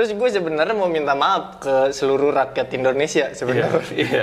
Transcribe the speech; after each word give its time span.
Terus 0.00 0.16
gue 0.16 0.28
sebenarnya 0.32 0.72
mau 0.72 0.88
minta 0.88 1.12
maaf 1.12 1.60
ke 1.60 1.92
seluruh 1.92 2.32
rakyat 2.32 2.72
Indonesia 2.72 3.36
sebenarnya. 3.36 3.84
Iya. 3.92 4.22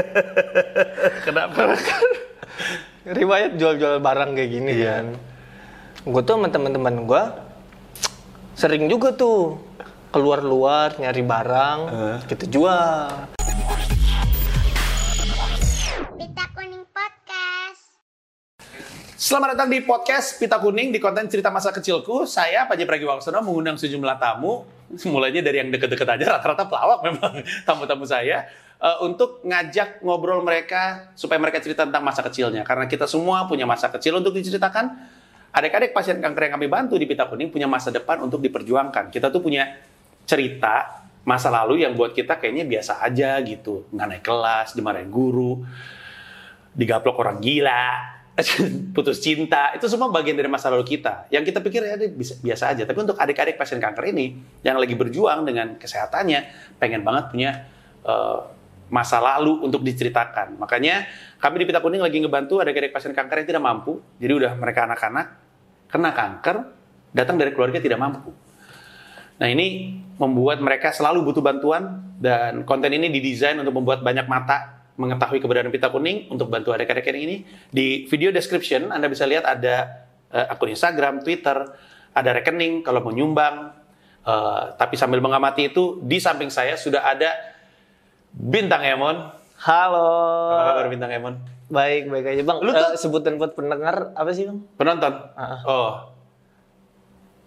Kenapa? 1.28 1.76
Riwayat 3.04 3.60
jual-jual 3.60 4.00
barang 4.00 4.32
kayak 4.32 4.48
gini 4.48 4.72
Iya. 4.72 4.88
kan. 4.96 5.06
Gue 6.08 6.24
tuh 6.24 6.40
sama 6.40 6.48
teman-teman 6.48 7.04
gue 7.04 7.22
sering 8.56 8.88
juga 8.88 9.12
tuh 9.12 9.60
keluar-luar 10.08 10.96
nyari 10.96 11.20
barang, 11.20 11.78
Eh. 11.92 12.16
kita 12.32 12.48
jual. 12.48 13.28
Selamat 19.22 19.54
datang 19.54 19.70
di 19.70 19.78
podcast 19.86 20.34
Pita 20.34 20.58
Kuning 20.58 20.90
di 20.90 20.98
konten 20.98 21.30
cerita 21.30 21.46
masa 21.46 21.70
kecilku. 21.70 22.26
Saya 22.26 22.66
Panji 22.66 22.82
Pragiwaksono 22.82 23.38
mengundang 23.38 23.78
sejumlah 23.78 24.18
tamu, 24.18 24.66
mulainya 25.14 25.46
dari 25.46 25.62
yang 25.62 25.70
deket-deket 25.70 26.18
aja, 26.18 26.26
rata-rata 26.34 26.66
pelawak 26.66 27.06
memang 27.06 27.38
tamu-tamu 27.70 28.02
saya, 28.02 28.50
eh, 28.82 28.98
untuk 28.98 29.38
ngajak 29.46 30.02
ngobrol 30.02 30.42
mereka 30.42 31.14
supaya 31.14 31.38
mereka 31.38 31.62
cerita 31.62 31.86
tentang 31.86 32.02
masa 32.02 32.26
kecilnya. 32.26 32.66
Karena 32.66 32.90
kita 32.90 33.06
semua 33.06 33.46
punya 33.46 33.62
masa 33.62 33.94
kecil 33.94 34.18
untuk 34.18 34.34
diceritakan. 34.34 34.90
Adik-adik 35.54 35.94
pasien 35.94 36.18
kanker 36.18 36.50
yang 36.50 36.58
kami 36.58 36.66
bantu 36.66 36.98
di 36.98 37.06
Pita 37.06 37.30
Kuning 37.30 37.54
punya 37.54 37.70
masa 37.70 37.94
depan 37.94 38.26
untuk 38.26 38.42
diperjuangkan. 38.42 39.14
Kita 39.14 39.30
tuh 39.30 39.38
punya 39.38 39.70
cerita 40.26 41.06
masa 41.22 41.46
lalu 41.46 41.86
yang 41.86 41.94
buat 41.94 42.10
kita 42.10 42.42
kayaknya 42.42 42.66
biasa 42.66 42.98
aja 42.98 43.38
gitu. 43.46 43.86
Nggak 43.94 44.18
naik 44.18 44.24
kelas, 44.26 44.74
dimarahin 44.74 45.14
guru, 45.14 45.62
digaplok 46.74 47.22
orang 47.22 47.38
gila, 47.38 48.18
putus 48.96 49.18
cinta, 49.20 49.74
itu 49.76 49.86
semua 49.86 50.08
bagian 50.08 50.34
dari 50.34 50.48
masa 50.48 50.72
lalu 50.72 50.96
kita. 50.96 51.28
Yang 51.28 51.52
kita 51.52 51.58
pikir 51.60 51.80
ya 51.84 51.96
bisa, 52.10 52.38
biasa 52.40 52.64
aja. 52.76 52.82
Tapi 52.88 52.98
untuk 53.02 53.16
adik-adik 53.18 53.56
pasien 53.56 53.82
kanker 53.82 54.04
ini 54.12 54.38
yang 54.62 54.78
lagi 54.78 54.94
berjuang 54.94 55.44
dengan 55.44 55.76
kesehatannya, 55.76 56.40
pengen 56.80 57.02
banget 57.02 57.24
punya 57.30 57.50
eh, 58.04 58.40
masa 58.92 59.18
lalu 59.18 59.64
untuk 59.64 59.80
diceritakan. 59.80 60.60
Makanya 60.60 61.08
kami 61.40 61.62
di 61.62 61.64
Pita 61.64 61.80
Kuning 61.80 62.04
lagi 62.04 62.20
ngebantu 62.20 62.60
adik-adik 62.60 62.92
pasien 62.92 63.16
kanker 63.16 63.44
yang 63.44 63.48
tidak 63.48 63.62
mampu. 63.64 64.00
Jadi 64.20 64.32
udah 64.32 64.52
mereka 64.56 64.84
anak-anak 64.84 65.26
kena 65.92 66.10
kanker, 66.16 66.56
datang 67.12 67.36
dari 67.36 67.52
keluarga 67.52 67.76
tidak 67.76 68.00
mampu. 68.00 68.32
Nah 69.36 69.48
ini 69.50 69.96
membuat 70.16 70.62
mereka 70.64 70.94
selalu 70.94 71.26
butuh 71.26 71.44
bantuan 71.44 72.00
dan 72.16 72.62
konten 72.62 72.88
ini 72.94 73.12
didesain 73.12 73.58
untuk 73.58 73.74
membuat 73.76 74.00
banyak 74.00 74.24
mata 74.30 74.71
mengetahui 74.96 75.40
keberadaan 75.40 75.72
pita 75.72 75.88
kuning 75.88 76.28
untuk 76.28 76.52
bantu 76.52 76.76
adik-adik 76.76 77.08
ini. 77.16 77.44
Di 77.72 78.04
video 78.08 78.28
description 78.28 78.92
Anda 78.92 79.08
bisa 79.08 79.24
lihat 79.24 79.44
ada 79.48 80.06
eh, 80.28 80.46
akun 80.52 80.72
Instagram, 80.72 81.24
Twitter, 81.24 81.56
ada 82.12 82.30
rekening 82.36 82.84
kalau 82.84 83.00
mau 83.00 83.12
nyumbang. 83.12 83.72
Eh, 84.22 84.62
tapi 84.76 84.94
sambil 84.94 85.18
mengamati 85.18 85.72
itu 85.72 85.98
di 86.04 86.20
samping 86.20 86.52
saya 86.52 86.76
sudah 86.76 87.02
ada 87.02 87.32
Bintang 88.32 88.80
Emon. 88.84 89.28
Halo. 89.62 90.08
Apa 90.56 90.62
kabar 90.74 90.86
Bintang 90.88 91.12
Emon? 91.12 91.34
Baik, 91.72 92.12
baik 92.12 92.26
aja 92.36 92.42
bang. 92.44 92.58
Lu 92.60 92.70
tuh- 92.72 93.00
sebutan 93.00 93.40
buat 93.40 93.56
pendengar 93.56 94.12
apa 94.12 94.30
sih 94.36 94.44
bang? 94.44 94.60
Penonton? 94.76 95.14
Ah. 95.36 95.60
Oh. 95.64 95.92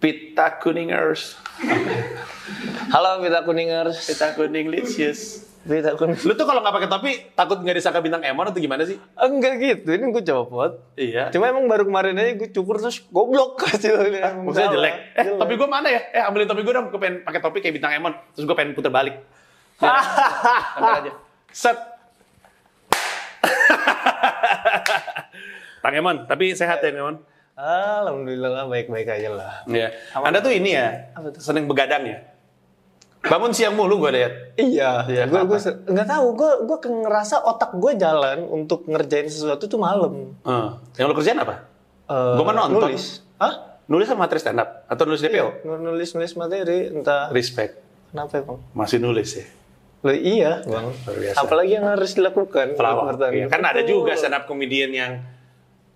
Pita 0.02 0.58
Kuningers. 0.58 1.38
Halo 2.92 3.22
Pita 3.22 3.40
Kuningers. 3.46 3.96
Pita 4.02 4.34
Kuning 4.34 4.68
Licious. 4.68 5.45
Lu 5.66 6.32
tuh 6.32 6.42
kalau 6.42 6.60
nggak 6.60 6.72
pakai 6.72 6.88
topi 6.88 7.10
takut 7.32 7.58
nggak 7.58 7.74
disangka 7.74 7.98
bintang 7.98 8.22
Emon 8.22 8.44
atau 8.44 8.56
gimana 8.56 8.82
sih? 8.82 8.96
Enggak 9.12 9.56
gitu, 9.56 9.88
ini 9.90 10.08
gue 10.08 10.22
copot. 10.22 10.70
Iya. 10.94 11.28
Cuma 11.28 11.46
emang 11.46 11.66
baru 11.66 11.84
kemarin 11.84 12.14
aja 12.14 12.32
gue 12.34 12.48
cukur 12.48 12.78
terus 12.78 13.02
goblok 13.06 13.60
hasilnya. 13.66 14.32
Emang 14.32 14.46
Maksudnya 14.46 14.64
salah. 14.64 14.74
jelek. 14.78 14.92
Eh, 15.12 15.22
Jelek. 15.24 15.36
topi 15.36 15.52
gue 15.54 15.66
mana 15.66 15.86
ya? 15.88 16.00
Eh, 16.08 16.20
ambilin 16.20 16.46
topi 16.46 16.62
gue 16.62 16.70
dong. 16.70 16.88
Gue 16.88 16.96
pengen 16.96 17.20
pakai 17.20 17.40
topi 17.40 17.58
kayak 17.60 17.74
bintang 17.74 17.92
Emon. 17.92 18.12
Terus 18.32 18.44
gue 18.44 18.54
pengen 18.54 18.72
puter 18.72 18.88
balik. 18.88 19.20
Biar- 19.76 19.92
Tempel 20.72 20.92
aja. 21.02 21.10
Set. 21.50 21.76
Bang 25.80 25.94
Emon, 25.94 26.16
tapi 26.24 26.52
sehat 26.52 26.80
ya 26.80 26.90
Emon? 26.90 27.20
Alhamdulillah 27.56 28.66
baik-baik 28.66 29.08
aja 29.08 29.28
lah. 29.32 29.52
Iya. 29.64 29.88
Anda 30.14 30.38
tuh 30.38 30.50
ini 30.50 30.72
ya, 30.72 31.12
sering 31.36 31.64
begadang 31.64 32.04
ya? 32.04 32.18
Bangun 33.26 33.50
siang 33.50 33.74
mulu 33.74 33.98
gue 33.98 34.10
lihat. 34.12 34.32
Iya, 34.54 35.02
Iya, 35.04 35.22
gue 35.26 35.40
gue 35.42 35.58
nggak 35.84 36.08
tahu, 36.08 36.26
gue 36.32 36.50
gue 36.64 36.76
ngerasa 37.02 37.42
otak 37.42 37.74
gue 37.74 37.92
jalan 37.94 38.44
untuk 38.44 38.86
ngerjain 38.86 39.26
sesuatu 39.26 39.66
tuh 39.66 39.76
malam. 39.76 40.32
Eh, 40.40 40.68
yang 40.96 41.06
lo 41.06 41.14
kerjain 41.14 41.36
apa? 41.36 41.66
Eh, 42.06 42.32
Gua 42.34 42.44
mah 42.44 42.54
nonton. 42.56 42.86
Nulis. 42.86 43.20
Hah? 43.36 43.82
Nulis 43.86 44.06
sama 44.06 44.24
materi 44.24 44.38
stand 44.38 44.58
up? 44.58 44.86
Atau 44.86 45.04
nulis 45.04 45.20
DPO? 45.20 45.62
Iya, 45.62 45.74
nulis 45.76 46.10
nulis 46.12 46.32
materi 46.34 46.88
entah 46.88 47.30
Respect. 47.30 47.82
kenapa 48.08 48.40
bang? 48.40 48.58
Masih 48.72 48.98
nulis 48.98 49.28
ya? 49.34 49.46
Lo 50.00 50.10
iya 50.10 50.62
bang. 50.62 50.86
luar 50.86 51.16
biasa. 51.18 51.36
Apalagi 51.38 51.70
yang 51.72 51.86
harus 51.86 52.10
dilakukan? 52.12 52.66
Pelawak. 52.74 53.18
Iya, 53.28 53.46
Kan 53.46 53.60
ada 53.60 53.82
juga 53.82 54.14
stand 54.14 54.34
up 54.34 54.46
comedian 54.46 54.90
yang 54.90 55.12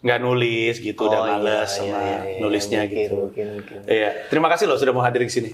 nggak 0.01 0.19
nulis 0.19 0.81
gitu, 0.81 0.97
udah 0.99 1.21
Oh, 1.21 1.27
iya, 1.29 1.33
males 1.37 1.69
iya, 1.69 1.77
sama 1.77 1.99
iya, 2.01 2.19
iya, 2.25 2.39
nulisnya 2.41 2.81
mungkin, 2.81 2.97
gitu. 2.97 3.15
mungkin, 3.21 3.47
mungkin. 3.53 3.79
Iya, 3.85 4.11
terima 4.27 4.49
kasih 4.49 4.65
loh 4.65 4.81
sudah 4.81 4.91
mau 4.91 5.05
hadir 5.05 5.21
di 5.21 5.29
sini. 5.29 5.51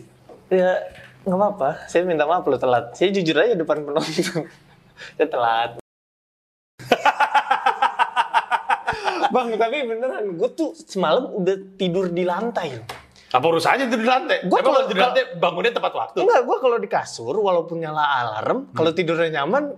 Ya 0.46 0.78
nggak 1.26 1.38
apa-apa. 1.42 1.90
Saya 1.90 2.06
minta 2.06 2.22
maaf 2.22 2.46
lo 2.46 2.54
telat. 2.54 2.94
Saya 2.94 3.10
jujur 3.10 3.34
aja 3.34 3.58
depan 3.58 3.82
penonton. 3.82 4.46
Saya 5.18 5.26
telat. 5.26 5.70
bang, 9.34 9.48
tapi 9.58 9.76
beneran, 9.82 10.38
gue 10.38 10.50
tuh 10.54 10.70
semalam 10.78 11.34
udah 11.34 11.56
tidur 11.74 12.14
di 12.14 12.22
lantai. 12.22 12.78
Apa 13.34 13.42
urusannya 13.42 13.90
tidur 13.90 14.06
di 14.06 14.10
lantai? 14.10 14.36
Gua 14.46 14.62
Emang 14.62 14.66
kalau- 14.70 14.86
tidur 14.86 14.94
di 14.94 15.02
lantai 15.02 15.24
bangunnya 15.34 15.72
tepat 15.74 15.92
waktu. 15.92 16.18
Enggak, 16.22 16.40
gue 16.46 16.56
kalau 16.62 16.78
di 16.78 16.88
kasur 16.88 17.34
walaupun 17.34 17.76
nyala 17.82 18.04
alarm, 18.22 18.70
kalau 18.70 18.94
tidurnya 18.94 19.42
nyaman, 19.42 19.74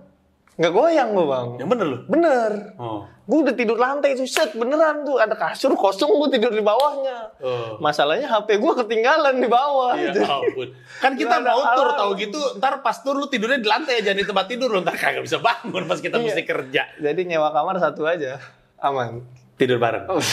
nggak 0.59 0.73
goyang 0.75 1.09
gue 1.15 1.23
bang. 1.23 1.47
Yang 1.55 1.69
bener 1.71 1.85
loh. 1.87 2.01
Bener. 2.05 2.51
Oh. 2.75 3.01
Gue 3.23 3.47
udah 3.47 3.55
tidur 3.55 3.79
lantai 3.79 4.11
itu 4.11 4.27
set 4.27 4.51
beneran 4.53 5.07
tuh 5.07 5.15
ada 5.15 5.31
kasur 5.31 5.71
kosong 5.73 6.11
gue 6.11 6.35
tidur 6.35 6.51
di 6.51 6.59
bawahnya. 6.59 7.31
Oh. 7.39 7.79
Masalahnya 7.79 8.27
HP 8.27 8.59
gue 8.59 8.73
ketinggalan 8.83 9.39
di 9.39 9.47
bawah. 9.47 9.95
Iya 9.95 10.11
Jadi- 10.11 10.27
ampun. 10.27 10.67
Kan 10.99 11.15
kita 11.15 11.39
mau 11.39 11.63
tur 11.73 11.89
tahu 11.95 12.11
gitu, 12.19 12.39
ntar 12.59 12.83
pas 12.83 12.99
tur 12.99 13.15
lu 13.15 13.25
tidurnya 13.25 13.57
di 13.57 13.65
lantai 13.65 14.03
jangan 14.03 14.19
di 14.19 14.27
tempat 14.27 14.45
tidur 14.45 14.67
lu 14.67 14.83
ntar 14.83 14.93
kagak 14.93 15.23
bisa 15.23 15.39
bangun 15.39 15.87
pas 15.87 15.97
kita 15.97 16.19
Iya. 16.19 16.25
mesti 16.27 16.43
kerja. 16.43 16.83
Jadi 16.99 17.21
nyewa 17.23 17.49
kamar 17.49 17.79
satu 17.79 18.03
aja, 18.03 18.35
aman. 18.77 19.23
Tidur 19.55 19.75
bareng. 19.75 20.07
Oh, 20.07 20.23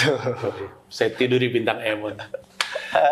Saya 0.87 1.11
tidur 1.11 1.39
di 1.39 1.51
bintang 1.51 1.83
Emon. 1.83 2.15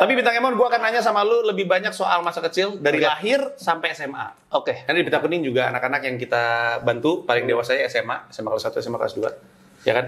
Tapi 0.01 0.13
bintang 0.15 0.35
Emon 0.39 0.55
gua 0.55 0.69
akan 0.71 0.81
nanya 0.81 1.01
sama 1.03 1.27
lu 1.27 1.43
lebih 1.45 1.67
banyak 1.69 1.91
soal 1.91 2.23
masa 2.25 2.41
kecil 2.45 2.79
dari 2.79 3.03
Oke. 3.03 3.07
lahir 3.07 3.41
sampai 3.59 3.93
SMA. 3.93 4.55
Oke. 4.55 4.87
Karena 4.87 5.03
di 5.03 5.07
Bintang 5.07 5.23
Kuning 5.25 5.43
juga 5.43 5.69
anak-anak 5.69 6.03
yang 6.07 6.17
kita 6.19 6.45
bantu 6.83 7.27
paling 7.27 7.45
dewasa 7.45 7.75
ya 7.75 7.91
SMA, 7.91 8.31
SMA 8.31 8.49
kelas 8.51 8.71
1, 8.71 8.83
SMA 8.85 8.99
kelas 8.99 9.15
2. 9.19 9.87
Ya 9.89 9.93
kan? 9.93 10.07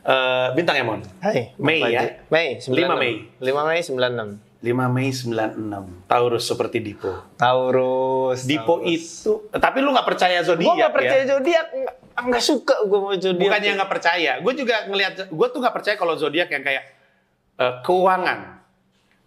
Eh, 0.00 0.48
Bintang 0.56 0.76
Emon. 0.80 1.00
Hai. 1.20 1.52
Mei 1.60 1.80
ya? 1.92 2.24
Mei. 2.32 2.56
5 2.56 2.72
Mei. 2.96 3.12
5 3.40 3.68
Mei 3.68 3.80
96. 3.84 4.50
5 4.60 4.92
Mei 4.92 5.08
96. 5.08 6.04
Taurus 6.04 6.44
seperti 6.44 6.84
Dipo. 6.84 7.12
Taurus. 7.40 8.44
Dipo 8.44 8.84
itu, 8.84 9.48
tapi 9.56 9.80
lu 9.80 9.88
nggak 9.92 10.04
percaya 10.04 10.44
Gue 10.44 10.52
zodiak 10.52 10.76
gak 10.76 10.92
percaya 10.92 11.22
ya? 11.24 11.28
zodiak, 11.32 11.66
nggak 11.72 11.96
nggak 12.28 12.44
suka 12.44 12.74
gue 12.84 12.98
mau 13.00 13.12
zodiak. 13.16 13.40
Bukannya 13.40 13.70
nggak 13.80 13.90
percaya, 13.92 14.32
gue 14.44 14.52
juga 14.52 14.76
ngelihat, 14.84 15.12
gue 15.32 15.46
tuh 15.48 15.58
nggak 15.64 15.74
percaya 15.80 15.96
kalau 15.96 16.14
zodiak 16.20 16.52
yang 16.52 16.60
kayak 16.60 16.84
eh, 17.56 17.74
keuangan. 17.80 18.59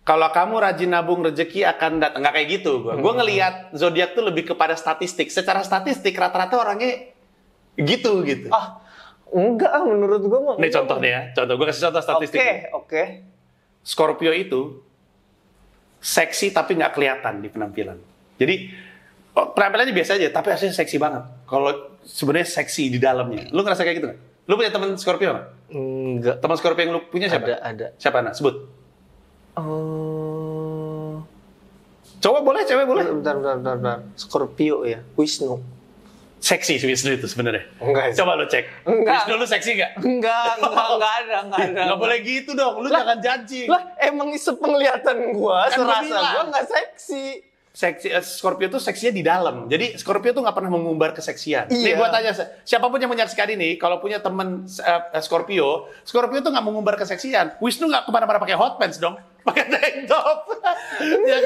Kalau 0.03 0.27
kamu 0.35 0.59
rajin 0.59 0.91
nabung 0.91 1.23
rezeki 1.23 1.63
akan 1.63 2.03
datang, 2.03 2.19
nggak 2.27 2.35
kayak 2.35 2.49
gitu. 2.59 2.83
Gue, 2.83 2.99
gue 2.99 3.13
ngelihat 3.23 3.71
zodiak 3.71 4.11
tuh 4.11 4.27
lebih 4.27 4.51
kepada 4.51 4.75
statistik. 4.75 5.31
Secara 5.31 5.63
statistik 5.63 6.11
rata-rata 6.19 6.59
orangnya 6.59 7.07
gitu 7.79 8.19
gitu. 8.27 8.51
Ah, 8.51 8.83
enggak 9.31 9.71
menurut 9.87 10.21
gue 10.27 10.39
mah. 10.43 10.55
Enggak, 10.59 10.75
contoh 10.75 10.97
nih 10.99 11.11
ya, 11.15 11.21
contoh. 11.31 11.53
Gue 11.55 11.65
kasih 11.71 11.81
contoh 11.87 12.03
Oke, 12.03 12.07
statistik. 12.11 12.39
oke. 12.75 13.03
Scorpio 13.83 14.31
itu 14.35 14.83
seksi 16.03 16.51
tapi 16.51 16.75
nggak 16.75 16.99
kelihatan 16.99 17.39
di 17.39 17.47
penampilan. 17.47 17.95
Jadi 18.35 18.55
oh, 19.39 19.55
penampilannya 19.55 19.95
biasa 19.95 20.19
aja, 20.19 20.27
tapi 20.35 20.51
aslinya 20.51 20.75
seksi 20.75 20.99
banget. 20.99 21.23
Kalau 21.47 21.95
sebenarnya 22.03 22.47
seksi 22.51 22.91
di 22.91 22.99
dalamnya. 22.99 23.47
Lu 23.55 23.63
ngerasa 23.63 23.87
kayak 23.87 24.03
gitu 24.03 24.07
nggak? 24.11 24.19
Lu 24.51 24.59
punya 24.59 24.71
teman 24.75 24.99
Scorpio 24.99 25.31
nggak? 25.31 25.47
Enggak. 25.71 26.35
Teman 26.43 26.55
Scorpio 26.59 26.83
yang 26.83 26.91
lu 26.91 27.01
punya 27.07 27.31
siapa? 27.31 27.47
Ada, 27.47 27.55
ada. 27.63 27.87
Siapa 27.95 28.19
nak? 28.19 28.35
Sebut. 28.35 28.82
Oh. 29.53 31.21
Coba 32.23 32.39
boleh, 32.39 32.63
cewek 32.63 32.87
boleh. 32.87 33.03
Bentar, 33.05 33.35
bentar, 33.37 33.55
bentar, 33.59 33.75
bentar. 33.77 33.99
Scorpio 34.15 34.87
ya, 34.87 35.03
Wisnu. 35.19 35.59
Seksi 36.43 36.75
sih 36.75 36.87
Wisnu 36.87 37.15
itu 37.15 37.27
sebenarnya. 37.27 37.67
Enggak. 37.79 38.15
Coba 38.19 38.35
lu 38.35 38.47
cek. 38.47 38.87
Enggak. 38.87 39.27
Wisnu 39.27 39.33
lu 39.39 39.45
seksi 39.47 39.71
nggak? 39.79 39.91
Enggak, 40.03 40.51
enggak, 40.59 40.87
enggak 40.91 41.13
ada, 41.23 41.37
enggak 41.47 41.59
ada. 41.71 41.81
Nggak 41.87 41.99
boleh 41.99 42.17
gitu 42.23 42.51
dong. 42.51 42.75
Lu 42.83 42.87
Lah, 42.91 42.99
jangan 43.03 43.19
janji. 43.23 43.61
Lah, 43.67 43.83
emang 43.99 44.29
sepenglihatan 44.35 45.35
gua, 45.35 45.67
Kan 45.71 45.83
gua 45.83 46.01
serasa 46.01 46.17
gua 46.19 46.41
enggak 46.51 46.65
seksi. 46.67 47.52
Seksi, 47.73 48.07
eh, 48.07 48.21
Scorpio 48.21 48.69
tuh 48.69 48.77
seksinya 48.77 49.09
di 49.09 49.21
dalam. 49.21 49.65
Jadi 49.65 49.97
Scorpio 49.97 50.29
tuh 50.29 50.39
nggak 50.39 50.53
pernah 50.53 50.69
mengumbar 50.69 51.09
keseksian. 51.11 51.67
Nih 51.67 51.89
Iya. 51.89 51.95
gua 51.95 52.07
tanya 52.07 52.29
si- 52.29 52.45
siapa 52.63 52.85
pun 52.85 52.95
yang 52.95 53.09
menyaksikan 53.09 53.49
ini, 53.49 53.75
kalau 53.75 53.97
punya 53.97 54.21
temen 54.21 54.69
eh, 54.69 55.19
Scorpio, 55.19 55.89
Scorpio 56.01 56.39
tuh 56.39 56.53
nggak 56.53 56.61
mengumbar 56.61 56.93
keseksian. 56.95 57.57
Wisnu 57.57 57.89
nggak 57.89 58.05
ke 58.05 58.11
mana-mana 58.11 58.37
pakai 58.37 58.53
hot 58.53 58.77
pants 58.77 58.97
dong, 58.97 59.17
pakai 59.43 59.65
tank 59.67 60.05
top. 60.05 60.53
ya 61.25 61.37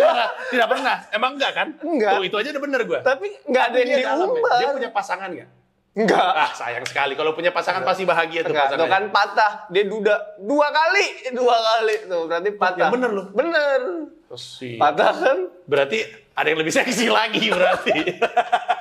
tidak 0.50 0.68
pernah. 0.68 0.98
Emang 1.10 1.32
enggak 1.34 1.52
kan? 1.54 1.68
Enggak. 1.80 2.12
Tuh 2.14 2.24
itu 2.26 2.36
aja 2.36 2.50
udah 2.52 2.64
bener 2.66 2.82
gua. 2.84 3.00
Tapi 3.02 3.28
nggak 3.48 3.64
ada 3.66 3.78
yang 3.78 3.88
ya. 3.88 3.98
diumbar. 4.12 4.60
Dia 4.60 4.68
punya 4.76 4.92
pasangan 4.92 5.30
nggak? 5.32 5.50
Enggak. 5.98 6.28
Ah 6.30 6.52
sayang 6.52 6.84
sekali. 6.84 7.16
Kalau 7.16 7.32
punya 7.32 7.50
pasangan 7.50 7.82
pasti 7.82 8.04
bahagia 8.04 8.44
tuh 8.44 8.52
Enggak, 8.52 8.68
tuh 8.70 8.84
pasangannya. 8.84 9.10
kan 9.10 9.16
patah. 9.16 9.52
Dia 9.72 9.84
duda 9.88 10.16
dua 10.38 10.68
kali, 10.70 11.06
dua 11.40 11.56
kali 11.56 11.96
tuh 12.04 12.22
berarti 12.28 12.50
patah. 12.54 12.80
yang 12.84 12.92
bener 12.92 13.10
lu. 13.16 13.24
Bener. 13.32 13.80
Pasti. 14.28 14.76
Patah 14.76 15.14
kan? 15.16 15.38
Berarti 15.64 16.04
ada 16.36 16.48
yang 16.52 16.60
lebih 16.60 16.76
seksi 16.76 17.08
lagi 17.08 17.48
berarti. 17.48 17.98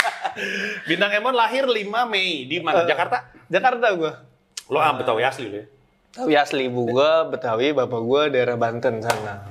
Bintang 0.91 1.15
Emon 1.15 1.33
lahir 1.33 1.65
5 1.65 1.87
Mei 2.11 2.45
di 2.45 2.59
mana? 2.61 2.83
Eh. 2.83 2.91
Jakarta? 2.91 3.31
Jakarta 3.47 3.87
gua. 3.95 4.13
Lo 4.67 4.83
ah 4.83 4.93
Betawi 4.93 5.23
asli 5.23 5.47
lo 5.47 5.57
ya. 5.63 5.67
Tapi 6.17 6.33
asli 6.35 6.67
ibu 6.67 6.83
gua 6.91 7.31
Betawi, 7.31 7.71
bapak 7.71 8.01
gua 8.03 8.27
daerah 8.27 8.59
Banten 8.59 8.99
sana. 9.01 9.47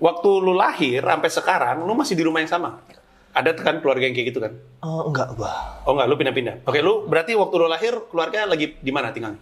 Waktu 0.00 0.30
lu 0.40 0.52
lahir 0.56 1.00
sampai 1.00 1.30
sekarang 1.32 1.76
lu 1.88 1.92
masih 1.96 2.14
di 2.16 2.24
rumah 2.24 2.44
yang 2.44 2.52
sama. 2.52 2.84
Ada 3.30 3.54
kan 3.54 3.78
keluarga 3.78 4.10
yang 4.10 4.14
kayak 4.16 4.28
gitu 4.34 4.40
kan? 4.42 4.52
Oh, 4.82 5.08
enggak 5.08 5.32
gua. 5.38 5.80
Oh 5.86 5.94
enggak, 5.94 6.06
lu 6.10 6.14
pindah-pindah. 6.18 6.56
Oke, 6.66 6.82
lu 6.82 7.06
berarti 7.08 7.32
waktu 7.38 7.54
lu 7.56 7.66
lahir 7.70 7.94
keluarga 8.10 8.44
lagi 8.44 8.76
di 8.76 8.90
mana 8.92 9.14
tinggal? 9.14 9.38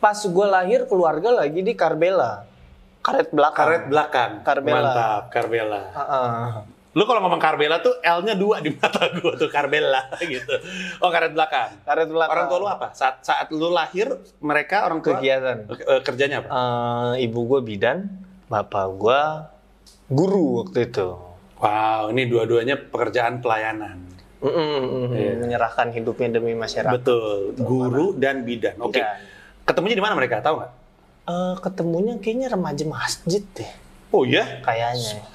Pas 0.00 0.16
gua 0.26 0.60
lahir 0.60 0.88
keluarga 0.88 1.30
lagi 1.30 1.60
di 1.60 1.72
Karbela. 1.76 2.48
Karet 3.06 3.30
belakang. 3.30 3.62
Karet 3.62 3.84
belakang. 3.86 4.30
Karbela. 4.42 4.82
Mantap, 4.82 5.22
Karbela. 5.30 5.82
Heeh. 5.94 6.46
Lu 6.96 7.04
kalau 7.04 7.20
ngomong 7.22 7.38
Karbela 7.38 7.78
tuh 7.78 7.92
L-nya 8.00 8.34
dua 8.34 8.58
di 8.58 8.72
mata 8.72 9.06
gua 9.20 9.38
tuh 9.38 9.46
Karbela 9.46 10.10
gitu. 10.18 10.58
Oh, 10.98 11.12
karet 11.12 11.30
belakang. 11.30 11.76
Karet 11.86 12.08
belakang. 12.10 12.32
Orang 12.34 12.44
tua 12.50 12.58
lu 12.58 12.66
apa? 12.66 12.90
Saat 12.90 13.22
saat 13.22 13.46
lu 13.52 13.68
lahir 13.70 14.10
mereka 14.42 14.88
orang 14.88 15.04
tua 15.04 15.20
Kegiatan. 15.20 15.70
Eh, 15.70 16.00
kerjanya 16.02 16.42
apa? 16.42 16.48
Eh, 16.50 17.28
ibu 17.28 17.46
gua 17.46 17.60
bidan, 17.62 18.10
bapak 18.48 18.86
gua 18.96 19.52
guru 20.08 20.66
waktu 20.66 20.88
itu. 20.88 21.14
Wow, 21.60 22.10
ini 22.10 22.26
dua-duanya 22.26 22.80
pekerjaan 22.80 23.38
pelayanan. 23.38 24.02
Mm-mm, 24.36 25.16
Iya. 25.16 25.32
Menyerahkan 25.40 25.92
hidupnya 25.92 26.36
demi 26.36 26.52
masyarakat. 26.52 26.92
Betul, 26.92 27.56
guru 27.56 28.12
dan 28.16 28.44
bidan. 28.44 28.76
Oke. 28.80 29.00
Bidan. 29.00 29.16
Ketemunya 29.64 29.96
di 29.96 30.04
mana 30.04 30.14
mereka? 30.16 30.40
Tahu 30.40 30.54
nggak? 30.60 30.72
Eh, 31.26 31.54
ketemunya 31.58 32.14
kayaknya 32.16 32.48
remaja 32.48 32.84
masjid 32.84 33.42
deh, 33.52 33.70
Oh 34.10 34.22
iya? 34.22 34.62
kayaknya. 34.62 35.26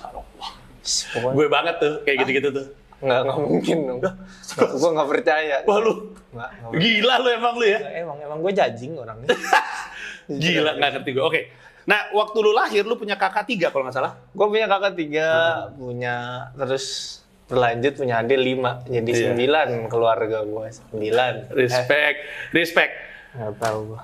Pokoknya 1.11 1.35
Gue 1.35 1.47
banget 1.47 1.75
tuh, 1.77 1.93
kayak 2.01 2.17
gitu-gitu 2.23 2.49
tuh. 2.51 2.67
nggak 3.01 3.19
nggak 3.19 3.39
mungkin 3.41 3.77
dong. 3.83 3.99
gue 4.53 4.89
nggak 4.93 5.09
percaya. 5.09 5.55
Wah 5.65 5.77
lu, 5.77 6.13
Nggak, 6.31 6.49
nggak 6.53 6.71
gila 6.77 7.15
lu 7.17 7.29
emang 7.29 7.53
lu 7.55 7.65
ya. 7.65 7.79
percaya. 7.79 7.97
Emang 7.99 8.17
emang 8.19 8.37
gue 8.39 8.51
jajing 8.53 8.93
orangnya. 8.95 9.29
Gila, 10.31 10.71
nggak 10.77 10.89
ngerti 10.95 11.09
gue. 11.11 11.23
Oke. 11.23 11.41
Nah, 11.81 12.13
waktu 12.13 12.37
lu 12.39 12.51
lahir, 12.51 12.85
lu 12.85 12.93
punya 12.93 13.17
kakak 13.17 13.43
tiga 13.43 13.67
kalau 13.67 13.83
nggak 13.83 13.95
salah. 13.95 14.13
gue 14.31 14.47
punya 14.47 14.65
kakak 14.65 14.93
tiga, 14.95 15.29
Hmm. 15.65 15.75
punya 15.75 16.15
terus 16.55 16.85
berlanjut 17.45 17.93
punya 17.97 18.15
adik 18.17 18.39
lima, 18.39 18.79
jadi 18.85 19.01
Iya. 19.07 19.21
sembilan 19.27 19.67
keluarga 19.85 20.39
gue 20.41 20.65
sembilan. 20.71 21.33
Respect, 21.51 22.17
respect. 22.51 22.93
Nggak 23.33 23.53
tahu 23.59 23.79
gue. 23.91 24.01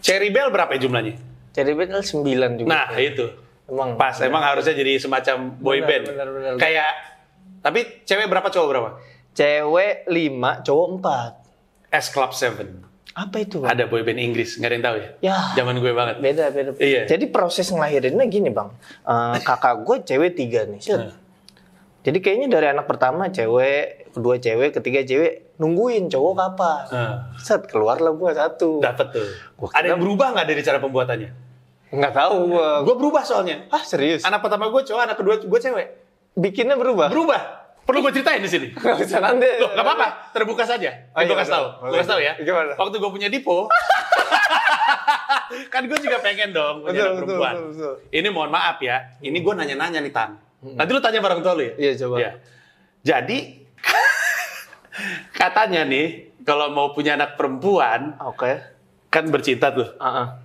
Cherry 0.00 0.30
Bell 0.30 0.48
berapa 0.48 0.70
ya 0.72 0.80
jumlahnya? 0.80 1.14
Jadi 1.52 1.70
betul 1.74 2.02
sembilan 2.02 2.50
juga. 2.54 2.68
Nah, 2.70 2.86
itu. 2.96 3.26
emang 3.68 4.00
Pas, 4.00 4.16
emang 4.22 4.40
harusnya 4.40 4.72
jadi 4.72 4.96
semacam 4.96 5.36
boy 5.54 5.78
Benar, 5.78 5.88
band. 5.88 6.04
benar, 6.08 6.28
benar. 6.32 6.52
Kayak, 6.56 6.90
tapi 7.60 7.80
cewek 8.02 8.26
berapa, 8.26 8.48
cowok 8.48 8.68
berapa? 8.68 8.90
cewek 9.30 10.08
lima, 10.08 10.64
cowok 10.64 10.86
empat. 10.98 11.32
S 11.88 12.10
Club 12.10 12.34
7. 12.34 12.82
Apa 13.14 13.36
itu? 13.38 13.62
Bang? 13.62 13.70
Ada 13.70 13.86
boy 13.86 14.02
band 14.02 14.18
Inggris, 14.18 14.58
nggak 14.58 14.66
ada 14.66 14.74
yang 14.74 14.86
tahu 14.86 14.96
ya? 14.96 15.08
Ya. 15.20 15.38
Zaman 15.54 15.78
gue 15.78 15.92
banget. 15.92 16.16
Beda, 16.18 16.50
beda. 16.50 16.70
Iya. 16.78 17.06
Jadi 17.06 17.24
proses 17.28 17.66
ngelahirinnya 17.68 18.26
gini 18.26 18.50
bang, 18.50 18.70
Eh, 19.04 19.38
kakak 19.42 19.82
gue 19.82 19.96
cewek 20.02 20.34
tiga 20.34 20.66
nih. 20.66 20.82
Hmm. 20.86 21.10
Jadi 22.06 22.18
kayaknya 22.22 22.48
dari 22.48 22.66
anak 22.70 22.86
pertama 22.86 23.26
cewek, 23.28 24.14
kedua 24.14 24.38
cewek, 24.38 24.70
ketiga 24.78 25.02
cewek, 25.02 25.58
nungguin 25.58 26.06
cowok 26.06 26.34
kapan. 26.38 26.82
Hmm. 26.94 27.14
Set 27.36 27.66
keluarlah 27.66 28.14
gue 28.14 28.30
satu. 28.32 28.78
Dapet 28.78 29.06
tuh. 29.10 29.28
Gua 29.58 29.68
Ada 29.74 29.94
yang 29.96 30.00
berubah 30.00 30.30
nggak 30.32 30.46
dari 30.46 30.62
cara 30.62 30.78
pembuatannya? 30.78 31.30
Nggak 31.90 32.12
tahu 32.14 32.36
gue. 32.54 32.68
Gue 32.86 32.94
berubah 32.96 33.22
soalnya. 33.26 33.66
Ah 33.74 33.82
serius? 33.82 34.22
Anak 34.22 34.46
pertama 34.46 34.70
gue 34.70 34.82
cowok, 34.86 35.02
anak 35.04 35.16
kedua 35.18 35.34
gue 35.42 35.60
cewek. 35.60 35.86
Bikinnya 36.38 36.78
berubah? 36.78 37.10
Berubah. 37.10 37.42
Perlu 37.88 38.04
gue 38.04 38.12
ceritain 38.20 38.44
di 38.44 38.50
sini. 38.52 38.68
Nggak 38.76 39.00
usah 39.00 39.20
nanti. 39.24 39.48
Loh, 39.64 39.72
gak 39.72 39.80
apa-apa, 39.80 40.08
terbuka 40.36 40.68
saja. 40.68 40.92
Oh, 41.16 41.24
gue 41.24 41.32
iya, 41.32 41.40
kasih 41.40 41.52
tahu, 41.56 41.66
gue 41.88 41.98
kasih 42.04 42.12
tahu 42.12 42.20
ya. 42.20 42.32
Gimana? 42.36 42.72
Waktu 42.76 42.96
gue 43.00 43.10
punya 43.16 43.28
Dipo, 43.32 43.64
kan 45.72 45.82
gue 45.88 45.96
juga 45.96 46.20
pengen 46.20 46.52
dong 46.52 46.84
punya 46.84 46.92
Betul, 46.92 47.00
anak 47.00 47.12
betul, 47.16 47.24
perempuan. 47.24 47.54
betul, 47.56 47.68
betul. 47.72 47.94
Ini 48.12 48.28
mohon 48.28 48.50
maaf 48.52 48.76
ya, 48.84 48.96
ini 49.24 49.40
gue 49.40 49.54
nanya-nanya 49.56 50.04
nih 50.04 50.12
Tan. 50.12 50.30
Nanti 50.58 50.90
lu 50.90 50.98
tanya 50.98 51.22
bareng 51.22 51.40
tua 51.40 51.54
lu 51.54 51.62
ya. 51.62 51.72
Iya, 51.78 51.92
coba. 52.02 52.16
Jadi 53.00 53.38
katanya 55.40 55.86
nih, 55.86 56.34
kalau 56.42 56.70
mau 56.70 56.90
punya 56.90 57.14
anak 57.14 57.38
perempuan, 57.38 58.18
Oke. 58.20 58.58
kan 59.08 59.30
bercinta 59.30 59.70
tuh. 59.70 59.86
Ah, 59.98 60.42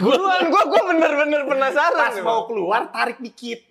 Buruan, 0.00 0.42
gue 0.52 0.62
gue 0.62 0.82
bener-bener 0.86 1.42
penasaran. 1.48 1.98
Pas 1.98 2.14
nih, 2.14 2.22
mau 2.22 2.46
keluar, 2.46 2.92
tarik 2.92 3.18
dikit. 3.18 3.64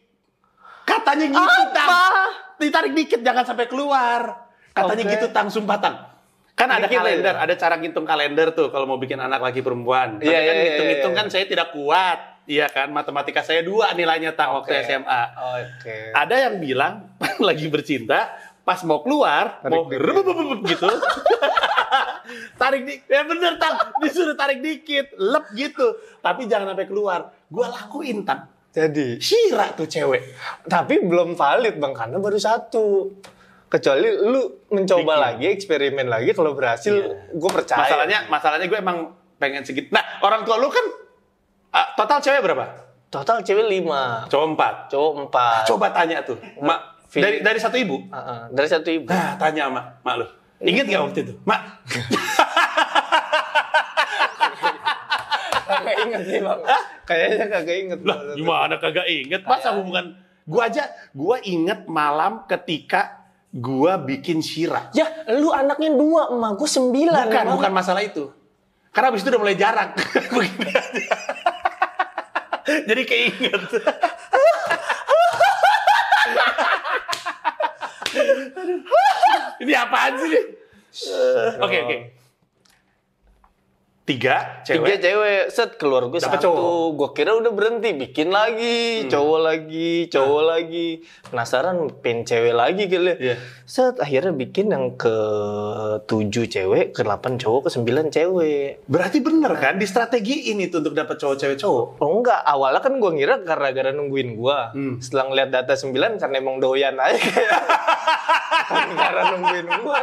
Katanya 0.83 1.25
gitu, 1.30 1.39
Apa? 1.39 1.71
Tang. 1.71 2.13
Ditarik 2.60 2.92
dikit, 2.92 3.19
jangan 3.21 3.45
sampai 3.45 3.69
keluar. 3.69 4.50
Katanya 4.74 5.04
Oke. 5.06 5.13
gitu, 5.16 5.27
Tang, 5.31 5.48
sumpah, 5.48 5.77
Tang. 5.80 5.95
Kan 6.57 6.68
ada 6.68 6.92
Dikit 6.92 7.00
kalender, 7.00 7.39
aja. 7.39 7.44
ada 7.48 7.54
cara 7.56 7.75
ngitung 7.80 8.04
kalender 8.04 8.51
tuh 8.51 8.68
kalau 8.68 8.83
mau 8.83 9.00
bikin 9.00 9.16
anak 9.16 9.39
laki 9.39 9.63
perempuan. 9.63 10.19
Tapi 10.19 10.27
Iya, 10.27 10.39
kan 10.44 10.44
iya, 10.44 10.51
iya, 10.51 10.63
hitung-hitung 10.68 11.13
iya. 11.16 11.19
kan 11.24 11.25
saya 11.31 11.45
tidak 11.48 11.71
kuat. 11.71 12.19
Iya 12.50 12.66
kan, 12.66 12.90
matematika 12.90 13.46
saya 13.46 13.62
dua 13.62 13.94
nilainya, 13.94 14.34
Tang, 14.34 14.57
waktu 14.57 14.74
Oke. 14.74 14.81
SMA. 14.81 15.22
Oke. 15.62 15.98
Ada 16.18 16.50
yang 16.50 16.57
bilang, 16.57 17.13
lagi 17.48 17.69
bercinta, 17.69 18.34
pas 18.66 18.81
mau 18.81 19.06
keluar, 19.06 19.62
Tarik 19.62 19.69
mau 19.69 19.86
dikit. 19.86 20.66
gitu. 20.74 20.90
tarik 22.57 22.81
di, 22.86 22.94
ya 23.06 23.22
bener 23.25 23.57
tang, 23.57 23.78
disuruh 24.01 24.34
tarik 24.34 24.62
dikit, 24.62 25.13
lep 25.18 25.46
gitu. 25.54 25.94
Tapi 26.19 26.50
jangan 26.50 26.74
sampai 26.74 26.90
keluar. 26.90 27.30
Gua 27.46 27.69
lakuin 27.69 28.25
tang. 28.25 28.50
Jadi, 28.69 29.18
Syira 29.18 29.74
tuh 29.74 29.86
cewek. 29.86 30.34
tapi 30.66 31.02
belum 31.02 31.34
valid 31.34 31.78
bang 31.78 31.94
karena 31.94 32.18
baru 32.18 32.38
satu. 32.38 33.13
Kecuali 33.69 34.10
lu 34.25 34.66
mencoba 34.74 35.13
Bikin. 35.13 35.22
lagi, 35.22 35.45
eksperimen 35.54 36.07
lagi, 36.10 36.34
kalau 36.34 36.57
berhasil, 36.57 36.90
Iya. 36.90 37.30
gue 37.30 37.52
percaya. 37.54 37.86
Masalahnya, 37.86 38.19
masalahnya 38.25 38.66
gue 38.66 38.80
emang 38.81 39.13
pengen 39.38 39.62
segitu. 39.62 39.94
Nah, 39.94 40.02
orang 40.25 40.42
tua 40.42 40.57
lu 40.57 40.69
kan 40.69 40.81
ah, 41.74 41.88
total 41.98 42.19
cewek 42.21 42.42
berapa? 42.44 42.66
total 43.10 43.42
cewek 43.42 43.66
lima, 43.66 44.30
Cowok 44.30 44.48
empat. 44.54 44.75
cowok 44.94 45.13
empat. 45.25 45.63
Coba 45.66 45.89
tanya 45.89 46.21
tuh, 46.21 46.38
mak 46.62 47.10
dari 47.10 47.42
dari 47.42 47.57
satu 47.57 47.73
ibu. 47.73 48.06
Ah, 48.14 48.18
ah, 48.21 48.42
dari 48.54 48.69
satu 48.69 48.85
ibu. 48.94 49.09
Nah, 49.09 49.33
tanya 49.42 49.66
mak, 49.66 49.85
mak 50.06 50.16
lu. 50.21 50.26
Ingat 50.61 50.85
nggak 50.85 51.02
waktu 51.09 51.19
itu, 51.26 51.33
mak? 51.42 51.61
Kagak 55.69 55.95
inget 56.06 56.21
sih 56.26 56.40
bang. 56.42 56.59
Kayaknya 57.06 57.45
kagak 57.49 57.78
inget. 57.78 57.99
Lah, 58.06 58.18
gimana 58.33 58.76
kagak 58.81 59.07
inget? 59.09 59.42
Masa 59.45 59.73
hubungan 59.78 60.18
gua 60.49 60.69
aja, 60.69 60.90
gua 61.14 61.38
inget 61.45 61.85
malam 61.85 62.45
ketika 62.49 63.26
gua 63.54 63.97
bikin 64.02 64.42
syira. 64.42 64.90
Ya, 64.94 65.09
lu 65.33 65.49
anaknya 65.54 65.94
dua, 65.94 66.30
emak 66.33 66.57
gue 66.57 66.69
sembilan. 66.69 67.26
Bukan, 67.30 67.45
bukan 67.57 67.73
masalah 67.73 68.02
itu. 68.06 68.30
Karena 68.90 69.14
abis 69.14 69.21
itu 69.21 69.30
udah 69.30 69.42
mulai. 69.42 69.57
Begini 70.33 70.73
aja. 70.73 71.14
Jadi 72.90 73.04
keinget. 73.06 73.61
Ini 79.59 79.73
apaan 79.76 80.14
sih? 80.18 80.31
Oke, 81.59 81.78
oke. 81.83 81.97
Tiga 81.99 82.19
Tiga 84.09 84.66
cewek. 84.66 84.97
cewek, 84.97 85.54
set 85.54 85.78
keluar 85.78 86.09
gue 86.09 86.18
Dapet 86.18 86.42
satu. 86.42 86.49
cowok. 86.49 86.87
Gue 86.97 87.09
kira 87.13 87.37
udah 87.37 87.54
berhenti, 87.54 87.94
bikin 87.94 88.33
lagi, 88.33 89.06
cowok 89.06 89.39
lagi, 89.39 90.09
cowok 90.09 90.44
lagi. 90.49 90.87
Penasaran, 91.30 91.94
pengen 92.01 92.25
cewek 92.25 92.57
lagi 92.57 92.89
kali. 92.89 93.13
Iya. 93.21 93.35
Set 93.63 94.01
akhirnya 94.01 94.33
bikin 94.33 94.73
yang 94.73 94.97
ke 94.97 95.13
tujuh 96.04 96.49
cewek, 96.49 96.97
ke 96.97 97.06
delapan 97.06 97.37
cowok, 97.37 97.69
ke 97.69 97.69
sembilan 97.69 98.06
cewek. 98.09 98.89
Berarti 98.89 99.21
bener 99.21 99.54
kan 99.56 99.78
di 99.78 99.85
strategi 99.85 100.49
ini 100.49 100.66
tuh 100.68 100.81
untuk 100.81 100.97
dapat 100.97 101.13
cowok 101.13 101.37
cewek 101.37 101.57
cowok. 101.61 101.85
Oh 102.01 102.09
enggak, 102.18 102.42
awalnya 102.42 102.81
kan 102.81 102.97
gue 102.97 103.11
ngira 103.13 103.45
gara-gara 103.45 103.94
nungguin 103.94 104.33
gue. 104.33 104.59
Hmm. 104.73 104.95
Setelah 104.97 105.30
ngeliat 105.30 105.49
data 105.54 105.78
sembilan, 105.78 106.18
karena 106.18 106.35
emang 106.42 106.57
doyan 106.57 106.97
aja 106.97 107.21
gara 108.97 109.21
nungguin 109.37 109.68
gue. 109.69 109.97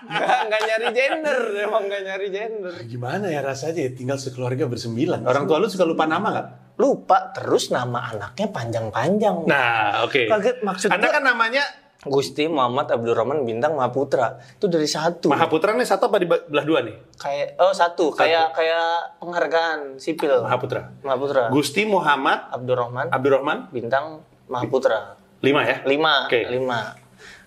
Nggak, 0.00 0.38
nggak 0.46 0.60
nyari 0.62 0.86
gender, 0.90 1.38
emang 1.60 1.82
nggak 1.84 2.02
nyari 2.02 2.26
gender. 2.28 2.72
Gimana 2.82 3.26
ya 3.26 3.40
rasanya 3.40 3.80
ya 3.80 3.92
tinggal 3.92 4.16
sekeluarga 4.16 4.64
bersembilan? 4.64 5.22
Orang 5.22 5.44
tua 5.44 5.58
lu 5.58 5.66
suka 5.66 5.82
lupa 5.82 6.04
nama 6.04 6.26
nggak? 6.30 6.48
Lupa 6.76 7.30
terus 7.30 7.68
nama 7.68 8.08
anaknya 8.08 8.48
panjang-panjang. 8.48 9.44
Nah, 9.44 10.00
oke. 10.02 10.26
Kaget, 10.26 10.56
maksud 10.60 10.88
Anda 10.88 11.06
gua- 11.06 11.14
kan 11.14 11.24
namanya 11.26 11.64
Gusti 12.00 12.48
Muhammad 12.48 12.88
Abdurrahman 12.88 13.44
Bintang 13.44 13.76
Mahaputra. 13.76 14.40
Itu 14.56 14.66
dari 14.66 14.88
satu. 14.88 15.28
Mahaputra 15.28 15.76
nih 15.76 15.84
satu 15.84 16.08
apa 16.08 16.16
di 16.16 16.24
belah 16.24 16.64
dua 16.64 16.80
nih? 16.80 16.96
Kayak 17.14 17.60
oh 17.60 17.76
satu, 17.76 18.08
kayak 18.10 18.56
kayak 18.56 19.20
penghargaan 19.20 20.00
sipil. 20.00 20.40
Mahaputra. 20.40 20.88
Mahaputra. 21.02 21.52
Gusti 21.52 21.84
Muhammad 21.84 22.48
Abdurrahman 22.48 23.12
Abdurrahman 23.12 23.68
Bintang 23.68 24.24
Mahaputra. 24.48 25.20
lima 25.40 25.60
ya? 25.60 25.84
Lima, 25.84 26.24
Oke. 26.24 26.40
lima. 26.48 26.96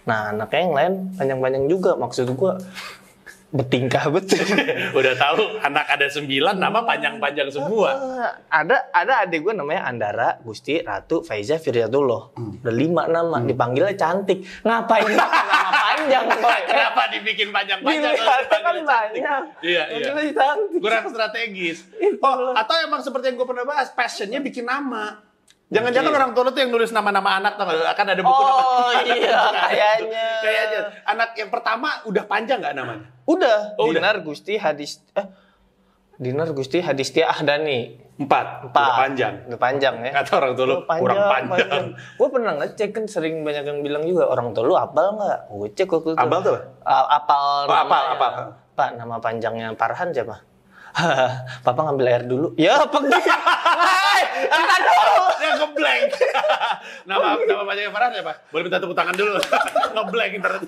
Nah, 0.04 0.36
anaknya 0.36 0.60
yang 0.60 0.76
lain 0.76 0.94
panjang-panjang 1.16 1.66
juga. 1.72 1.92
Maksud 1.96 2.28
gua 2.36 2.60
bertingkah 3.54 4.10
betul. 4.10 4.42
Udah 4.98 5.14
tahu 5.14 5.62
anak 5.62 5.86
ada 5.86 6.10
sembilan 6.10 6.58
nama 6.58 6.82
panjang-panjang 6.82 7.54
semua. 7.54 7.90
Eh, 7.94 8.32
ada 8.50 8.90
ada 8.90 9.14
adik 9.22 9.46
gue 9.46 9.54
namanya 9.54 9.86
Andara, 9.86 10.42
Gusti, 10.42 10.82
Ratu, 10.82 11.22
Faiza, 11.22 11.62
Firyatullah. 11.62 12.34
Udah 12.34 12.74
lima 12.74 13.06
nama, 13.06 13.38
dipanggilnya 13.46 13.94
cantik. 13.94 14.42
Ngapain 14.66 15.06
nama 15.06 15.70
panjang? 15.86 16.26
Boy? 16.42 16.60
Kenapa 16.66 17.02
dibikin 17.14 17.54
panjang-panjang? 17.54 18.18
Dilihat 18.18 18.26
kalau 18.26 18.46
kan 18.50 18.62
cantik? 18.74 18.86
banyak. 18.90 19.42
Iya, 19.62 19.84
iya. 20.02 20.06
Cantik. 20.34 20.82
Kurang 20.82 21.06
strategis. 21.14 21.78
Oh, 22.26 22.58
atau 22.58 22.76
emang 22.82 23.06
seperti 23.06 23.30
yang 23.30 23.38
gue 23.38 23.48
pernah 23.48 23.70
bahas, 23.70 23.94
passionnya 23.94 24.42
bikin 24.42 24.66
nama. 24.66 25.22
Jangan-jangan 25.74 26.10
Oke. 26.10 26.18
orang 26.18 26.32
tua 26.32 26.44
lu 26.46 26.52
tuh 26.52 26.62
yang 26.62 26.72
nulis 26.72 26.92
nama-nama 26.94 27.42
anak, 27.42 27.58
tau 27.58 27.66
nggak? 27.66 27.94
Kan 27.94 28.06
ada 28.08 28.22
buku 28.22 28.42
nama. 28.42 28.54
Oh 28.56 28.92
iya, 29.04 29.40
kayaknya. 29.68 30.28
Kayaknya. 30.40 30.80
Anak 31.04 31.30
yang 31.34 31.50
pertama 31.50 31.90
udah 32.06 32.24
panjang 32.24 32.62
nggak 32.62 32.74
namanya? 32.74 33.04
Udah, 33.26 33.74
Oh, 33.76 33.90
udah. 33.90 33.98
Dinar 33.98 34.18
Gusti 34.22 34.54
Hadis 34.56 35.02
eh 35.14 35.26
Dinar 36.14 36.54
Gusti 36.54 36.78
Hadistia 36.78 37.26
Ahdani. 37.28 37.98
Empat. 38.14 38.70
Empat. 38.70 38.86
Udah 38.86 38.98
panjang. 39.02 39.34
Udah 39.50 39.60
panjang 39.60 39.94
ya. 40.00 40.12
Kata 40.14 40.32
orang 40.38 40.54
tua 40.54 40.66
lu, 40.66 40.76
Oh, 40.78 40.84
kurang 40.86 41.20
panjang. 41.26 41.84
Gue 42.14 42.28
pernah 42.30 42.54
ngecek 42.56 42.90
kan 42.94 43.06
sering 43.10 43.42
banyak 43.42 43.66
yang 43.66 43.82
bilang 43.82 44.06
juga 44.06 44.30
orang 44.30 44.54
tua 44.54 44.64
lu 44.64 44.78
apal 44.78 45.18
nggak? 45.18 45.40
Gue 45.50 45.68
cek 45.74 45.90
waktu 45.90 46.14
itu. 46.14 46.22
Apal 46.22 46.40
tuh 46.40 46.58
apal. 46.86 47.66
Oh, 47.66 47.74
apal, 47.76 48.04
apal. 48.14 48.32
Pak, 48.74 48.90
nama 48.96 49.18
panjangnya 49.18 49.74
Farhan 49.74 50.14
siapa? 50.14 50.38
Papa 51.66 51.80
ngambil 51.90 52.06
air 52.06 52.24
dulu. 52.26 52.48
Ya, 52.54 52.86
pergi. 52.86 53.10
Entar 54.54 54.80
dulu. 54.86 55.24
Dia 55.42 55.52
ngeblank. 55.58 56.10
nama 57.10 57.26
nama 57.42 57.64
panjangnya 57.66 57.92
Farhan 57.92 58.12
siapa? 58.14 58.34
Boleh 58.54 58.64
minta 58.70 58.78
tepuk 58.78 58.98
tangan 58.98 59.16
dulu. 59.18 59.34
ngeblank 59.94 60.32
internet. 60.38 60.62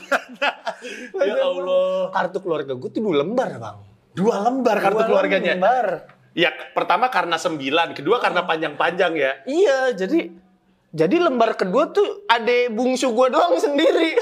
ya 1.22 1.34
Allah. 1.46 2.10
Kartu 2.14 2.38
keluarga 2.42 2.74
gue 2.74 2.90
tuh 2.90 3.02
dua 3.02 3.22
lembar, 3.22 3.50
Bang. 3.62 3.78
Dua 4.16 4.36
lembar 4.42 4.78
kartu 4.82 5.02
Dua 5.02 5.08
keluarganya. 5.08 5.54
Lembar. 5.58 5.88
Ya, 6.36 6.52
pertama 6.76 7.08
karena 7.08 7.40
sembilan, 7.40 7.96
kedua 7.96 8.20
karena 8.20 8.44
panjang-panjang 8.44 9.14
ya. 9.16 9.32
Iya, 9.48 9.96
jadi 9.96 10.36
jadi 10.92 11.16
lembar 11.28 11.56
kedua 11.56 11.92
tuh 11.92 12.28
ade 12.28 12.68
bungsu 12.72 13.12
gua 13.16 13.32
doang 13.32 13.56
sendiri. 13.56 14.20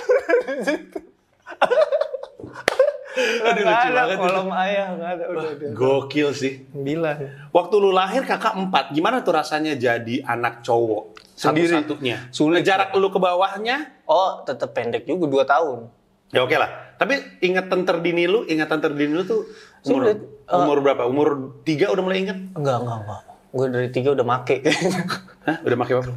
Aduh, 3.13 3.61
lucu 3.61 3.69
ada 3.69 3.93
banget 3.93 4.09
itu. 4.11 4.23
kolom 4.23 4.49
ayah, 4.51 4.87
nggak 4.91 5.09
ada 5.11 5.23
udah 5.27 5.47
udah. 5.53 5.69
Gokil 5.71 6.29
sih. 6.31 6.53
Sembilan. 6.67 7.15
Waktu 7.49 7.75
lu 7.75 7.89
lahir 7.89 8.23
kakak 8.23 8.53
empat, 8.55 8.89
gimana 8.89 9.21
tuh 9.21 9.33
rasanya 9.33 9.73
jadi 9.73 10.21
anak 10.23 10.61
cowok? 10.61 11.03
Sendiri. 11.33 11.69
Satu-satunya. 11.77 12.17
Sulit. 12.29 12.61
Jarak 12.61 12.93
lu 12.93 13.07
ke 13.07 13.17
bawahnya, 13.17 14.01
Oh, 14.03 14.41
tetap 14.41 14.71
pendek 14.71 15.03
juga 15.03 15.25
dua 15.25 15.43
tahun. 15.43 15.89
ya 16.29 16.41
oke 16.41 16.57
lah. 16.57 16.69
Tapi 16.95 17.41
ingatan 17.41 17.83
terdini 17.83 18.25
lu, 18.25 18.41
ingatan 18.43 18.79
terdini 18.79 19.13
lu 19.13 19.21
tuh 19.21 19.45
umur, 19.83 20.01
Sulit. 20.09 20.17
Eh. 20.43 20.55
umur 20.55 20.77
berapa? 20.79 21.05
Umur 21.05 21.27
tiga 21.61 21.89
udah 21.89 22.01
mulai 22.01 22.21
inget? 22.21 22.37
Enggak, 22.51 22.77
enggak, 22.79 22.97
enggak. 22.99 23.21
Gue 23.53 23.69
dari 23.69 23.87
tiga 23.87 24.09
udah 24.11 24.25
make. 24.25 24.65
Hah? 25.45 25.59
Udah 25.61 25.77
pakai 25.77 25.93
apa? 25.93 26.09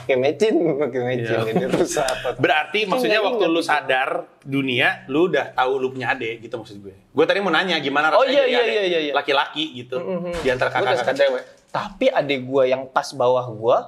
Pakai 0.00 0.16
mecin, 0.16 0.54
pakai 0.78 1.00
mecin. 1.04 1.36
Iya. 1.36 1.50
Ini 1.50 1.64
rusak? 1.68 2.38
Berarti 2.38 2.86
maksudnya 2.86 3.20
waktu 3.20 3.44
lu 3.44 3.60
sadar 3.60 4.24
dunia, 4.40 5.04
lu 5.04 5.28
udah 5.28 5.52
tahu 5.52 5.76
lu 5.76 5.90
punya 5.90 6.10
adik 6.10 6.40
gitu 6.40 6.56
maksud 6.56 6.80
gue. 6.80 6.94
Gue 6.94 7.24
tadi 7.24 7.38
mau 7.38 7.50
nanya 7.50 7.76
gimana 7.76 8.08
rasanya 8.08 8.16
Oh, 8.16 8.24
iya, 8.24 8.42
jadi 8.42 8.48
iya, 8.48 8.62
iya, 8.64 8.82
iya, 8.86 8.98
iya. 9.02 9.12
laki-laki 9.12 9.76
gitu 9.76 10.00
di 10.32 10.48
antara 10.48 10.70
Gua 10.70 10.80
udah 10.80 10.94
kakak-kakak 10.94 11.16
cewek. 11.18 11.42
Tapi 11.68 12.06
adik 12.08 12.40
gua 12.42 12.64
yang 12.64 12.86
pas 12.86 13.04
bawah 13.12 13.44
gua 13.50 13.78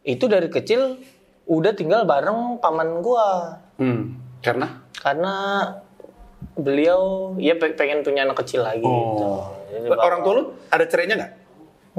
itu 0.00 0.24
dari 0.24 0.48
kecil 0.48 0.96
udah 1.44 1.72
tinggal 1.74 2.02
bareng 2.02 2.56
paman 2.56 3.02
gua. 3.02 3.60
Hmm. 3.76 4.16
Karena? 4.40 4.80
Karena 4.94 5.34
beliau 6.54 7.34
ya 7.36 7.54
pe- 7.54 7.74
pengen 7.74 8.00
punya 8.00 8.22
anak 8.22 8.40
kecil 8.40 8.62
lagi 8.62 8.80
gitu. 8.80 9.26
Jadi 9.70 9.86
bawa- 9.86 9.98
Oh. 9.98 10.06
Orang 10.06 10.20
tua 10.22 10.32
lu 10.34 10.42
ada 10.66 10.84
cerainya 10.84 11.14
nggak? 11.16 11.32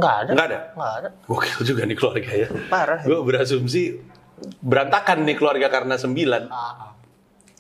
Nggak 0.02 0.16
ada. 0.18 0.32
Nggak 0.34 0.48
ada? 0.48 0.60
Nggak 0.74 0.92
ada. 0.98 1.10
Gokil 1.24 1.60
juga 1.64 1.82
nih 1.86 1.96
keluarga 1.96 2.32
ya. 2.34 2.48
Parah. 2.68 3.00
Gue 3.02 3.20
berasumsi 3.22 3.82
berantakan 4.58 5.22
nih 5.22 5.38
keluarga 5.38 5.68
karena 5.70 5.96
sembilan. 5.96 6.44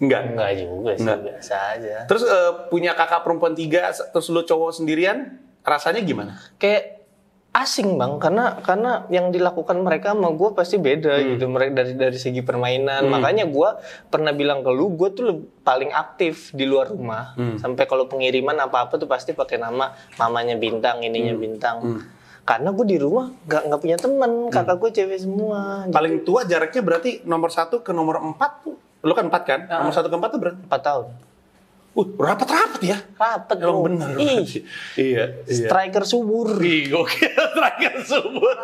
Enggak. 0.01 0.21
Enggak 0.27 0.51
juga 0.57 0.91
sih, 0.91 1.05
Nggak. 1.05 1.19
biasa 1.21 1.55
aja. 1.71 1.95
Terus 2.09 2.23
eh, 2.25 2.51
punya 2.67 2.91
kakak 2.91 3.21
perempuan 3.21 3.53
tiga, 3.53 3.85
terus 3.93 4.27
lu 4.27 4.41
cowok 4.41 4.73
sendirian, 4.73 5.37
rasanya 5.61 6.01
gimana? 6.01 6.41
Kayak 6.57 7.05
asing 7.51 7.99
bang, 7.99 8.15
karena 8.17 8.57
karena 8.57 8.91
yang 9.11 9.27
dilakukan 9.27 9.75
mereka 9.77 10.15
sama 10.15 10.31
gue 10.31 10.49
pasti 10.55 10.79
beda 10.79 11.13
Hmm. 11.13 11.27
gitu. 11.35 11.45
Mereka 11.45 11.71
dari 11.75 11.93
dari 11.93 12.17
segi 12.17 12.41
permainan. 12.41 13.05
Makanya 13.05 13.45
gue 13.45 13.69
pernah 14.07 14.31
bilang 14.31 14.63
ke 14.63 14.71
lu, 14.71 14.95
gue 14.95 15.09
tuh 15.11 15.25
paling 15.61 15.91
aktif 15.91 16.49
di 16.49 16.65
luar 16.65 16.89
rumah. 16.89 17.35
Hmm. 17.35 17.59
Sampai 17.59 17.85
kalau 17.85 18.07
pengiriman 18.07 18.57
apa 18.57 18.87
apa 18.87 18.95
tuh 18.95 19.05
pasti 19.05 19.35
pakai 19.35 19.59
nama 19.59 19.91
mamanya 20.15 20.55
bintang, 20.55 21.03
ininya 21.03 21.29
Hmm. 21.29 21.43
bintang. 21.43 21.77
Karena 22.41 22.73
gue 22.73 22.85
di 22.85 22.97
rumah 22.97 23.29
nggak 23.45 23.61
nggak 23.69 23.81
punya 23.81 23.97
teman, 24.01 24.31
kakak 24.49 24.77
gue 24.81 24.89
cewek 24.91 25.19
semua. 25.21 25.85
Paling 25.87 26.25
tua 26.25 26.41
jaraknya 26.43 26.81
berarti 26.81 27.21
nomor 27.23 27.53
satu 27.53 27.85
ke 27.85 27.93
nomor 27.93 28.17
empat 28.17 28.65
tuh. 28.65 28.75
Lu 29.01 29.13
kan 29.13 29.29
empat 29.29 29.43
kan? 29.45 29.59
Nomor 29.69 29.93
satu 29.93 30.09
ke 30.09 30.15
empat 30.17 30.29
tuh 30.33 30.39
berarti. 30.41 30.59
Empat 30.65 30.81
tahun. 30.81 31.05
Uh, 31.91 32.07
rapat-rapat 32.15 32.81
ya. 32.87 32.97
Rapet 33.19 33.57
Emang 33.59 33.83
bro. 33.83 33.85
bener. 33.91 34.09
Ih. 34.15 34.47
Iya, 34.95 35.43
iya. 35.43 35.67
striker 35.67 36.07
subur. 36.07 36.55
Ih, 36.63 36.87
gokil. 36.87 37.27
Striker 37.51 37.95
subur. 38.07 38.55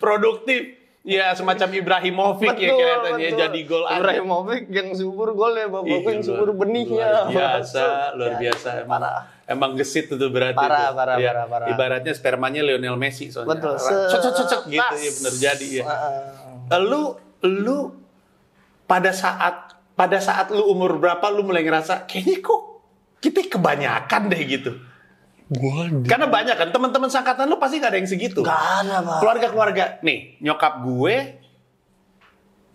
Produktif. 0.00 0.80
Ya, 1.02 1.34
semacam 1.34 1.66
Ibrahimovic 1.82 2.62
ya 2.62 2.70
kelihatannya 2.78 3.28
betul. 3.34 3.40
jadi 3.42 3.60
gol. 3.66 3.82
Ibrahimovic 3.90 4.62
yang 4.70 4.88
subur 4.94 5.34
gol 5.34 5.58
ya, 5.58 5.66
bapak 5.66 5.90
Ih, 5.90 6.02
yang 6.06 6.22
subur 6.22 6.48
benihnya. 6.54 7.26
Luar 7.26 7.26
biasa, 7.26 7.84
luar 8.14 8.30
Ya, 8.30 8.38
biasa. 8.38 8.68
Emang, 8.86 9.02
Parah. 9.02 9.20
Emang 9.52 9.76
gesit 9.76 10.08
itu 10.08 10.26
berarti. 10.32 10.58
Parah, 10.58 10.90
tuh. 10.90 10.96
parah, 10.96 11.16
Ya, 11.20 11.30
parah, 11.32 11.46
parah. 11.46 11.66
Ibaratnya 11.70 12.12
spermanya 12.16 12.60
Lionel 12.64 12.96
Messi 12.96 13.28
soalnya. 13.28 13.56
Betul. 13.56 13.76
Cocok 13.78 14.32
cocok 14.32 14.60
gitu 14.72 14.94
ya 14.98 15.10
bener 15.20 15.34
jadi 15.36 15.68
ya. 15.68 15.84
Heeh. 15.86 16.80
Lu 16.80 17.02
lu 17.44 17.78
pada 18.88 19.12
saat 19.12 19.76
pada 19.92 20.18
saat 20.18 20.50
lu 20.50 20.64
umur 20.72 20.98
berapa 20.98 21.22
lu 21.30 21.44
mulai 21.46 21.62
ngerasa 21.62 22.08
kayaknya 22.08 22.40
kok 22.40 22.60
kita 23.22 23.46
kebanyakan 23.46 24.22
deh 24.32 24.42
gitu. 24.48 24.72
Gua 25.52 25.84
Karena 26.08 26.26
banyak 26.32 26.56
kan 26.56 26.68
teman-teman 26.72 27.12
sangkatan 27.12 27.44
lu 27.44 27.60
pasti 27.60 27.76
gak 27.76 27.92
ada 27.92 27.98
yang 28.00 28.08
segitu. 28.08 28.40
Gak 28.40 28.56
ada, 28.56 29.04
Pak. 29.04 29.20
Keluarga-keluarga 29.20 29.84
nih, 30.00 30.40
nyokap 30.40 30.80
gue 30.80 31.14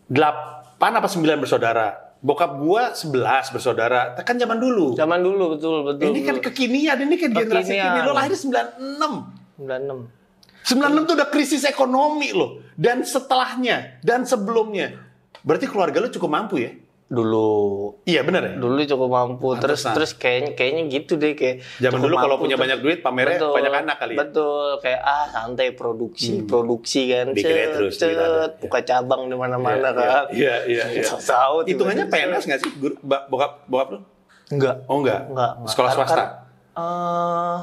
delapan 0.07 0.91
apa 1.01 1.07
sembilan 1.09 1.37
bersaudara. 1.41 2.06
Bokap 2.17 2.57
gue 2.57 2.83
sebelas 2.97 3.53
bersaudara. 3.53 4.17
Kan 4.25 4.41
zaman 4.41 4.57
dulu. 4.57 4.97
Zaman 4.97 5.21
dulu 5.21 5.57
betul 5.57 5.85
betul. 5.85 6.09
ini 6.09 6.25
kan 6.25 6.37
kekinian, 6.41 6.97
ini 7.05 7.15
kan 7.21 7.29
generasi 7.29 7.77
Kekinian. 7.77 7.93
kini. 7.93 8.07
Lo 8.09 8.13
lahir 8.17 8.33
96. 8.33 9.61
96. 9.61 10.17
96 10.67 11.07
tuh 11.07 11.15
udah 11.15 11.29
krisis 11.29 11.63
ekonomi 11.63 12.33
loh. 12.33 12.59
Dan 12.73 13.05
setelahnya, 13.05 14.01
dan 14.01 14.25
sebelumnya. 14.25 14.97
Berarti 15.45 15.69
keluarga 15.69 16.03
lo 16.03 16.09
cukup 16.11 16.29
mampu 16.29 16.59
ya? 16.59 16.73
Dulu 17.07 17.47
Iya 18.03 18.19
bener 18.21 18.41
ya? 18.43 18.53
dulu 18.59 18.83
cukup 18.83 19.07
mampu 19.07 19.55
terus 19.55 19.79
Pantesan. 19.79 19.93
terus 19.95 20.11
kayaknya 20.13 20.51
kayaknya 20.53 20.83
gitu 20.91 21.15
deh 21.15 21.33
kayak 21.33 21.63
Zaman 21.79 22.03
dulu 22.03 22.15
kalau 22.17 22.35
punya 22.35 22.53
terus- 22.53 22.63
banyak 22.67 22.79
duit, 22.81 22.99
pamernya 22.99 23.39
Betul, 23.39 23.51
banyak 23.53 23.73
anak 23.73 23.95
kali 23.97 24.11
ya? 24.11 24.19
Betul, 24.19 24.67
kayak 24.79 25.01
ah 25.01 25.25
santai 25.25 25.67
produksi, 25.71 26.43
produksi 26.43 27.01
kan. 27.07 27.25
Bikinnya 27.31 27.63
cet, 27.63 27.73
terus, 27.73 27.93
cet, 27.95 28.51
buka 28.59 28.79
cabang 28.83 29.21
di 29.25 29.35
mana-mana 29.35 29.87
kan. 29.89 30.27
Iya, 30.29 30.67
iya, 30.67 30.83
iya. 30.91 31.03
Tahu 31.31 31.63
tiba-tiba. 31.63 31.71
Hitungannya 31.95 32.05
PNS 32.07 32.43
nggak 32.43 32.59
sih? 32.59 32.71
Bokap, 33.01 33.51
bokap 33.65 33.87
lo? 33.89 33.99
Enggak. 34.47 34.75
Oh 34.85 34.99
enggak? 34.99 35.27
Enggak, 35.27 35.51
enggak. 35.57 35.71
Sekolah 35.71 35.91
swasta? 35.93 36.23
Eh, 36.73 37.57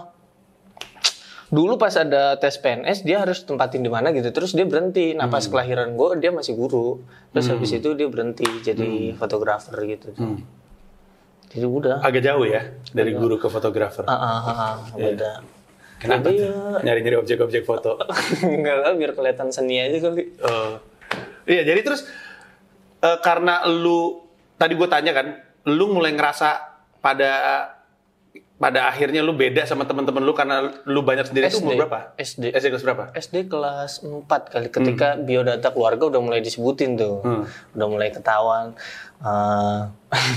dulu 1.55 1.75
pas 1.77 1.95
ada 1.95 2.35
tes 2.35 2.57
PNS 2.57 2.99
dia 3.01 3.21
harus 3.21 3.39
tempatin 3.41 3.79
di 3.79 3.89
mana 3.89 4.11
gitu 4.11 4.27
terus 4.31 4.51
dia 4.51 4.65
berhenti 4.65 5.13
nah 5.13 5.25
Hmm. 5.25 5.33
pas 5.33 5.45
kelahiran 5.45 5.93
gue 5.93 6.09
dia 6.19 6.31
masih 6.31 6.53
guru 6.53 6.99
terus 7.31 7.47
habis 7.47 7.71
itu 7.71 7.93
dia 7.93 8.07
berhenti 8.07 8.43
jadi 8.61 9.15
fotografer 9.15 9.79
gitu 9.87 10.11
Hmm. 10.15 10.43
jadi 11.47 11.65
udah 11.65 11.97
Agak 12.01 12.23
jauh 12.23 12.43
ya 12.45 12.65
dari 12.91 13.13
guru 13.13 13.37
ke 13.37 13.47
fotografer. 13.47 14.03
ah, 14.03 14.13
ah, 14.13 14.41
ah, 14.43 14.57
ah, 14.59 14.75
beda 14.93 15.33
Kenapa 15.95 16.27
Jadi 16.27 16.37
tuh? 16.37 16.45
ya- 16.45 16.81
Nyari-nyari 16.85 17.17
objek-objek 17.17 17.63
foto. 17.63 17.97
Enggak 18.45 18.77
lah 18.77 18.93
biar 18.93 19.15
kelihatan 19.15 19.49
seni 19.49 19.79
aja 19.79 19.97
kali 20.03 20.37
Oh. 20.39 20.77
Iya, 21.45 21.65
jadi 21.65 21.81
terus 21.81 22.05
eh, 22.99 23.19
karena 23.21 23.65
lu 23.65 24.21
tadi 24.55 24.75
gue 24.75 24.85
tanya 24.85 25.13
kan, 25.13 25.33
lu 25.67 25.89
mulai 25.89 26.13
ngerasa 26.13 26.61
pada 26.99 27.31
pada 28.65 28.89
akhirnya 28.89 29.21
lu 29.21 29.37
beda 29.37 29.69
sama 29.69 29.85
teman-teman 29.85 30.25
lu 30.25 30.33
karena 30.33 30.73
lu 30.89 31.05
banyak 31.05 31.29
sendiri 31.29 31.53
itu 31.53 31.61
umur 31.61 31.85
berapa? 31.85 32.17
SD. 32.17 32.49
SD 32.49 32.73
kelas 32.73 32.85
berapa? 32.89 33.05
SD 33.13 33.37
kelas 33.53 34.01
4 34.01 34.25
kali 34.25 34.69
ketika 34.73 35.21
biodata 35.21 35.69
keluarga 35.69 36.09
udah 36.09 36.21
mulai 36.25 36.41
disebutin 36.41 36.97
tuh. 36.97 37.21
Hmm. 37.21 37.45
Udah 37.77 37.87
mulai 37.93 38.09
ketahuan. 38.09 38.73
Eh, 39.21 39.81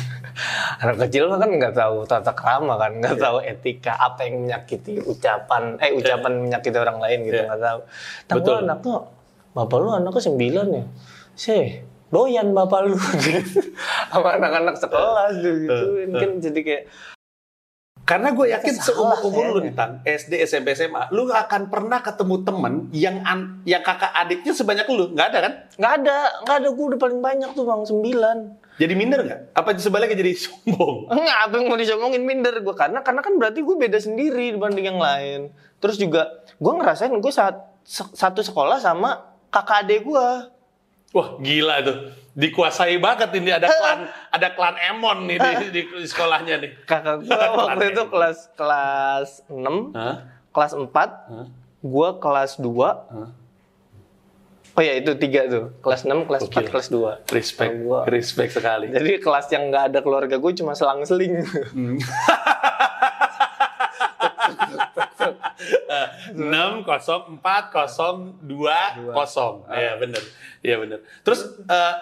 anak 0.84 1.08
kecil 1.08 1.32
mah 1.32 1.40
kan 1.40 1.56
nggak 1.56 1.72
tahu 1.72 2.04
tata 2.04 2.36
krama 2.36 2.76
kan, 2.76 3.00
nggak 3.00 3.16
tahu 3.16 3.40
etika 3.48 3.96
apa 3.96 4.28
yang 4.28 4.44
menyakiti 4.44 5.00
ucapan 5.08 5.80
eh 5.80 5.96
ucapan 5.96 6.32
menyakiti 6.44 6.76
orang 6.76 7.00
lain 7.00 7.32
gitu 7.32 7.40
Iya. 7.40 7.48
nggak 7.48 7.62
tahu. 7.64 7.80
Tapi 8.28 8.40
Betul. 8.44 8.52
lu 8.52 8.60
anaknya 8.68 8.96
bapak 9.56 9.78
lu 9.80 9.90
anaknya 9.96 10.22
sembilan 10.28 10.68
ya. 10.76 10.84
Sih, 11.32 11.80
doyan 12.12 12.52
bapak 12.52 12.92
lu 12.92 13.00
sama 14.12 14.36
anak-anak 14.36 14.76
sekelas 14.76 15.34
tuh 15.40 15.54
gitu. 15.64 15.86
Kan 16.12 16.32
jadi 16.44 16.60
kayak 16.60 16.84
Karena 18.08 18.32
gue 18.32 18.48
yakin 18.48 18.74
seumur 18.74 19.20
umur 19.22 19.44
lu 19.46 19.60
kayaknya. 19.60 19.68
tentang 19.68 19.92
SD, 20.02 20.34
SMP, 20.42 20.72
SMA, 20.72 21.12
lu 21.12 21.28
gak 21.28 21.44
akan 21.46 21.62
pernah 21.68 22.00
ketemu 22.00 22.36
temen 22.40 22.74
yang 22.90 23.20
an- 23.22 23.60
yang 23.62 23.84
kakak 23.84 24.16
adiknya 24.16 24.56
sebanyak 24.56 24.88
lu, 24.88 25.12
nggak 25.12 25.28
ada 25.28 25.40
kan? 25.44 25.54
nggak 25.76 25.94
ada, 25.98 26.18
nggak 26.42 26.56
ada 26.56 26.68
gue 26.72 26.86
udah 26.88 26.98
paling 26.98 27.20
banyak 27.20 27.50
tuh 27.52 27.68
bang 27.68 27.84
sembilan. 27.84 28.38
Jadi 28.78 28.94
minder 28.94 29.20
nggak? 29.22 29.40
Apa 29.52 29.76
sebaliknya 29.76 30.16
jadi 30.16 30.32
sombong? 30.34 30.98
Enggak, 31.14 31.38
apa 31.44 31.54
yang 31.54 31.66
mau 31.66 31.76
diomongin 31.76 32.24
minder 32.24 32.56
gue 32.56 32.72
karena 32.74 33.02
karena 33.02 33.20
kan 33.20 33.34
berarti 33.36 33.60
gue 33.60 33.76
beda 33.76 34.00
sendiri 34.00 34.56
dibanding 34.56 34.88
yang 34.88 34.98
lain. 34.98 35.52
Terus 35.78 36.00
juga 36.00 36.32
gue 36.56 36.74
ngerasain 36.74 37.12
gue 37.12 37.34
saat 37.34 37.60
se- 37.84 38.14
satu 38.14 38.40
sekolah 38.40 38.80
sama 38.80 39.20
kakak 39.50 39.84
adik 39.84 40.06
gue. 40.06 40.28
Wah 41.08 41.40
gila 41.40 41.80
tuh, 41.82 41.98
dikuasai 42.34 43.00
banget 43.00 43.32
ini 43.34 43.48
ada 43.50 43.66
klan 43.66 44.00
ada 44.36 44.48
klan 44.52 44.76
Emon 44.78 45.24
nih 45.24 45.40
di, 45.40 45.52
di, 45.72 45.82
di 45.88 46.06
sekolahnya 46.06 46.60
nih. 46.60 46.72
Kakak 46.84 47.24
gue 47.24 47.32
waktu 47.64 47.86
itu 47.92 48.04
kelas 48.06 48.38
kelas 48.54 49.30
6, 49.48 49.96
Hah? 49.96 50.16
kelas 50.52 50.72
4, 50.76 50.92
Hah? 50.92 51.48
gue 51.80 52.10
kelas 52.20 52.52
2. 52.60 52.68
Hah? 52.68 53.30
Oh 54.78 54.84
ya 54.84 54.94
itu 54.94 55.10
tiga 55.16 55.48
tuh, 55.48 55.74
kelas 55.80 56.04
6, 56.04 56.28
kelas. 56.28 56.42
4, 56.46 56.70
kelas 56.70 56.88
2. 56.92 57.34
Respect, 57.34 57.72
Kalau 57.72 57.82
gua- 57.82 58.06
respect 58.06 58.52
sekali. 58.54 58.86
Jadi 58.88 59.18
kelas 59.18 59.50
yang 59.50 59.72
nggak 59.72 59.84
ada 59.90 60.00
keluarga 60.02 60.36
gue 60.36 60.52
cuma 60.54 60.72
selang-seling. 60.72 61.34
enam 66.38 66.82
kosong 66.82 67.36
empat 67.36 67.70
kosong 67.70 68.40
dua 68.42 68.96
kosong. 69.12 69.66
Iya 69.68 69.98
bener. 69.98 70.24
Iya 70.60 70.76
bener. 70.78 71.00
Terus 71.22 71.40
eh, 71.62 71.94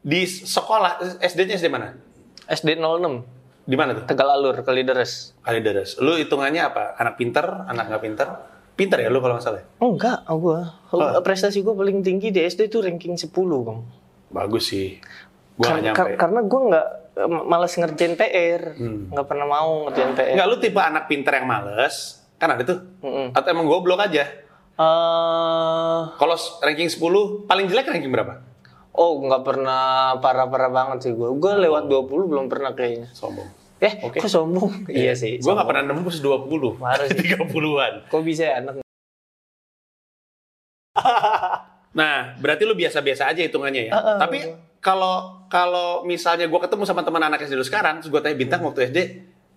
di 0.00 0.24
sekolah 0.24 0.98
SD-nya 1.18 1.54
SD 1.54 1.68
mana? 1.68 1.94
SD 2.46 2.80
06, 2.80 2.88
di 3.62 3.76
mana 3.76 3.92
tuh? 3.92 4.04
Tegal 4.04 4.28
Alur, 4.30 4.56
Kalideres. 4.62 5.36
Kalideres 5.38 5.98
lu 5.98 6.16
hitungannya 6.16 6.62
apa? 6.62 6.96
Anak 6.96 7.14
pinter 7.14 7.44
anak 7.44 7.84
nggak 7.86 8.02
pinter? 8.02 8.28
Pinter 8.72 8.98
ya 8.98 9.10
lu 9.10 9.18
kalau 9.18 9.34
nggak 9.34 9.44
salah 9.44 9.58
ya? 9.58 9.66
Enggak, 9.78 10.18
gue. 10.24 10.58
Prestasi 11.20 11.60
gue 11.60 11.74
paling 11.74 11.98
tinggi 12.00 12.30
di 12.30 12.40
SD 12.40 12.68
itu 12.68 12.78
ranking 12.78 13.18
10, 13.18 13.28
Bang. 13.60 13.82
bagus 14.28 14.70
sih. 14.70 15.00
Gua 15.54 15.66
Kar- 15.66 15.82
nyampe. 15.82 15.96
kar- 15.96 16.14
karena 16.16 16.40
gue 16.42 16.60
nggak 16.68 16.86
eh, 17.16 17.28
malas 17.42 17.72
ngerjain 17.74 18.14
PR, 18.14 18.62
Hmm. 18.72 19.10
nggak 19.10 19.26
pernah 19.26 19.46
mau 19.46 19.70
ngerjain 19.84 20.12
PR. 20.14 20.34
nggak 20.36 20.46
lu 20.46 20.56
tipe 20.58 20.78
anak 20.78 21.04
pinter 21.04 21.32
yang 21.34 21.48
males 21.48 22.22
kan 22.38 22.54
ada 22.54 22.62
tuh 22.62 22.78
Mm-mm. 23.02 23.34
atau 23.34 23.48
emang 23.50 23.66
goblok 23.66 24.00
aja 24.00 24.24
Eh, 24.78 26.00
kalau 26.14 26.38
ranking 26.62 26.86
10 26.86 27.02
paling 27.50 27.66
jelek 27.66 27.90
ranking 27.90 28.14
berapa 28.14 28.38
oh 28.94 29.26
nggak 29.26 29.42
pernah 29.42 30.14
parah-parah 30.18 30.70
banget 30.70 30.98
sih 31.06 31.12
gue. 31.14 31.28
Gue 31.34 31.52
lewat 31.54 31.86
20 31.86 32.30
belum 32.30 32.46
pernah 32.46 32.74
kayaknya. 32.74 33.10
sombong 33.10 33.46
Eh, 33.78 33.94
Oke. 34.02 34.18
kok 34.18 34.26
sombong? 34.26 34.90
iya 34.90 35.14
sih. 35.14 35.38
Gue 35.38 35.54
nggak 35.54 35.66
pernah 35.66 35.82
nembus 35.86 36.18
20. 36.18 36.78
Parah 36.82 37.06
sih. 37.06 37.14
30-an. 37.38 38.10
Kok 38.10 38.22
bisa 38.26 38.42
ya 38.50 38.54
anak? 38.58 38.82
Nah, 41.88 42.36
berarti 42.38 42.62
lu 42.62 42.78
biasa-biasa 42.78 43.32
aja 43.32 43.42
hitungannya 43.42 43.90
ya. 43.90 43.92
Heeh. 43.96 44.16
Tapi 44.22 44.38
kalau 44.78 45.42
kalau 45.50 46.06
misalnya 46.06 46.46
gue 46.46 46.60
ketemu 46.62 46.84
sama 46.86 47.02
teman 47.02 47.22
anak 47.26 47.42
SD 47.42 47.58
lu 47.58 47.66
sekarang, 47.66 47.98
terus 47.98 48.12
gue 48.12 48.20
tanya 48.22 48.38
bintang 48.38 48.62
waktu 48.62 48.86
SD, 48.92 48.98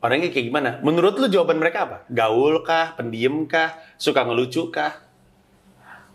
orangnya 0.01 0.29
kayak 0.29 0.45
gimana? 0.47 0.69
Menurut 0.81 1.15
lu 1.15 1.25
jawaban 1.25 1.55
mereka 1.55 1.85
apa? 1.85 1.97
Gaul 2.07 2.61
kah? 2.61 2.93
Pendiem 2.93 3.45
kah? 3.45 3.77
Suka 3.95 4.21
ngelucu 4.21 4.69
kah? 4.69 4.97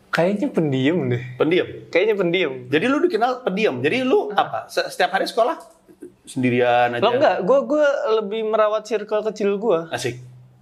Kayaknya 0.08 0.48
pendiam 0.48 0.98
deh. 1.06 1.22
Pendiam. 1.36 1.66
Kayaknya 1.86 2.14
pendiam. 2.16 2.52
Jadi 2.66 2.84
lu 2.84 2.98
dikenal 2.98 3.42
pendiam. 3.42 3.74
Jadi 3.78 4.00
lu 4.00 4.32
apa? 4.32 4.64
Se- 4.66 4.88
Setiap 4.88 5.12
hari 5.12 5.24
sekolah 5.24 5.60
sendirian 6.24 6.96
aja. 6.96 7.00
Lo 7.00 7.12
enggak, 7.12 7.36
gue 7.42 7.58
gue 7.66 7.86
lebih 8.16 8.40
merawat 8.42 8.82
circle 8.82 9.22
kecil 9.24 9.54
gue. 9.56 9.80
Asik. 9.88 10.16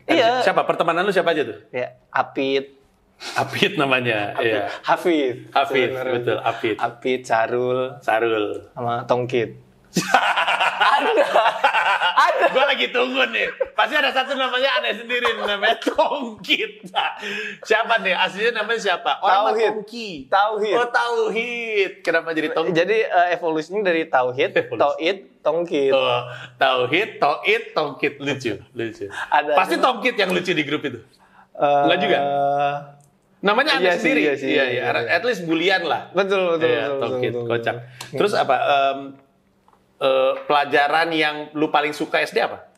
Iya. 0.05 0.43
Siapa? 0.43 0.63
Pertemanan 0.63 1.01
lu 1.01 1.11
siapa 1.11 1.31
aja 1.31 1.47
tuh? 1.47 1.59
Kayak 1.71 2.03
Apit, 2.11 2.77
Apit 3.33 3.79
namanya. 3.79 4.35
Iya. 4.37 4.69
Hafid, 4.83 5.49
Hafid, 5.49 5.95
betul, 5.95 6.37
Hafid. 6.43 6.77
Apit, 6.77 7.21
Sarul, 7.23 7.97
Sarul. 8.03 8.69
sama 8.75 9.07
Tongkit. 9.07 9.55
ada. 12.15 12.45
Gue 12.49 12.65
lagi 12.65 12.87
tunggu 12.89 13.23
nih. 13.29 13.47
Pasti 13.73 13.95
ada 13.95 14.09
satu 14.09 14.33
namanya 14.33 14.79
aneh 14.79 14.95
sendiri 14.95 15.35
namanya 15.37 15.77
Tongkit. 15.79 16.87
Siapa 17.61 17.99
nih? 18.01 18.15
Aslinya 18.15 18.61
namanya 18.61 18.81
siapa? 18.81 19.19
Orang 19.19 19.51
Tauhid. 19.51 19.71
Tongki. 19.75 20.09
Tauhid. 20.27 20.75
Oh 20.75 20.89
Tauhid. 20.89 21.91
Kenapa 22.01 22.31
jadi 22.31 22.49
Tongki? 22.51 22.73
Jadi 22.73 22.97
eh, 23.03 23.29
evolusinya 23.33 23.83
dari 23.83 24.07
Tauhid. 24.07 24.51
Tauhid, 24.73 25.17
Tongkit. 25.41 25.91
Oh, 25.91 26.23
Tauhid, 26.55 27.09
Tauhid, 27.19 27.63
Tongkit 27.73 28.15
lucu, 28.19 28.55
lucu. 28.71 29.05
Ada- 29.29 29.55
Pasti 29.55 29.77
Tongkit 29.77 30.15
yang 30.15 30.31
lucu 30.31 30.51
di 30.51 30.63
grup 30.63 30.83
itu. 30.83 31.03
Eh, 31.55 31.83
Enggak 31.85 31.99
juga? 32.01 32.19
Namanya 33.39 33.77
aneh 33.77 33.85
Iya 33.85 33.93
sih, 33.95 34.01
sendiri. 34.01 34.21
iya 34.23 34.35
sih, 34.35 34.49
iya, 34.49 34.65
iya, 34.65 34.83
iya. 34.89 35.05
iya. 35.05 35.13
At 35.13 35.23
least 35.23 35.45
bulian 35.45 35.85
lah. 35.85 36.09
Betul, 36.11 36.57
betul, 36.57 36.65
Iya, 36.65 36.81
betul, 36.89 37.01
Tongkit, 37.05 37.29
betul, 37.29 37.43
betul. 37.45 37.53
kocak. 37.53 37.77
Terus 38.11 38.33
apa? 38.33 38.57
Eh, 40.05 40.33
pelajaran 40.45 41.09
yang 41.11 41.37
lu 41.53 41.69
paling 41.69 41.91
suka 41.91 42.21
SD 42.21 42.37
apa? 42.39 42.69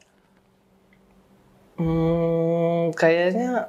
Hmm, 1.76 2.94
kayaknya 2.94 3.68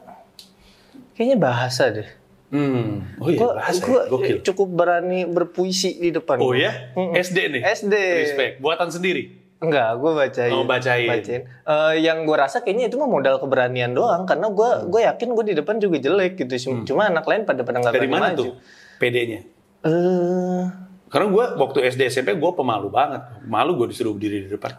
kayaknya 1.12 1.38
bahasa 1.38 1.92
deh. 1.92 2.08
Hmm. 2.48 3.04
Oh 3.20 3.28
iya, 3.28 3.36
Gua- 3.36 3.56
bahasa 3.60 3.82
gua 3.84 4.02
ya? 4.24 4.40
Cukup 4.40 4.68
berani 4.72 5.28
berpuisi 5.28 6.00
di 6.00 6.10
depan. 6.10 6.40
Oh 6.40 6.56
ya? 6.56 6.96
Mm-mm. 6.96 7.12
SD 7.14 7.38
nih? 7.52 7.62
SD. 7.66 7.92
Respect. 8.24 8.54
Buatan 8.58 8.88
sendiri? 8.88 9.44
Enggak, 9.58 9.98
gue 9.98 10.12
bacain. 10.14 10.54
Oh, 10.54 10.64
bacain. 10.64 11.10
Eh, 11.10 11.94
yang 12.00 12.24
gue 12.24 12.38
rasa 12.38 12.62
kayaknya 12.62 12.88
itu 12.88 12.96
mah 12.96 13.10
modal 13.10 13.42
keberanian 13.42 13.90
doang, 13.92 14.24
karena 14.24 14.48
gue 14.48 14.70
gue 14.86 15.02
yakin 15.04 15.34
gue 15.34 15.44
di 15.44 15.56
depan 15.58 15.76
juga 15.76 15.98
jelek 15.98 16.38
gitu. 16.38 16.54
Cuma 16.86 17.10
anak 17.10 17.26
lain 17.26 17.42
pada 17.42 17.66
pada 17.66 17.82
nggak 17.82 17.90
Hmm. 17.90 18.00
Dari 18.00 18.08
mana 18.08 18.26
maju. 18.32 18.38
tuh 18.38 18.52
PD-nya? 18.98 19.42
Eh, 19.82 20.64
Karena 21.08 21.28
gue 21.28 21.46
waktu 21.56 21.78
SD 21.88 22.02
SMP 22.10 22.34
gue 22.34 22.52
pemalu 22.52 22.88
banget. 22.88 23.22
Malu 23.44 23.76
gue 23.76 23.88
disuruh 23.90 24.12
berdiri 24.12 24.46
di 24.46 24.52
depan. 24.52 24.76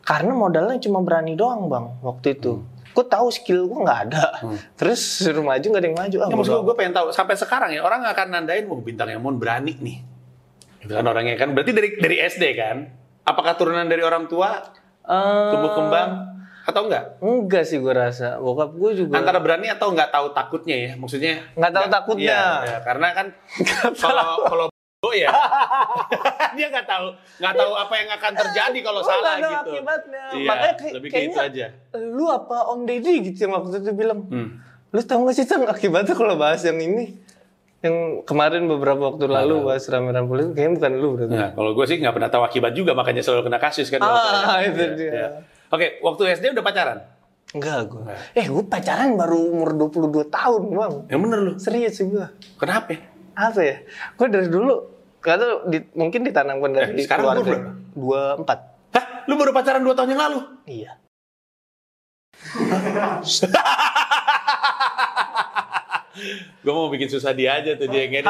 karena 0.00 0.32
modalnya 0.32 0.80
cuma 0.80 1.00
berani 1.00 1.36
doang 1.36 1.66
bang 1.66 1.86
waktu 2.00 2.34
itu. 2.34 2.56
Hmm. 2.56 2.66
Gue 2.90 3.04
tahu 3.06 3.28
skill 3.30 3.64
gue 3.64 3.78
nggak 3.80 4.00
ada. 4.08 4.24
Terus 4.80 4.98
suruh 4.98 5.40
maju 5.40 5.60
nggak 5.62 5.78
ada 5.78 5.86
yang 5.86 5.98
maju. 5.98 6.16
Ah, 6.18 6.26
Ya, 6.26 6.34
maksud 6.34 6.52
gue, 6.52 6.62
gue 6.66 6.74
pengen 6.74 6.92
tahu. 6.92 7.06
Sampai 7.10 7.36
sekarang 7.36 7.70
ya, 7.70 7.80
orang 7.80 8.02
akan 8.02 8.26
nandain, 8.28 8.64
wah 8.64 8.76
bintang 8.76 9.08
Emon 9.08 9.36
berani 9.36 9.76
nih. 9.76 9.98
Itu 10.80 10.92
kan 10.92 11.04
orangnya 11.04 11.36
kan. 11.36 11.52
Berarti 11.52 11.70
dari 11.70 11.88
dari 11.94 12.16
SD 12.18 12.44
kan? 12.54 12.76
Apakah 13.22 13.54
turunan 13.54 13.84
dari 13.84 14.00
orang 14.00 14.24
tua? 14.26 14.56
Eh, 15.02 15.50
Tumbuh 15.52 15.72
kembang? 15.74 16.10
Atau 16.60 16.86
enggak? 16.86 17.20
Enggak 17.20 17.64
sih 17.64 17.76
gue 17.78 17.90
rasa. 17.90 18.36
Bokap 18.36 18.72
gue 18.72 18.90
juga. 18.96 19.14
Antara 19.14 19.38
berani 19.38 19.68
atau 19.68 19.92
nggak 19.92 20.08
tahu 20.08 20.26
takutnya 20.32 20.76
ya? 20.76 20.92
Maksudnya 20.94 21.44
Nggak 21.54 21.72
tahu 21.72 21.86
takutnya. 21.88 22.24
Iya, 22.26 22.44
iya. 22.64 22.78
karena 22.80 23.08
kan 23.12 23.26
kalau 24.02 24.26
kalau 24.42 24.66
oh 25.10 25.16
ya 25.16 25.28
dia 26.56 26.66
nggak 26.68 26.86
tahu 26.86 27.06
nggak 27.36 27.54
tahu 27.56 27.72
apa 27.74 27.94
yang 27.96 28.08
akan 28.12 28.32
terjadi 28.32 28.78
kalau 28.80 29.00
Oh, 29.00 29.06
salah 29.06 29.34
nggak 29.34 29.50
gitu. 29.50 29.70
akibatnya. 29.72 30.22
Iya, 30.30 30.46
Makanya 30.46 30.74
kayak- 30.76 30.94
lebih 30.94 31.08
kayak 31.10 31.24
itu 31.24 31.34
kayaknya- 31.34 31.70
aja. 31.90 31.98
Lu 31.98 32.24
apa 32.28 32.56
Om 32.68 32.80
Deddy 32.84 33.14
gitu 33.24 33.38
yang 33.40 33.52
waktu 33.54 33.76
itu 33.76 33.90
bilang. 33.92 34.20
Hmm. 34.24 34.48
Lu 34.88 35.00
tahu 35.00 35.20
gak 35.24 35.36
sih 35.36 35.44
Tang 35.44 35.62
akibatnya 35.64 36.12
kalau 36.12 36.34
bahas 36.34 36.62
yang 36.62 36.76
ini? 36.76 37.14
Yang 37.80 37.96
kemarin 38.24 38.66
beberapa 38.66 39.08
waktu 39.08 39.24
lalu 39.24 39.64
bahas 39.64 39.86
rame-rame 39.86 40.26
politik, 40.26 40.52
kayaknya 40.52 40.72
bukan 40.76 40.92
lu 40.94 41.08
berarti. 41.16 41.32
Nah, 41.32 41.50
kalau 41.50 41.70
gue 41.72 41.84
sih 41.86 41.96
nggak 41.96 42.12
pernah 42.12 42.28
tahu 42.28 42.42
akibat 42.44 42.72
juga, 42.72 42.92
makanya 42.92 43.22
selalu 43.22 43.42
kena 43.46 43.56
kasus 43.56 43.88
kan. 43.88 43.98
Ah, 43.98 44.60
itu 44.68 44.76
Iya, 44.76 44.88
dia. 44.92 45.10
iya. 45.10 45.28
Oke, 45.68 45.96
waktu 46.00 46.22
SD 46.34 46.52
udah 46.52 46.60
pacaran? 46.60 46.98
Enggak 47.50 47.88
gue. 47.88 48.02
Eh 48.32 48.44
gue 48.44 48.64
pacaran 48.64 49.14
baru 49.14 49.38
umur 49.48 49.72
22 49.72 50.28
tahun 50.28 50.62
bang. 50.68 50.94
Yang 51.08 51.20
bener 51.22 51.38
lu. 51.40 51.52
Serius 51.56 51.96
sih 51.96 52.06
gue. 52.06 52.26
Kenapa? 52.58 52.92
ya? 52.92 53.00
Apa 53.32 53.60
ya? 53.60 53.76
Gue 54.12 54.26
dari 54.28 54.46
dulu, 54.46 54.74
kata 55.20 55.68
di, 55.68 55.84
mungkin 55.92 56.24
ditanamkan 56.24 56.72
dari 56.72 56.96
Eh, 56.96 57.04
sekarang 57.04 57.28
umur 57.28 57.44
keluarga. 57.44 57.76
Dua 57.92 58.22
empat. 58.40 58.58
Hah? 58.96 59.04
Lu 59.28 59.36
baru 59.36 59.52
pacaran 59.52 59.84
2 59.84 59.92
tahun 59.94 60.10
yang 60.16 60.22
lalu? 60.24 60.40
Iya. 60.66 60.92
Gue 66.64 66.72
mau 66.74 66.88
bikin 66.92 67.08
susah 67.08 67.32
dia 67.32 67.60
aja 67.60 67.76
tuh 67.76 67.88
dia 67.88 68.04
yang 68.08 68.12
ngedit. 68.12 68.28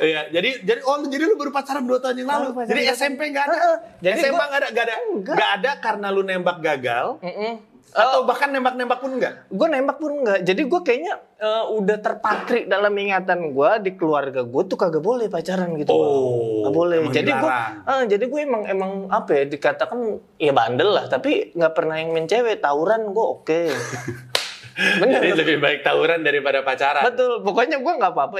Iya, 0.00 0.20
jadi 0.32 0.50
jadi 0.64 0.80
oh 0.84 1.04
jadi 1.08 1.24
lu 1.24 1.36
baru 1.36 1.52
pacaran 1.52 1.84
2 1.84 2.02
tahun 2.02 2.16
yang 2.24 2.28
lalu. 2.28 2.48
Jadi 2.66 2.82
dua. 2.84 2.94
SMP 2.96 3.20
enggak 3.32 3.46
ada. 3.48 3.56
Jadi 4.00 4.14
SMA 4.20 4.44
enggak 4.44 4.60
ada, 4.60 4.68
enggak 4.72 4.84
ada. 4.84 4.94
Enggak. 4.96 5.34
Enggak 5.36 5.50
ada 5.60 5.70
karena 5.80 6.06
lu 6.12 6.22
nembak 6.24 6.58
gagal 6.60 7.06
Mm-mm. 7.20 7.52
Atau 7.90 8.22
bahkan 8.22 8.54
nembak-nembak 8.54 8.98
pun 9.02 9.18
enggak. 9.18 9.46
gue 9.50 9.66
nembak 9.66 9.98
pun 9.98 10.22
enggak 10.22 10.40
jadi 10.46 10.62
gue 10.62 10.80
kayaknya 10.86 11.14
eh, 11.42 11.64
udah 11.74 11.96
terpatrik 11.98 12.64
dalam 12.70 12.94
ingatan 12.94 13.50
gue 13.50 13.70
di 13.82 13.90
keluarga 13.98 14.46
gue 14.46 14.62
tuh 14.66 14.78
kagak 14.78 15.02
boleh 15.02 15.26
pacaran 15.26 15.74
gitu. 15.74 15.90
Oh, 15.90 16.66
nggak 16.66 16.74
boleh 16.74 16.96
jadi 17.10 17.30
gue 17.30 17.50
dilarang. 17.50 18.06
jadi 18.06 18.24
gue 18.26 18.40
emang 18.40 18.62
emang 18.66 18.92
apa 19.10 19.30
ya 19.34 19.42
dikatakan 19.50 19.98
ya 20.38 20.52
bandel 20.54 20.90
lah 20.94 21.04
tapi 21.10 21.50
nggak 21.54 21.72
pernah 21.74 21.96
yang 21.98 22.10
main 22.14 22.26
cewek 22.30 22.62
tawuran 22.62 23.10
gue 23.10 23.26
oke 23.26 23.60
bener 25.02 25.20
Jadi 25.26 25.30
lebih 25.36 25.56
baik 25.60 25.80
tawuran 25.82 26.22
daripada 26.22 26.62
pacaran. 26.62 27.04
betul 27.10 27.42
pokoknya 27.42 27.82
gue 27.82 27.92
nggak 28.00 28.12
apa-apa 28.12 28.36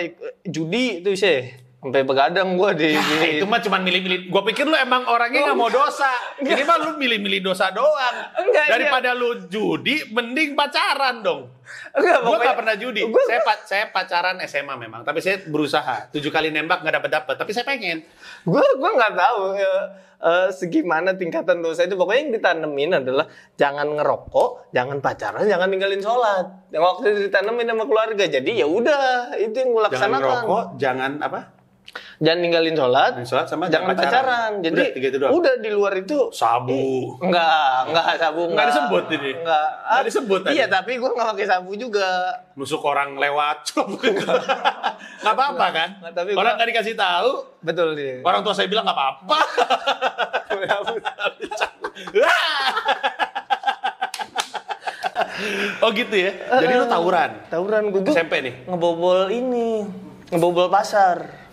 judi 0.46 1.02
itu 1.02 1.12
sih 1.18 1.69
sampai 1.80 2.04
begadang 2.04 2.54
gue 2.54 2.70
di, 2.76 2.88
Ya, 2.90 3.00
di- 3.00 3.32
itu 3.36 3.44
mah 3.44 3.56
cuma 3.58 3.76
milih-milih. 3.78 4.28
Gua 4.28 4.44
pikir 4.44 4.62
lu 4.62 4.76
emang 4.76 5.00
orangnya 5.02 5.40
nggak 5.42 5.56
mau 5.56 5.68
dosa. 5.68 6.12
Ini 6.36 6.60
mah 6.60 6.76
lu 6.78 6.90
milih-milih 6.94 7.40
dosa 7.42 7.72
doang. 7.72 8.16
Enggak, 8.36 8.68
Daripada 8.68 9.10
lu 9.10 9.48
judi, 9.48 10.04
mending 10.06 10.52
pacaran 10.52 11.20
dong. 11.20 11.48
Enggak, 11.90 12.18
Gua 12.20 12.36
nggak 12.36 12.56
pernah 12.58 12.74
judi. 12.74 13.00
Gua- 13.02 13.24
Saya 13.24 13.40
pa- 13.40 13.64
saya 13.64 13.84
pacaran 13.88 14.36
SMA 14.42 14.76
memang, 14.76 15.00
tapi 15.02 15.18
saya 15.18 15.40
berusaha. 15.42 16.12
Tujuh 16.12 16.28
kali 16.28 16.48
nembak 16.48 16.80
nggak 16.80 16.94
dapet 16.94 17.10
dapet. 17.10 17.34
Tapi 17.34 17.50
saya 17.50 17.64
pengen. 17.64 18.04
gue 18.40 18.56
gue 18.56 18.90
nggak 18.90 19.14
tahu 19.14 19.52
eh, 19.54 19.84
eh, 20.18 20.48
segimana 20.50 21.12
tingkatan 21.12 21.60
dosa 21.60 21.84
itu 21.84 21.92
pokoknya 21.92 22.20
yang 22.22 22.32
ditanemin 22.34 22.90
adalah 22.94 23.24
jangan 23.54 23.84
ngerokok 23.90 24.68
jangan 24.70 24.96
pacaran 24.98 25.44
jangan 25.44 25.68
ninggalin 25.68 26.00
sholat 26.00 26.48
yang 26.68 26.80
waktu 26.80 27.04
itu 27.10 27.20
ditanemin 27.26 27.68
sama 27.68 27.84
keluarga 27.84 28.24
jadi 28.26 28.50
ya 28.54 28.64
udah 28.64 29.36
itu 29.36 29.52
yang 29.54 29.70
gue 29.70 29.82
Jangan 29.82 29.92
laksanakan 29.92 30.24
ngerokok, 30.40 30.64
jangan 30.76 31.12
apa? 31.20 31.40
Jangan 32.20 32.38
ninggalin 32.38 32.74
sholat 32.74 33.10
sholat 33.22 33.44
sama 33.44 33.66
jangan 33.66 33.90
pacaran, 33.90 34.06
pacaran. 34.06 34.50
jadi 34.60 34.78
Udah, 34.78 34.92
tiga 34.92 35.06
itu 35.08 35.16
doang? 35.18 35.30
udah 35.34 35.52
di 35.56 35.68
luar 35.70 35.92
itu 35.96 36.16
Sabu. 36.30 37.16
enggak 37.18 37.74
enggak 37.86 38.04
sabu 38.14 38.40
Nggak 38.46 38.64
disebut 38.68 39.02
ini? 39.10 39.30
enggak 39.34 39.66
Nggak 39.80 40.02
disebut 40.04 40.38
tadi? 40.42 40.52
iya 40.52 40.64
tapi 40.66 40.90
gue 40.94 41.08
nggak 41.08 41.26
pakai 41.30 41.46
sabu 41.46 41.70
juga 41.74 42.06
Nusuk 42.52 42.82
orang 42.82 43.16
lewat. 43.16 43.56
nggak 45.20 45.32
apa-apa 45.32 45.64
kan? 45.70 45.88
Nggak, 45.98 46.12
tapi 46.12 46.28
orang 46.32 46.44
gua- 46.46 46.54
nggak 46.54 46.68
dikasih 46.70 46.94
tahu. 46.94 47.30
betul 47.60 47.88
sih 47.94 48.20
Orang 48.20 48.40
tua 48.42 48.52
saya 48.52 48.66
bilang 48.68 48.84
nggak 48.84 48.94
apa-apa. 48.94 49.36
oh 55.80 55.88
gitu 55.90 56.14
ya. 56.14 56.30
Jadi 56.52 56.72
lu 56.74 56.84
tawuran. 56.86 57.30
tawuran 57.48 57.82
gue 57.90 58.00
SMP 58.06 58.32
nih. 58.42 58.54
ngebobol 58.66 59.30
ini 59.30 59.86
ngebobol 60.28 60.66
pasar 60.68 61.48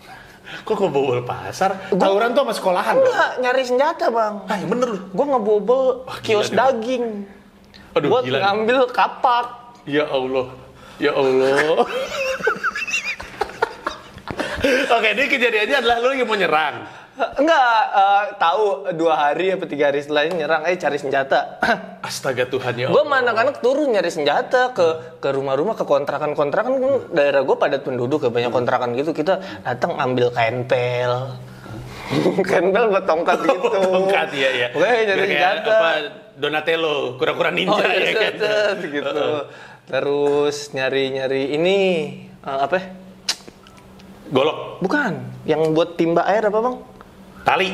Kok 0.58 0.74
kok 0.74 0.88
bobol 0.88 1.20
pasar? 1.22 1.76
Tawuran 1.90 2.32
tuh 2.32 2.42
sama 2.42 2.52
sekolahan 2.52 2.94
dong. 2.94 3.04
enggak 3.04 3.30
nyari 3.38 3.62
senjata 3.62 4.06
bang 4.08 4.34
Ah, 4.44 4.56
yang 4.56 4.70
bener 4.70 4.88
lu. 4.88 5.00
gue 5.06 5.26
ngebobol 5.26 5.82
Wah, 6.02 6.18
kios 6.18 6.48
nih. 6.48 6.56
daging 6.56 7.04
Aduh, 7.90 8.08
buat 8.08 8.22
gila 8.22 8.32
nih. 8.32 8.42
ngambil 8.42 8.78
kapak 8.88 9.46
Ya 9.84 10.04
Allah. 10.04 10.48
Ya 10.98 11.12
Allah. 11.12 11.84
Oke, 14.90 15.08
ini 15.10 15.24
kejadiannya 15.26 15.76
adalah 15.78 15.96
lu 15.98 16.08
lagi 16.10 16.24
mau 16.24 16.34
nyerang. 16.34 16.76
Enggak 17.18 17.70
eh, 17.90 18.24
tahu 18.38 18.64
dua 18.94 19.14
hari 19.18 19.52
apa 19.52 19.66
tiga 19.66 19.90
hari 19.90 20.00
setelahnya 20.00 20.46
nyerang 20.46 20.62
eh 20.70 20.78
cari 20.78 20.98
senjata 20.98 21.58
Astaga 22.08 22.46
Tuhan 22.46 22.74
ya 22.78 22.86
gue 22.88 23.02
sama 23.02 23.18
anak-anak 23.20 23.58
turun 23.58 23.90
nyari 23.90 24.10
senjata 24.10 24.70
ke 24.70 25.18
ke 25.18 25.28
rumah-rumah 25.34 25.74
ke 25.74 25.82
kontrakan-kontrakan 25.82 26.72
kan 26.78 26.92
daerah 27.10 27.42
gue 27.42 27.56
padat 27.58 27.82
penduduk 27.82 28.22
ya 28.22 28.30
banyak 28.30 28.54
kontrakan 28.54 28.94
gitu 28.94 29.10
kita 29.10 29.42
datang 29.66 29.98
ambil 29.98 30.30
kain 30.30 30.62
pel 30.64 31.34
kain 32.48 32.70
pel 32.70 32.86
buat 32.88 33.04
tongkat 33.04 33.38
gitu 33.50 33.66
Tongkat 33.68 34.28
ya 34.32 34.50
ya. 34.54 34.68
Oke, 34.72 34.86
nyari 34.86 35.20
Kayak 35.26 35.28
senjata. 35.28 35.74
Apa 35.74 35.90
Donatello, 36.38 37.18
kura-kura 37.18 37.50
ninja 37.50 37.74
Oh, 37.74 37.82
ya 37.82 37.98
iya, 37.98 38.12
kan. 38.14 38.34
set, 38.38 38.78
gitu. 38.86 39.26
Terus 39.90 40.56
nyari-nyari 40.70 41.50
ini 41.50 41.76
eh, 42.38 42.58
apa? 42.62 42.74
ya? 42.78 42.84
Golok, 44.30 44.78
Bukan, 44.78 45.12
yang 45.48 45.72
buat 45.74 45.98
timba 45.98 46.22
air 46.28 46.46
apa 46.46 46.58
bang? 46.62 46.76
Tali. 47.42 47.70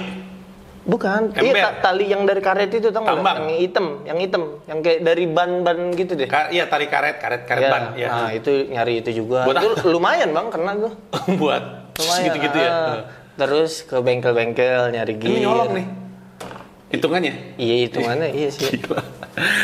Bukan, 0.84 1.32
Ember. 1.32 1.48
iya 1.48 1.64
ta- 1.64 1.76
tali 1.82 2.12
yang 2.12 2.28
dari 2.28 2.38
karet 2.38 2.68
itu 2.68 2.92
tau? 2.92 3.08
Tambang. 3.08 3.48
Yang 3.48 3.60
hitam, 3.62 3.86
yang 4.04 4.18
hitam, 4.20 4.42
yang 4.64 4.78
kayak 4.80 5.00
dari 5.00 5.24
ban-ban 5.24 5.96
gitu 5.96 6.12
deh. 6.12 6.28
Ka- 6.28 6.52
iya, 6.52 6.68
tali 6.68 6.84
karet, 6.86 7.16
karet, 7.16 7.48
karet 7.48 7.62
Ya, 7.62 7.70
ban. 7.72 7.82
Ya. 7.96 8.08
Nah 8.10 8.30
itu 8.30 8.68
nyari 8.68 9.00
itu 9.00 9.10
juga. 9.16 9.48
Buat 9.48 9.64
itu 9.64 9.88
lumayan 9.96 10.28
bang, 10.30 10.46
kena 10.46 10.72
tuh. 10.76 10.92
Buat 11.40 11.64
gitu-gitu 11.96 12.58
ya. 12.58 12.68
ah. 12.68 12.96
Terus 13.34 13.80
ke 13.82 13.96
bengkel-bengkel 13.96 14.92
nyari 14.92 15.14
Ini 15.14 15.24
gear. 15.24 15.40
nyolong 15.42 15.70
nih. 15.72 15.86
Hitungannya. 16.90 17.34
Iya 17.56 17.74
hitungannya 17.88 18.28
iya 18.30 18.48
sih. 18.52 18.68
Gila. 18.76 19.00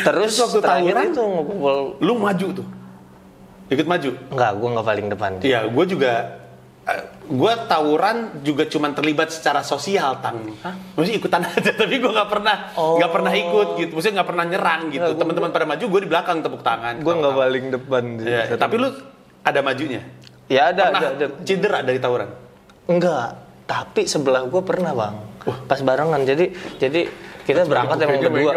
Terus 0.01 0.33
Terus 0.33 0.35
waktu 0.41 0.59
terakhir 0.59 0.89
tawuran? 0.91 1.05
itu 1.07 1.21
ngebobol. 1.23 1.79
Lu 2.01 2.13
maju 2.17 2.47
tuh. 2.51 2.67
Ikut 3.69 3.85
maju. 3.85 4.09
Enggak, 4.27 4.51
gua 4.57 4.67
nggak 4.73 4.87
paling 4.89 5.07
depan. 5.07 5.31
Iya, 5.39 5.59
gue 5.63 5.85
juga 5.85 6.11
eh, 6.83 7.01
gue 7.23 7.53
tawuran 7.65 8.17
juga 8.41 8.65
cuman 8.65 8.91
terlibat 8.91 9.29
secara 9.29 9.61
sosial 9.61 10.17
tang. 10.17 10.49
Maksudnya 10.93 11.17
ikutan 11.17 11.41
aja, 11.47 11.71
tapi 11.71 11.95
gue 11.95 12.09
nggak 12.09 12.29
pernah 12.29 12.55
Oh. 12.73 12.97
nggak 12.97 13.11
pernah 13.11 13.31
ikut 13.31 13.67
gitu. 13.77 13.91
Maksudnya 13.93 14.15
nggak 14.17 14.29
pernah 14.29 14.45
nyerang 14.45 14.81
gitu. 14.89 15.07
Gua- 15.07 15.19
Teman-teman 15.19 15.49
pada 15.49 15.65
maju, 15.65 15.83
gue 15.83 15.99
di 15.99 16.09
belakang 16.09 16.37
tepuk 16.39 16.61
tangan. 16.61 16.95
Gue 16.99 17.13
nggak 17.13 17.33
paling 17.33 17.65
depan. 17.71 18.03
Iya, 18.19 18.43
tapi 18.55 18.75
lu 18.77 18.89
ada 19.41 19.59
majunya. 19.61 20.01
Ya 20.45 20.69
ada, 20.69 20.83
pernah 20.85 21.01
ada, 21.01 21.09
ada. 21.15 21.25
cedera 21.41 21.79
dari 21.79 21.97
tawuran. 21.97 22.29
Enggak, 22.83 23.27
tapi 23.63 24.03
sebelah 24.03 24.43
gue 24.43 24.61
pernah 24.61 24.91
bang. 24.91 25.15
Pas 25.63 25.79
barengan, 25.79 26.21
jadi 26.21 26.49
jadi 26.75 27.07
kita 27.41 27.65
berangkat 27.65 27.97
emang 27.99 28.19
berdua. 28.21 28.53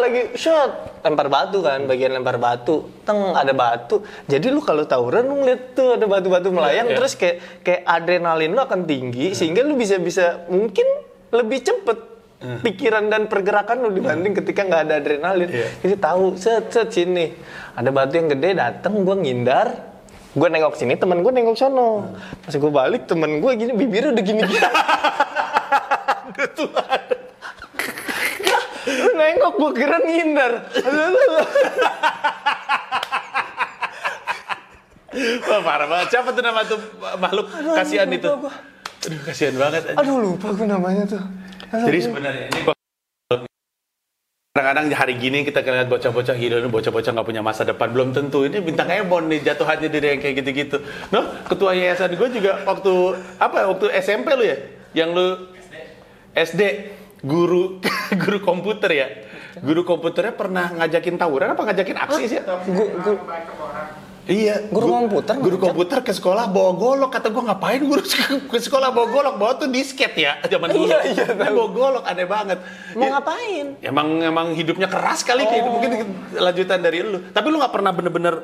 Lagi 0.00 0.34
shot, 0.34 1.00
lempar 1.04 1.28
batu 1.28 1.60
kan, 1.60 1.84
bagian 1.84 2.10
lempar 2.10 2.36
batu. 2.36 2.88
Teng 3.04 3.32
ada 3.32 3.52
batu. 3.52 4.00
Jadi 4.24 4.48
lu 4.48 4.58
kalau 4.58 4.82
tawuran 4.82 5.24
lu 5.24 5.34
ngeliat 5.38 5.72
tuh 5.72 5.94
ada 5.94 6.04
batu-batu 6.04 6.48
melayang, 6.48 6.88
Iya. 6.88 6.96
terus 6.96 7.12
kayak 7.14 7.36
kayak 7.60 7.82
adrenalin 7.84 8.50
lu 8.50 8.60
akan 8.60 8.84
tinggi, 8.84 9.32
sehingga 9.32 9.60
lu 9.60 9.76
bisa 9.76 10.00
bisa 10.00 10.48
mungkin 10.48 10.84
lebih 11.30 11.60
cepet 11.60 11.98
pikiran 12.40 13.06
dan 13.06 13.28
pergerakan 13.28 13.84
lu 13.84 13.92
dibanding 13.92 14.32
ketika 14.32 14.64
nggak 14.64 14.82
ada 14.88 14.94
adrenalin. 14.96 15.48
Iya. 15.52 15.68
Jadi 15.84 15.94
tahu 16.00 16.24
set 16.34 16.72
set 16.72 16.88
sini 16.88 17.36
ada 17.76 17.92
batu 17.92 18.16
yang 18.16 18.28
gede 18.28 18.56
datang, 18.56 19.04
gue 19.04 19.14
ngindar. 19.14 19.92
Gue 20.30 20.46
nengok 20.46 20.78
sini, 20.78 20.94
temen 20.94 21.26
gue 21.26 21.32
nengok 21.34 21.58
sono. 21.58 22.14
Pas 22.40 22.54
gue 22.54 22.70
balik, 22.70 23.10
temen 23.10 23.42
gue 23.42 23.50
gini, 23.58 23.74
bibirnya 23.74 24.14
udah 24.14 24.24
gini-gini. 24.24 24.62
Lu 26.38 26.66
nengok, 29.30 29.54
gue 29.54 29.70
kira 29.78 29.96
ngindar. 30.02 30.52
Wah, 35.50 35.60
parah 35.62 35.86
banget. 35.90 36.06
Siapa 36.14 36.28
tuh 36.34 36.42
nama 36.42 36.60
tuh 36.66 36.78
makhluk 37.18 37.46
kasihan 37.50 38.06
itu? 38.10 38.26
gua. 38.26 38.52
Aduh, 39.00 39.20
kasihan 39.24 39.54
banget. 39.56 39.82
anjing. 39.90 39.98
Aduh, 40.02 40.16
lupa 40.22 40.48
gue 40.54 40.66
namanya 40.66 41.04
tuh. 41.06 41.22
Jadi 41.70 41.98
sebenarnya 42.02 42.46
ini 42.50 42.60
kadang-kadang 44.50 44.90
hari 44.92 45.14
gini 45.16 45.46
kita 45.46 45.62
lihat 45.62 45.86
bocah-bocah 45.86 46.34
gitu, 46.34 46.58
bocah-bocah 46.68 47.10
nggak 47.14 47.26
punya 47.26 47.42
masa 47.42 47.62
depan 47.62 47.94
belum 47.94 48.10
tentu. 48.10 48.44
Ini 48.44 48.58
bintang 48.60 48.90
Ebon 48.90 49.30
nih 49.30 49.46
jatuhannya 49.46 49.88
dari 49.88 50.06
yang 50.14 50.20
kayak 50.20 50.34
gitu-gitu. 50.42 50.82
No, 51.14 51.22
ketua 51.46 51.72
yayasan 51.72 52.18
gue 52.18 52.28
juga 52.34 52.60
waktu 52.66 52.92
apa? 53.38 53.56
ya, 53.62 53.66
Waktu 53.70 53.86
SMP 54.02 54.26
lu 54.34 54.44
ya, 54.44 54.58
yang 54.92 55.14
lu 55.14 55.48
SD 56.34 56.62
guru 57.20 57.78
guru 58.22 58.38
komputer 58.40 58.90
ya. 58.90 59.08
Guru 59.56 59.82
komputernya 59.82 60.32
pernah 60.32 60.70
ngajakin 60.72 61.16
tawuran 61.16 61.52
apa 61.52 61.62
ngajakin 61.64 61.98
aksi 61.98 62.22
sih? 62.26 62.38
Gue, 62.40 62.86
gue, 62.96 63.14
Iya, 64.30 64.70
Guru 64.70 64.86
gu- 64.86 64.94
komputer 64.94 65.34
Guru 65.34 65.56
ngajak? 65.56 65.64
komputer 65.66 65.98
ke 66.06 66.12
sekolah 66.12 66.46
bawa 66.46 66.70
golok 66.72 67.10
kata 67.10 67.34
gua 67.34 67.50
ngapain 67.50 67.82
guru 67.82 67.98
ke 68.52 68.58
sekolah 68.60 68.94
bawa 68.94 69.06
golok? 69.08 69.34
Bawa 69.34 69.52
tuh 69.58 69.66
disket 69.66 70.14
ya 70.14 70.38
zaman 70.44 70.70
dulu. 70.70 70.86
Iya, 70.86 70.98
iya, 71.02 71.24
Dia 71.34 71.50
bawa 71.50 71.68
golok 71.68 72.04
aneh 72.04 72.28
banget. 72.28 72.58
mau 72.94 73.02
Ya, 73.02 73.08
ngapain? 73.10 73.66
Emang 73.82 74.08
emang 74.22 74.46
hidupnya 74.52 74.86
keras 74.86 75.26
kali 75.26 75.42
kayak 75.42 75.60
gitu. 75.60 75.70
mungkin 75.72 75.90
lanjutan 76.32 76.78
dari 76.78 77.02
lu. 77.02 77.18
Tapi 77.26 77.46
lu 77.48 77.58
nggak 77.58 77.74
pernah 77.74 77.90
bener-bener 77.90 78.34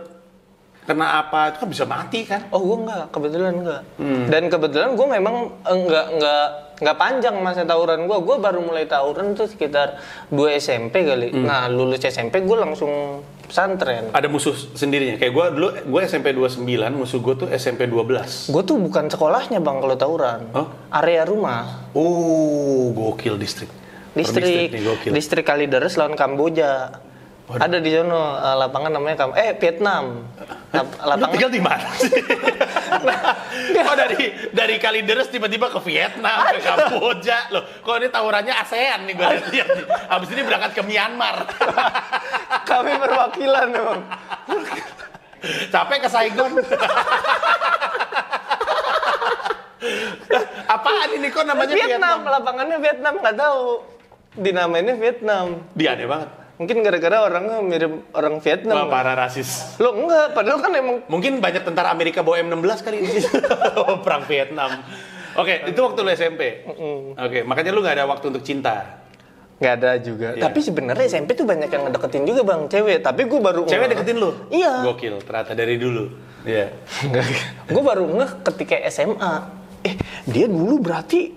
kena 0.87 1.27
apa 1.27 1.51
itu 1.51 1.59
kan 1.61 1.69
bisa 1.69 1.85
mati 1.85 2.23
kan? 2.23 2.47
Oh 2.55 2.63
gue 2.63 2.87
enggak, 2.87 3.05
kebetulan 3.11 3.55
enggak. 3.59 3.83
Dan 4.31 4.43
kebetulan 4.47 4.91
gue 4.95 5.07
memang 5.07 5.35
enggak 5.67 6.07
enggak 6.15 6.45
enggak 6.79 6.97
panjang 6.97 7.37
masa 7.43 7.67
tawuran 7.67 8.07
gue. 8.07 8.19
Gue 8.23 8.37
baru 8.39 8.63
mulai 8.63 8.87
tawuran 8.87 9.35
tuh 9.35 9.51
sekitar 9.51 9.99
2 10.31 10.63
SMP 10.63 11.03
kali. 11.03 11.35
Nah 11.35 11.67
lulus 11.67 12.01
SMP 12.07 12.47
gue 12.47 12.57
langsung 12.57 13.21
pesantren. 13.47 14.11
Ada 14.11 14.27
musuh 14.27 14.55
sendirinya. 14.75 15.23
Kayak 15.23 15.33
gua 15.33 15.47
dulu 15.55 15.69
gue 15.71 16.01
SMP 16.03 16.35
29, 16.35 16.67
musuh 16.99 17.23
gua 17.23 17.35
tuh 17.39 17.49
SMP 17.55 17.87
12. 17.87 18.51
Gue 18.51 18.63
tuh 18.67 18.75
bukan 18.75 19.07
sekolahnya 19.07 19.63
bang 19.63 19.79
kalau 19.79 19.97
tawuran. 19.97 20.41
Oh? 20.51 20.67
Area 20.91 21.23
rumah. 21.23 21.91
Oh, 21.95 22.91
gokil 22.91 23.39
distrik. 23.39 23.71
Distrik, 24.17 24.75
gokil. 24.75 25.13
distrik 25.15 25.47
Kalideres 25.47 25.95
lawan 25.95 26.19
Kamboja. 26.19 27.05
Ada 27.47 27.79
di 27.79 27.95
sono 27.95 28.35
eh, 28.35 28.57
lapangan 28.59 28.91
namanya 28.91 29.17
Kam 29.23 29.31
eh 29.39 29.55
Vietnam. 29.55 30.27
Lap- 30.75 30.99
Lu 30.99 31.07
lapangan 31.07 31.31
tinggal 31.31 31.53
di 31.55 31.63
mana 31.63 31.87
sih? 31.95 32.11
oh 33.87 33.95
dari 33.95 34.35
dari 34.51 34.75
Kalideres 34.83 35.31
tiba-tiba 35.31 35.71
ke 35.71 35.79
Vietnam, 35.87 36.43
ke 36.51 36.59
Kamboja. 36.59 37.55
Loh, 37.55 37.63
kok 37.87 38.03
ini 38.03 38.11
tawurannya 38.11 38.51
ASEAN 38.51 39.07
nih 39.07 39.15
gue 39.15 39.27
lihat 39.55 39.69
nih. 39.79 39.87
Abis 40.11 40.29
ini 40.35 40.43
berangkat 40.43 40.75
ke 40.75 40.83
Myanmar. 40.83 41.47
kami 42.71 42.99
perwakilan 42.99 43.69
Bang. 43.71 44.01
Capek 45.71 45.99
ke 46.03 46.09
Saigon. 46.11 46.51
Apaan 50.67 51.09
ini 51.15 51.31
kok 51.31 51.47
namanya 51.47 51.79
Vietnam, 51.79 52.27
Vietnam? 52.27 52.35
lapangannya 52.43 52.77
Vietnam 52.83 53.15
nggak 53.23 53.37
tahu. 53.39 53.87
Dinamainnya 54.35 54.99
Vietnam. 54.99 55.63
Dia 55.79 55.95
aneh 55.95 56.11
banget. 56.11 56.46
Mungkin 56.57 56.81
gara-gara 56.81 57.21
orangnya 57.21 57.61
mirip 57.61 57.93
orang 58.11 58.35
Wah, 58.35 58.43
Vietnam. 58.43 58.89
parah 58.89 59.13
rasis. 59.15 59.77
Lo 59.77 59.93
enggak, 59.93 60.33
padahal 60.33 60.59
kan 60.59 60.73
emang 60.73 61.05
Mungkin 61.05 61.37
banyak 61.37 61.63
tentara 61.63 61.93
Amerika 61.93 62.25
bawa 62.25 62.41
M16 62.41 62.81
kali 62.81 62.97
ini. 62.99 63.13
Perang 64.05 64.25
Vietnam. 64.25 64.71
Oke, 65.37 65.69
itu 65.69 65.77
waktu 65.77 66.01
lu 66.01 66.11
SMP. 66.11 66.65
Oke, 67.13 67.45
makanya 67.45 67.71
lu 67.71 67.85
nggak 67.85 67.95
ada 67.95 68.07
waktu 68.09 68.33
untuk 68.33 68.41
cinta. 68.41 69.05
nggak 69.57 69.73
ada 69.75 69.91
juga. 69.97 70.33
Iya. 70.33 70.43
Tapi 70.49 70.59
sebenarnya 70.61 71.05
SMP 71.07 71.33
tuh 71.33 71.45
banyak 71.45 71.69
yang 71.69 71.89
ngedeketin 71.89 72.25
juga 72.25 72.41
bang, 72.45 72.61
cewek. 72.69 73.01
Tapi 73.01 73.21
gue 73.25 73.41
baru 73.41 73.61
Cewek 73.65 73.77
ngeh. 73.83 73.93
deketin 73.97 74.17
lu? 74.17 74.31
Iya. 74.49 74.73
Gokil, 74.85 75.17
ternyata 75.25 75.53
dari 75.53 75.77
dulu. 75.77 76.05
Iya. 76.45 76.73
gue 77.65 77.83
baru 77.83 78.05
ngeh 78.17 78.33
ketika 78.45 78.77
SMA. 78.89 79.35
Eh 79.81 79.97
dia 80.25 80.45
dulu 80.45 80.81
berarti 80.81 81.33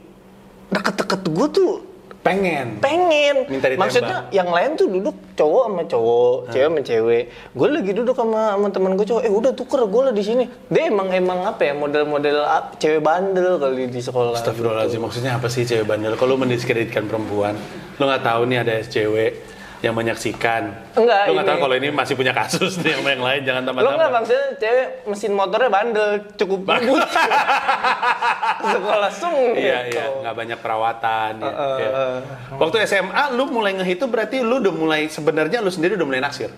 deket-deket 0.68 1.22
gue 1.28 1.48
tuh 1.50 1.72
Pengen. 2.20 2.84
pengen. 2.84 3.48
Minta 3.48 3.72
ditembak. 3.72 3.88
Maksudnya 3.88 4.18
yang 4.36 4.52
lain 4.52 4.76
tuh 4.76 4.92
duduk 4.92 5.16
cowok 5.40 5.64
sama 5.72 5.84
cowok, 5.88 6.36
cewek 6.52 6.68
sama 6.68 6.82
cewek. 6.84 7.24
Gue 7.56 7.68
lagi 7.72 7.92
duduk 7.96 8.16
sama, 8.16 8.42
sama 8.60 8.68
temen 8.76 8.92
gue 9.00 9.08
cowok. 9.08 9.24
Eh 9.24 9.32
udah 9.32 9.52
tuker 9.56 9.82
gue 9.88 10.02
lah 10.12 10.14
di 10.14 10.24
sini. 10.24 10.44
Dia 10.68 10.92
emang 10.92 11.08
emang 11.16 11.48
apa 11.48 11.64
ya 11.64 11.74
model-model 11.74 12.44
cewek 12.76 13.00
bandel 13.00 13.56
kali 13.56 13.88
di 13.88 14.02
sekolah. 14.04 14.36
Astagfirullahaladzim, 14.36 15.00
maksudnya 15.00 15.40
apa 15.40 15.48
sih 15.48 15.64
cewek 15.64 15.88
bandel? 15.88 16.20
Kalau 16.20 16.36
mendiskreditkan 16.36 17.08
perempuan, 17.08 17.56
lu 17.96 18.04
nggak 18.04 18.24
tahu 18.28 18.42
nih 18.52 18.58
ada 18.68 18.76
cewek 18.84 19.59
yang 19.80 19.96
menyaksikan. 19.96 20.76
Enggak, 20.92 21.32
Lu 21.32 21.34
nggak 21.34 21.48
tahu 21.48 21.58
kalau 21.64 21.76
ini 21.76 21.88
masih 21.90 22.14
punya 22.14 22.36
kasus 22.36 22.76
nih 22.80 23.00
sama 23.00 23.16
yang 23.16 23.24
lain, 23.24 23.42
jangan 23.48 23.62
Lo 23.62 23.72
nggak 23.72 23.80
tambah-tambah. 23.80 24.10
maksudnya 24.12 24.46
cewek 24.60 24.88
mesin 25.08 25.32
motornya 25.32 25.70
bandel 25.72 26.10
cukup 26.36 26.60
bagus. 26.68 27.00
sekolah 28.76 29.12
sung. 29.12 29.56
Iya, 29.56 29.78
gitu. 29.88 29.98
iya, 29.98 30.06
nggak 30.22 30.36
banyak 30.36 30.60
perawatan. 30.60 31.32
ya, 31.40 31.48
Uh, 31.50 31.78
iya. 31.80 31.90
uh, 31.90 32.18
Waktu 32.60 32.76
SMA, 32.86 33.24
lu 33.34 33.48
mulai 33.48 33.72
ngeh 33.74 33.90
itu 33.90 34.06
berarti 34.06 34.44
lu 34.44 34.60
udah 34.60 34.74
mulai 34.74 35.02
sebenarnya 35.08 35.60
lu 35.60 35.72
sendiri 35.72 35.96
udah 35.96 36.08
mulai 36.08 36.22
naksir. 36.22 36.52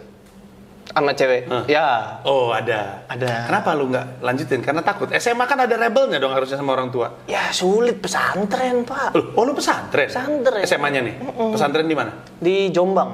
Sama 0.91 1.15
cewek. 1.15 1.47
Hah. 1.47 1.63
Ya. 1.65 1.87
Oh, 2.23 2.51
ada. 2.51 3.07
Ada. 3.07 3.47
Kenapa 3.47 3.69
lu 3.73 3.87
nggak 3.87 4.19
lanjutin? 4.19 4.59
Karena 4.59 4.83
takut. 4.83 5.07
SMA 5.11 5.45
kan 5.45 5.59
ada 5.59 5.75
rebelnya 5.75 6.19
dong 6.19 6.35
harusnya 6.35 6.59
sama 6.59 6.75
orang 6.75 6.91
tua. 6.91 7.07
Ya 7.25 7.47
sulit 7.49 8.03
pesantren 8.03 8.83
pak. 8.83 9.15
Loh, 9.15 9.31
Oh, 9.33 9.43
lu 9.47 9.55
pesantren? 9.55 10.11
Pesantren. 10.11 10.61
SMA-nya 10.61 10.99
nih? 10.99 11.15
Pesantren 11.49 11.87
di 11.87 11.95
mana? 11.95 12.11
Di 12.37 12.67
Jombang. 12.69 13.09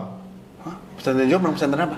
Hah? 0.66 0.76
Pesantren 0.98 1.30
Jombang, 1.30 1.54
pesantren 1.54 1.86
apa? 1.86 1.98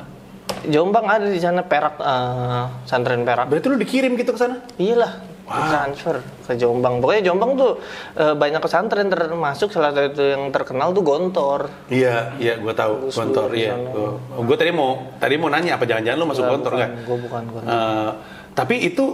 Jombang 0.67 1.05
ada 1.07 1.23
di 1.23 1.39
sana 1.39 1.63
Perak, 1.63 1.95
eh, 1.97 2.63
pesantren 2.83 3.23
Perak. 3.23 3.47
Berarti 3.47 3.65
lu 3.71 3.77
dikirim 3.79 4.11
gitu 4.19 4.35
ke 4.35 4.39
sana? 4.39 4.59
Iyalah, 4.75 5.11
transfer 5.49 6.15
ke 6.21 6.53
Jombang. 6.55 7.01
Pokoknya 7.01 7.23
Jombang 7.25 7.57
tuh 7.57 7.71
eh, 8.15 8.33
banyak 8.33 8.62
pesantren 8.62 9.09
termasuk 9.09 9.69
salah 9.69 9.89
satu 9.91 10.21
yang 10.21 10.49
terkenal 10.49 10.93
tuh 10.93 11.01
Gontor. 11.01 11.67
Iya, 11.89 12.38
iya, 12.38 12.53
gue 12.55 12.73
tahu 12.73 13.09
Gontor. 13.09 13.49
Iya, 13.51 13.73
sana. 13.73 14.41
gue 14.41 14.57
tadi 14.57 14.71
mau 14.71 15.09
tadi 15.17 15.35
mau 15.35 15.49
nanya 15.49 15.75
apa 15.75 15.85
jangan-jangan 15.85 16.17
lu 16.17 16.25
masuk 16.25 16.43
Enggak, 16.45 16.53
Gontor 16.55 16.71
nggak? 16.77 16.91
gua 17.03 17.17
bukan 17.17 17.43
Gontor. 17.49 17.69
Eh, 17.69 18.09
tapi 18.53 18.75
itu 18.79 19.05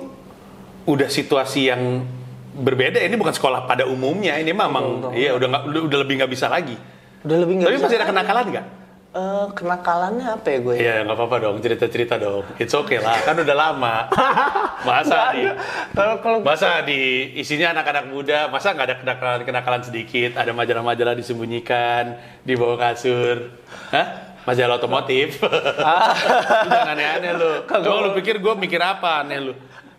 udah 0.86 1.10
situasi 1.10 1.62
yang 1.68 1.82
berbeda. 2.56 3.00
Ini 3.00 3.16
bukan 3.16 3.34
sekolah 3.34 3.66
pada 3.66 3.84
umumnya. 3.84 4.38
Ini 4.38 4.52
memang, 4.52 5.12
iya, 5.12 5.36
udah 5.36 5.48
nggak, 5.50 5.64
udah, 5.72 5.82
udah 5.92 5.98
lebih 6.06 6.14
nggak 6.20 6.32
bisa 6.32 6.48
lagi. 6.48 6.76
Udah 7.26 7.38
lebih 7.42 7.54
nggak 7.60 7.68
Tapi 7.68 7.76
bisa 7.76 7.86
masih 7.90 7.98
ada 7.98 8.06
lagi. 8.06 8.12
kenakalan 8.14 8.46
nggak? 8.54 8.66
Eh, 9.16 9.48
kenakalannya 9.56 10.28
apa 10.28 10.44
ya 10.46 10.60
gue? 10.60 10.76
Iya, 10.76 10.96
nggak 11.08 11.16
apa-apa 11.16 11.36
dong. 11.40 11.56
Cerita-cerita 11.58 12.20
dong. 12.20 12.44
It's 12.58 12.76
okay 12.76 13.00
lah. 13.00 13.16
Kan 13.24 13.40
udah 13.40 13.56
lama. 13.56 14.12
Masa 14.88 15.32
di 15.32 15.48
Kalau 15.96 16.20
kalau 16.20 16.38
Masa 16.44 16.84
di 16.84 17.00
isinya 17.34 17.72
anak-anak 17.72 18.06
muda, 18.06 18.52
masa 18.52 18.76
nggak 18.76 18.86
ada 18.86 18.96
kenakalan-kenakalan 19.00 19.82
sedikit? 19.82 20.36
Ada 20.36 20.52
majalah-majalah 20.52 21.16
disembunyikan 21.16 22.12
di 22.44 22.54
bawah 22.54 22.76
kasur, 22.78 23.56
hah? 23.90 24.08
Majalah 24.44 24.78
otomotif. 24.78 25.40
Jangan 26.68 26.92
aneh-aneh 26.92 27.32
lu. 27.34 27.52
Kalau 27.64 28.04
lu 28.04 28.12
pikir 28.14 28.38
gue 28.38 28.54
mikir 28.54 28.78
apa 28.78 29.24
aneh 29.24 29.40
lu? 29.42 29.54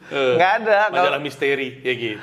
Eh, 0.07 0.37
Nggak 0.37 0.53
ada, 0.61 0.77
kalau- 0.87 1.03
Majalah 1.03 1.19
misteri, 1.19 1.81
ya 1.81 1.93
gitu. 1.97 2.21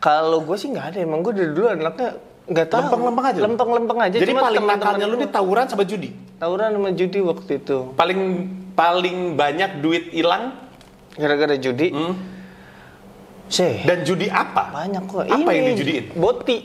kalau 0.00 0.40
gue 0.40 0.56
sih 0.56 0.72
nggak 0.72 0.86
ada. 0.90 0.98
Emang 0.98 1.20
gue 1.20 1.30
dari 1.30 1.52
dulu 1.52 1.68
anaknya 1.68 2.16
nggak 2.48 2.66
tahu. 2.68 2.80
Lempeng-lempeng 2.82 3.26
aja. 3.26 3.40
Lempeng-lempeng 3.46 3.98
aja. 4.02 4.16
Jadi 4.18 4.32
Cuma 4.34 4.42
paling 4.46 4.64
nakalnya 4.66 5.06
lu 5.06 5.16
nih 5.18 5.30
tawuran 5.30 5.66
sama 5.70 5.84
judi. 5.86 6.10
tawuran 6.42 6.68
sama 6.74 6.90
judi 6.90 7.18
waktu 7.22 7.52
itu. 7.62 7.76
Paling 7.94 8.20
paling 8.74 9.38
banyak 9.38 9.78
duit 9.78 10.10
hilang 10.10 10.58
Gara-gara 11.14 11.54
judi. 11.60 11.92
hmm, 11.92 12.14
Sih. 13.52 13.84
dan 13.84 14.00
judi 14.02 14.26
apa? 14.32 14.72
Banyak 14.72 15.02
kok. 15.06 15.28
Apa 15.28 15.50
Ini, 15.52 15.56
yang 15.60 15.66
dijudiin? 15.76 16.04
Boti. 16.16 16.58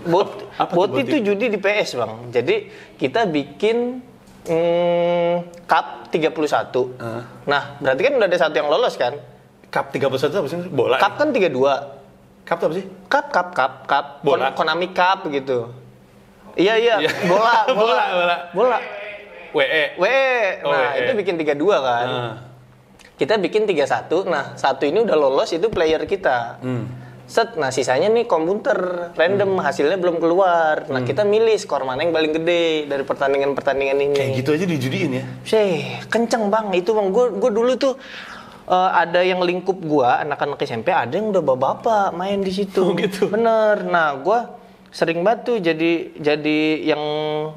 Bot, 0.00 0.48
Apa 0.62 0.72
boti 0.72 1.04
itu 1.04 1.20
judi 1.20 1.52
di 1.52 1.60
PS, 1.60 2.00
Bang. 2.00 2.32
Jadi 2.32 2.72
kita 2.96 3.28
bikin 3.28 4.00
mm, 4.48 5.34
Cup 5.68 6.08
31. 6.08 6.96
Ah. 6.96 7.28
Nah, 7.44 7.62
berarti 7.84 8.00
kan 8.08 8.12
udah 8.16 8.28
ada 8.32 8.38
satu 8.40 8.56
yang 8.56 8.72
lolos 8.72 8.96
kan? 8.96 9.20
Cup 9.68 9.92
31 9.92 10.40
apa 10.40 10.46
sih? 10.48 10.58
Bola. 10.72 10.96
Cup 10.96 11.20
kan 11.20 11.36
32. 11.36 11.99
Cup 12.42 12.58
apa 12.60 12.74
sih? 12.74 12.84
Cup, 13.06 13.26
cup, 13.30 13.48
cup, 13.52 13.72
cup. 13.84 14.06
Bola. 14.20 14.50
Kon- 14.50 14.66
Konami 14.66 14.90
Cup 14.90 15.28
gitu. 15.28 15.70
Iya, 16.54 16.74
iya. 16.76 16.94
Iya. 16.98 17.10
Bola, 17.24 17.54
bola. 17.68 17.78
Bola, 17.78 18.04
bola. 18.10 18.36
Bola. 18.52 18.78
WE. 19.50 19.84
WE. 19.98 20.30
Oh, 20.62 20.70
Nah, 20.70 20.90
WE. 20.92 20.98
itu 21.00 21.12
bikin 21.16 21.34
32 21.36 21.54
kan. 21.80 22.06
Ah. 22.06 22.34
Kita 23.14 23.36
bikin 23.36 23.66
31. 23.66 23.86
Nah, 24.24 24.54
satu 24.54 24.82
ini 24.82 24.98
udah 25.00 25.14
lolos 25.14 25.50
itu 25.50 25.66
player 25.68 26.02
kita. 26.04 26.58
Hmm. 26.58 26.86
Set, 27.30 27.54
nah 27.54 27.70
sisanya 27.70 28.10
nih 28.10 28.26
komputer 28.26 28.74
random 29.14 29.62
hasilnya 29.62 29.94
belum 29.94 30.18
keluar. 30.18 30.82
Hmm. 30.82 30.98
Nah 30.98 31.02
kita 31.06 31.22
milih 31.22 31.54
skor 31.54 31.86
mana 31.86 32.02
yang 32.02 32.10
paling 32.10 32.34
gede 32.34 32.90
dari 32.90 33.06
pertandingan-pertandingan 33.06 33.98
ini. 34.02 34.16
Kayak 34.18 34.32
gitu 34.34 34.50
aja 34.50 34.64
dijudiin 34.66 35.10
ya. 35.14 35.24
Sih, 35.46 35.70
kenceng 36.10 36.50
bang 36.50 36.74
itu 36.74 36.90
bang. 36.90 37.14
Gue 37.14 37.50
dulu 37.54 37.78
tuh 37.78 37.94
eh, 38.70 38.90
ada 38.96 39.20
yang 39.20 39.42
lingkup 39.42 39.76
gua 39.82 40.22
anak-anak 40.22 40.62
SMP 40.62 40.88
ada 40.88 41.10
yang 41.10 41.28
udah 41.28 41.42
bapak 41.42 42.14
main 42.14 42.38
di 42.38 42.54
situ. 42.54 42.80
Oh, 42.80 42.94
gitu? 42.94 43.26
Bener. 43.26 43.82
Nah 43.82 44.14
gue 44.16 44.38
sering 44.90 45.22
banget 45.22 45.40
tuh 45.44 45.56
jadi 45.58 45.90
jadi 46.18 46.58
yang 46.84 47.02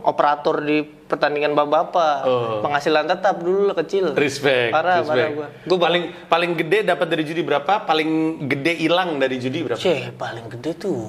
operator 0.02 0.62
di 0.62 0.82
pertandingan 0.84 1.54
bapak-bapak. 1.54 2.15
Oh. 2.26 2.62
Penghasilan 2.62 3.06
tetap 3.06 3.38
dulu 3.38 3.73
kecil. 3.76 4.13
Respect. 4.13 4.69
Parah, 4.69 5.02
respect. 5.02 5.13
parah 5.13 5.30
gue. 5.32 5.47
Gue 5.65 5.78
paling 5.78 6.04
paling 6.26 6.52
gede 6.56 6.80
dapat 6.84 7.08
dari 7.08 7.23
judi 7.23 7.41
berapa? 7.41 7.86
Paling 7.86 8.10
gede 8.45 8.73
hilang 8.78 9.17
dari 9.17 9.38
judi 9.38 9.62
berapa? 9.62 9.78
Cih, 9.78 10.13
paling 10.13 10.49
gede 10.49 10.73
tuh 10.76 11.06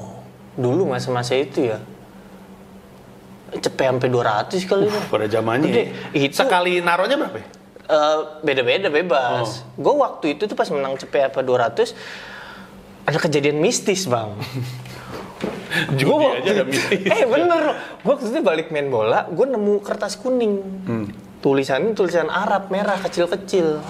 dulu 0.54 0.86
masa-masa 0.86 1.32
itu 1.34 1.66
ya. 1.66 1.80
Cepet 3.54 3.86
sampai 3.86 4.08
200 4.10 4.66
kali 4.66 4.84
tuh. 4.90 5.02
Pada 5.08 5.26
zamannya. 5.30 5.70
Gede. 5.70 5.82
ya. 6.12 6.26
Itu- 6.26 6.36
Sekali 6.36 6.82
naruhnya 6.82 7.16
berapa? 7.16 7.38
ya? 7.38 7.46
Eh, 7.84 8.18
beda-beda 8.40 8.88
bebas. 8.88 9.60
Oh. 9.76 9.84
Gue 9.84 9.94
waktu 10.00 10.26
itu 10.36 10.48
tuh 10.48 10.56
pas 10.56 10.68
menang 10.72 10.96
cepet 10.96 11.28
apa 11.28 11.44
200 11.44 11.92
ada 13.04 13.18
kejadian 13.20 13.60
mistis, 13.60 14.08
Bang. 14.08 14.40
Judi 16.00 16.08
Gua 16.08 16.40
aja 16.40 16.64
mistis. 16.64 17.04
Eh 17.04 17.28
bener, 17.28 17.76
gue 18.00 18.08
waktu 18.08 18.32
itu 18.32 18.40
balik 18.40 18.72
main 18.72 18.88
bola, 18.88 19.28
gue 19.28 19.44
nemu 19.44 19.84
kertas 19.84 20.16
kuning. 20.16 20.64
Hmm. 20.88 21.06
Tulisannya 21.44 21.92
tulisan 21.92 22.32
Arab 22.32 22.72
merah 22.72 22.96
kecil-kecil. 22.96 23.84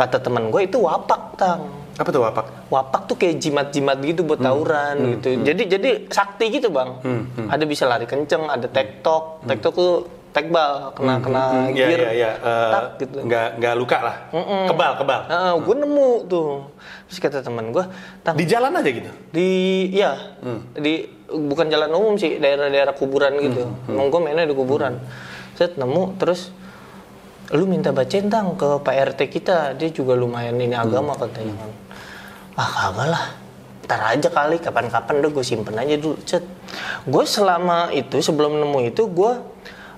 Kata 0.00 0.16
teman 0.24 0.48
gue 0.48 0.64
itu 0.64 0.80
wapak, 0.80 1.36
Tang. 1.36 1.68
Apa 2.00 2.08
tuh 2.08 2.22
wapak? 2.24 2.46
Wapak 2.72 3.10
tuh 3.10 3.20
kayak 3.20 3.42
jimat-jimat 3.42 3.98
gitu 4.00 4.24
buat 4.24 4.40
tawuran 4.40 5.18
gitu. 5.18 5.42
Jadi 5.42 5.62
jadi 5.66 5.90
sakti 6.06 6.46
gitu 6.54 6.70
bang. 6.70 7.02
Ada 7.50 7.66
bisa 7.66 7.90
lari 7.90 8.06
kenceng, 8.06 8.46
ada 8.46 8.70
tektok. 8.70 9.42
Tektok 9.42 9.72
tuh 9.74 9.92
tekbal, 10.32 10.92
kena 10.92 11.14
kena 11.20 11.42
Hmm, 11.50 11.72
gear, 11.72 11.88
iya 11.88 12.10
iya. 12.12 12.30
Eh, 12.36 12.70
tak 12.72 12.84
gitu. 13.00 13.18
Nggak 13.24 13.46
nggak 13.58 13.74
luka 13.78 13.98
lah. 14.00 14.16
Kebal 14.68 14.92
kebal. 15.00 15.20
gue 15.64 15.74
nemu 15.74 16.08
tuh. 16.28 16.48
Terus 17.08 17.18
kata 17.24 17.38
teman 17.40 17.72
gue, 17.72 17.84
Di 18.36 18.44
jalan 18.44 18.72
aja 18.76 18.90
gitu. 18.90 19.10
di 19.32 19.48
ya 19.92 20.12
di 20.76 21.08
bukan 21.28 21.68
jalan 21.68 21.90
umum 21.92 22.14
sih 22.16 22.36
daerah-daerah 22.36 22.92
kuburan 22.92 23.36
gitu. 23.40 23.64
Emang 23.88 24.08
gue 24.12 24.20
mainnya 24.20 24.44
di 24.44 24.56
kuburan. 24.56 25.00
Set 25.56 25.74
nemu 25.74 26.14
terus 26.20 26.52
lu 27.48 27.64
minta 27.64 27.96
bacain 27.96 28.28
tang 28.28 28.60
ke 28.60 28.76
Pak 28.84 29.16
RT 29.16 29.20
kita 29.32 29.72
dia 29.72 29.88
juga 29.88 30.12
lumayan 30.12 30.60
ini 30.60 30.76
agama 30.76 31.16
katanya 31.16 31.56
kan 31.56 31.70
ah 32.60 32.68
kagak 32.68 33.08
lah 33.08 33.24
ntar 33.88 34.00
aja 34.04 34.28
kali 34.28 34.60
kapan-kapan 34.60 35.24
udah 35.24 35.32
gue 35.32 35.44
simpen 35.48 35.72
aja 35.80 35.96
dulu 35.96 36.20
cet 36.28 36.44
gue 37.08 37.24
selama 37.24 37.88
itu 37.96 38.20
sebelum 38.20 38.60
nemu 38.60 38.92
itu 38.92 39.08
gue 39.08 39.32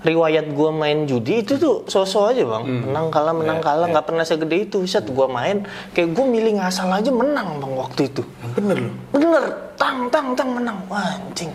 riwayat 0.01 0.49
gue 0.49 0.69
main 0.71 1.05
judi 1.05 1.39
itu 1.39 1.55
tuh 1.55 1.85
sosok 1.85 2.33
aja 2.33 2.43
bang. 2.43 2.63
Menang 2.89 3.07
kalah 3.07 3.31
menang 3.31 3.57
Iya, 3.57 3.65
kalah 3.65 3.85
iya. 3.85 3.93
nggak 3.93 4.05
pernah 4.05 4.25
segede 4.25 4.57
itu. 4.63 4.81
Set 4.83 5.05
gue 5.05 5.27
main. 5.27 5.61
Kayak 5.91 6.09
gue 6.11 6.25
milih 6.27 6.53
ngasal 6.57 6.89
aja 6.89 7.09
menang 7.09 7.57
bang 7.57 7.73
waktu 7.75 8.01
itu. 8.07 8.21
Bener 8.51 8.77
loh. 8.81 8.93
bener. 9.09 9.43
Tang 9.77 10.09
tang 10.09 10.33
tang 10.33 10.49
menang. 10.51 10.77
Wah, 10.85 11.05
anjing. 11.15 11.53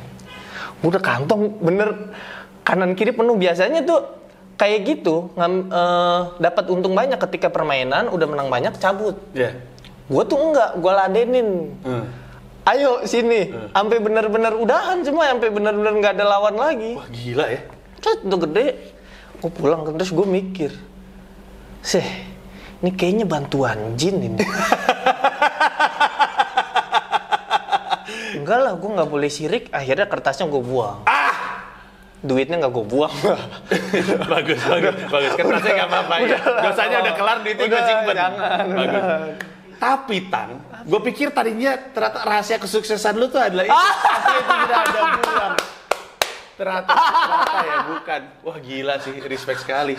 Udah 0.81 0.99
kantong 0.99 1.59
bener. 1.59 2.15
Kanan 2.63 2.95
kiri 2.95 3.11
penuh. 3.11 3.35
Biasanya 3.35 3.83
tuh 3.83 4.01
kayak 4.55 4.81
gitu 4.87 5.29
ngam- 5.35 5.69
eh, 5.69 6.19
dapat 6.39 6.65
untung 6.67 6.95
banyak 6.95 7.19
ketika 7.21 7.51
permainan 7.51 8.09
udah 8.09 8.27
menang 8.27 8.49
banyak 8.49 8.73
cabut. 8.77 9.19
Iya. 9.33 9.53
gue 10.07 10.23
tuh 10.23 10.39
enggak 10.39 10.71
gue 10.79 10.93
ladenin. 10.93 11.49
Hmm. 11.83 12.07
ayo 12.65 13.03
sini. 13.03 13.51
Sampai 13.71 13.99
bener-bener 13.99 14.55
udahan 14.55 15.03
semua 15.03 15.27
sampai 15.29 15.51
bener-bener 15.51 15.99
nggak 15.99 16.15
ada 16.15 16.25
lawan 16.25 16.55
lagi. 16.55 16.95
Wah 16.95 17.07
gila 17.07 17.47
ya. 17.47 17.61
Cet, 18.07 18.23
udah 18.23 18.39
gede 18.47 18.67
gue 19.37 19.51
pulang 19.51 19.83
terus 19.99 20.15
gue 20.15 20.23
mikir 20.23 20.71
seh 21.83 22.07
ini 22.79 22.95
kayaknya 22.95 23.27
bantuan 23.27 23.99
jin 23.99 24.23
ini 24.23 24.47
enggak 28.39 28.59
lah 28.63 28.73
gue 28.79 28.91
nggak 28.95 29.11
boleh 29.11 29.27
sirik 29.27 29.69
akhirnya 29.75 30.07
kertasnya 30.07 30.47
gue 30.47 30.63
buang 30.63 31.03
Ah! 31.03 31.35
duitnya 32.23 32.63
nggak 32.63 32.73
gue 32.73 32.87
buang 32.87 33.13
bagus, 34.33 34.61
bagus, 34.67 34.95
bagus. 35.11 35.33
Kertasnya 35.35 35.73
nggak 35.79 35.91
apa-apa 35.95 36.15
ya. 36.27 36.39
Dosanya 36.43 36.97
udah 37.07 37.15
kelar, 37.15 37.37
duitnya 37.45 37.67
gue 37.71 37.83
simpen. 37.87 38.17
Bagus. 38.75 39.03
Tapi 39.77 40.17
Tang, 40.27 40.51
gue 40.89 41.01
pikir 41.07 41.29
tadinya 41.31 41.77
ternyata 41.77 42.25
rahasia 42.25 42.57
kesuksesan 42.59 43.15
lu 43.15 43.29
tuh 43.29 43.39
adalah 43.39 43.69
itu 43.69 43.75
tidak 44.65 44.81
ada 44.91 45.01
buang. 45.23 45.55
Ternyata, 46.57 46.89
ternyata 46.89 47.59
ya 47.61 47.79
bukan. 47.85 48.21
Wah 48.49 48.59
gila 48.65 48.95
sih, 49.05 49.15
respect 49.29 49.61
sekali. 49.61 49.93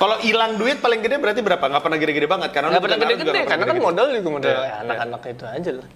Kalau 0.00 0.16
hilang 0.24 0.56
duit 0.56 0.80
paling 0.80 1.04
gede 1.04 1.20
berarti 1.20 1.44
berapa? 1.44 1.60
Nggak 1.60 1.82
pernah 1.84 1.98
gede-gede 2.00 2.26
banget 2.26 2.50
karena 2.56 2.68
nggak 2.72 2.82
pernah 2.82 2.98
gede-gede 2.98 3.28
nggak 3.28 3.50
karena 3.52 3.64
kan 3.68 3.76
modal 3.76 4.06
juga 4.08 4.30
modal 4.32 4.50
Iya, 4.50 4.64
ya, 4.64 4.74
anak-anak 4.88 5.20
itu 5.28 5.44
aja 5.44 5.70
lah 5.76 5.88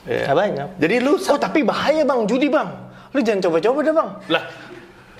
Iya. 0.00 0.22
nggak 0.24 0.36
banyak 0.38 0.68
Jadi 0.80 0.94
lu 1.04 1.12
oh 1.20 1.38
tapi 1.38 1.60
bahaya 1.60 2.02
bang 2.08 2.20
judi 2.24 2.48
bang 2.48 2.68
lu 3.10 3.20
jangan 3.20 3.40
coba-coba 3.50 3.78
deh 3.84 3.94
bang 3.94 4.10
lah 4.32 4.44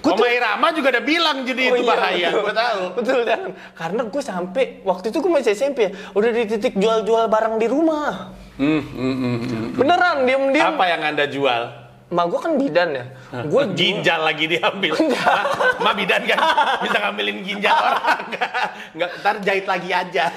Gua 0.01 0.17
Oma 0.17 0.29
Irama 0.33 0.73
juga 0.73 0.89
udah 0.97 1.05
bilang 1.05 1.37
jadi 1.45 1.63
Oh 1.69 1.77
itu 1.77 1.85
iya, 1.85 1.91
bahaya, 1.93 2.29
betul. 2.33 2.41
gue 2.41 2.55
tahu. 2.57 2.83
Betul 2.97 3.19
jangan. 3.29 3.51
Karena 3.77 4.03
gue 4.09 4.23
sampai 4.25 4.65
waktu 4.81 5.07
itu 5.13 5.19
gue 5.21 5.29
masih 5.29 5.53
SMP 5.53 5.79
ya, 5.85 5.91
udah 6.17 6.31
di 6.33 6.43
titik 6.49 6.73
jual-jual 6.73 7.29
barang 7.29 7.61
di 7.61 7.69
rumah. 7.69 8.33
Hmm, 8.57 8.81
hmm, 8.81 8.97
hmm, 8.97 9.37
hmm. 9.45 9.65
Beneran 9.77 10.25
diem-diem. 10.25 10.73
Apa 10.73 10.85
yang 10.89 11.05
anda 11.05 11.29
jual? 11.29 11.63
Ma 12.11 12.27
gue 12.27 12.41
kan 12.43 12.59
bidan 12.59 12.91
ya. 12.91 13.05
Gue 13.47 13.71
ginjal 13.79 14.21
lagi 14.21 14.51
diambil. 14.51 14.99
Hah? 15.15 15.47
Ma 15.79 15.95
bidan 15.95 16.27
kan 16.27 16.39
bisa 16.83 16.97
ngambilin 16.99 17.39
ginjal 17.41 17.71
orang. 17.71 18.03
Enggak, 18.95 19.11
ntar 19.23 19.35
jahit 19.41 19.67
lagi 19.67 19.91
aja. 19.91 20.25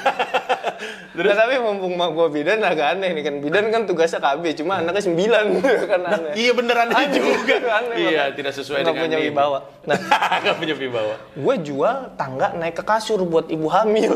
Nah, 1.13 1.38
tapi 1.38 1.62
mumpung 1.62 1.93
ma 1.93 2.09
gue 2.09 2.27
bidan 2.27 2.59
agak 2.59 2.97
aneh 2.97 3.13
nih 3.13 3.23
kan. 3.23 3.36
Bidan 3.39 3.69
kan 3.69 3.81
tugasnya 3.86 4.17
KB, 4.19 4.43
cuma 4.57 4.81
anaknya 4.81 5.05
sembilan 5.05 5.45
kan 5.86 6.01
aneh. 6.03 6.33
iya 6.36 6.51
beneran 6.51 6.89
aja 6.89 7.05
Aneh, 7.05 7.21
juga. 7.21 7.55
aneh 7.71 7.95
iya, 7.95 8.09
banget. 8.27 8.33
tidak 8.36 8.53
sesuai 8.57 8.79
Nggak 8.81 8.91
dengan 8.91 9.03
punya 9.05 9.17
wibawa. 9.21 9.59
Nah, 9.86 9.97
Nggak 10.41 10.55
punya 10.57 10.75
wibawa. 10.75 11.15
gue 11.31 11.55
jual 11.63 11.95
tangga 12.17 12.47
naik 12.57 12.75
ke 12.75 12.83
kasur 12.83 13.21
buat 13.23 13.47
ibu 13.47 13.67
hamil. 13.69 14.12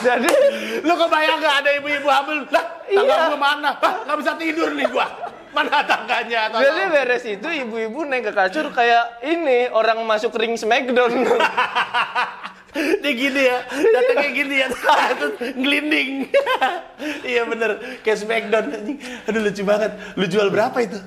Jadi 0.00 0.28
Lu 0.84 0.94
kebayang 0.94 1.40
ibu-ibu 2.04 2.10
hamil? 2.12 2.38
Lah, 2.52 2.64
tangga 2.84 3.14
Iya. 3.16 3.24
gua 3.32 3.38
mana? 3.40 3.70
Hah, 3.80 3.94
nggak 4.04 4.16
bisa 4.20 4.32
tidur 4.36 4.68
nih 4.76 4.86
gua. 4.92 5.06
Mana 5.54 5.86
tangganya? 5.86 6.50
Atau 6.50 6.60
Jadi 6.60 6.82
beres 6.90 7.24
itu 7.24 7.48
ibu-ibu 7.48 8.04
naik 8.04 8.28
ke 8.28 8.32
kasur 8.34 8.66
kayak 8.74 9.22
ini 9.24 9.70
orang 9.70 10.02
masuk 10.04 10.34
ring 10.36 10.58
Smackdown. 10.58 11.14
Dia 12.74 13.12
gini 13.14 13.38
ya, 13.38 13.62
datang 13.70 14.16
kayak 14.18 14.34
gini 14.34 14.54
ya, 14.58 14.66
terus 15.22 15.34
ngelinding. 15.54 16.26
iya 17.30 17.46
bener, 17.46 18.02
kayak 18.02 18.18
Smackdown. 18.18 18.64
Aduh 19.30 19.40
lucu 19.46 19.62
banget. 19.62 19.94
Lu 20.18 20.26
jual 20.26 20.50
berapa 20.50 20.74
itu? 20.82 20.98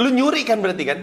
Lu 0.00 0.08
nyuri 0.08 0.48
kan 0.48 0.64
berarti 0.64 0.80
kan? 0.88 0.98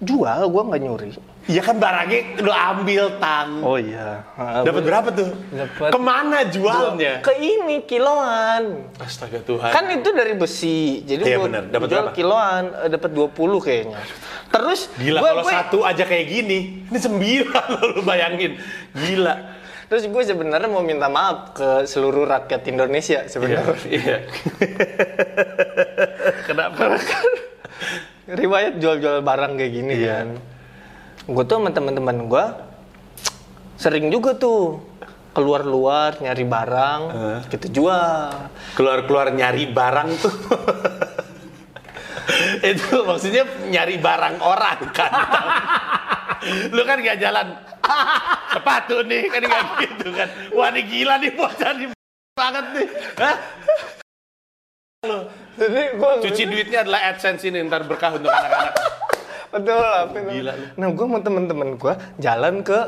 Jual, 0.00 0.48
gua 0.48 0.62
nggak 0.64 0.80
nyuri. 0.80 1.12
Iya 1.44 1.60
kan 1.60 1.76
barangnya 1.76 2.40
lu 2.40 2.48
ambil 2.48 3.04
tang. 3.16 3.60
Oh 3.60 3.76
iya. 3.76 4.24
Dapat 4.62 4.82
berapa 4.82 5.08
tuh? 5.10 5.28
Dapet- 5.50 5.90
Ke 5.90 5.98
mana 5.98 6.38
jualnya? 6.46 7.20
Ke 7.20 7.32
ini 7.34 7.84
kiloan. 7.84 8.88
Astaga 8.96 9.40
Tuhan. 9.40 9.68
Kan 9.68 9.84
itu 9.90 10.08
dari 10.10 10.32
besi. 10.32 11.02
Jadi 11.02 11.22
Iya, 11.22 11.36
gua 11.36 11.44
bener. 11.46 11.62
Dapat 11.68 11.86
jual 11.86 12.00
berapa? 12.02 12.14
kiloan, 12.14 12.62
eh, 12.78 12.88
dapat 12.88 13.10
20 13.10 13.58
kayaknya. 13.58 14.00
Terus 14.48 14.80
Gila 14.94 15.18
gua- 15.18 15.28
kalau 15.30 15.42
gua- 15.42 15.52
satu 15.54 15.78
aja 15.82 16.04
kayak 16.06 16.26
gini, 16.28 16.58
ini 16.82 16.98
sembilan 16.98 17.64
lo 17.70 17.84
lu 17.94 18.02
bayangin. 18.02 18.52
Gila. 18.94 19.34
Terus 19.86 20.06
gue 20.06 20.22
sebenarnya 20.24 20.64
mau 20.66 20.80
minta 20.80 21.08
maaf 21.08 21.50
ke 21.52 21.68
seluruh 21.84 22.22
rakyat 22.24 22.62
Indonesia 22.64 23.26
sebenarnya. 23.26 23.74
Iya. 23.84 24.16
Kenapa? 26.46 26.94
Riwayat 28.30 28.78
jual-jual 28.78 29.20
barang 29.20 29.58
kayak 29.58 29.72
gini 29.72 29.92
Iya. 29.96 30.06
kan. 30.22 30.28
Gue 31.26 31.44
tuh 31.44 31.58
sama 31.58 31.70
teman-teman 31.70 32.26
gue 32.26 32.44
sering 33.74 34.06
juga 34.08 34.36
tuh 34.36 34.78
keluar-luar 35.30 36.18
nyari 36.18 36.44
barang, 36.44 37.00
Heeh. 37.10 37.38
kita 37.48 37.66
jual. 37.70 38.30
Keluar-keluar 38.74 39.30
nyari 39.30 39.66
barang 39.66 40.08
tuh. 40.16 40.34
itu 42.70 42.94
maksudnya 43.02 43.42
nyari 43.66 43.98
barang 43.98 44.38
orang 44.38 44.78
kan. 44.90 45.12
lu 46.74 46.82
kan 46.82 46.98
gak 46.98 47.18
jalan 47.18 47.46
sepatu 48.54 49.02
nih 49.04 49.26
kan 49.26 49.42
gak 49.42 49.64
gitu 49.80 50.08
kan. 50.14 50.28
Wah 50.50 50.70
ini 50.70 50.80
gila 50.86 51.14
nih 51.18 51.30
bocah 51.34 51.70
nih 51.74 51.88
banget 52.32 52.64
nih. 52.74 52.86
Hah? 53.18 53.36
Jadi 55.56 55.96
gue 55.96 56.12
Cuci 56.28 56.42
duitnya 56.44 56.84
adalah 56.84 57.00
AdSense 57.08 57.48
ini 57.48 57.64
ntar 57.64 57.88
berkah 57.88 58.20
untuk 58.20 58.28
anak-anak. 58.28 58.74
betul 59.56 59.80
apa 59.80 60.12
itu? 60.12 60.28
Gila 60.28 60.52
lu. 60.52 60.66
Nah 60.76 60.88
gue 60.92 61.06
sama 61.08 61.18
temen-temen 61.24 61.68
gue 61.80 61.94
jalan 62.20 62.54
ke 62.60 62.78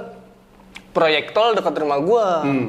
proyek 0.92 1.32
tol 1.32 1.56
dekat 1.56 1.72
rumah 1.80 2.04
gue. 2.04 2.26
Hmm. 2.44 2.68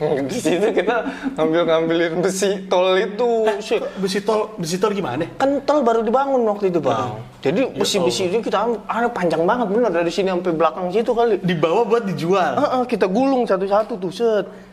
Di 0.30 0.38
situ 0.38 0.62
kita 0.70 1.10
ngambil-ngambilin 1.34 2.22
besi 2.22 2.70
tol 2.70 2.94
itu. 3.02 3.50
Sih, 3.58 3.82
Besi 3.98 4.22
tol, 4.22 4.54
besi 4.54 4.78
tol 4.78 4.94
gimana? 4.94 5.26
Kan 5.34 5.66
tol 5.66 5.82
baru 5.82 6.06
dibangun 6.06 6.46
waktu 6.46 6.70
itu 6.70 6.78
bang. 6.78 7.18
Jadi 7.42 7.66
besi-besi 7.74 8.30
itu 8.30 8.38
kita 8.46 8.62
ambil, 8.62 8.78
ah, 8.86 9.10
panjang 9.10 9.42
banget 9.42 9.66
bener 9.74 9.90
dari 9.90 10.08
sini 10.14 10.30
sampai 10.30 10.54
belakang 10.54 10.86
situ 10.94 11.10
kali. 11.12 11.42
Dibawa 11.42 11.82
buat 11.82 12.06
dijual. 12.06 12.62
Heeh, 12.62 12.82
kita 12.86 13.10
gulung 13.10 13.42
satu-satu 13.42 13.98
tuh 13.98 14.14
set. 14.14 14.69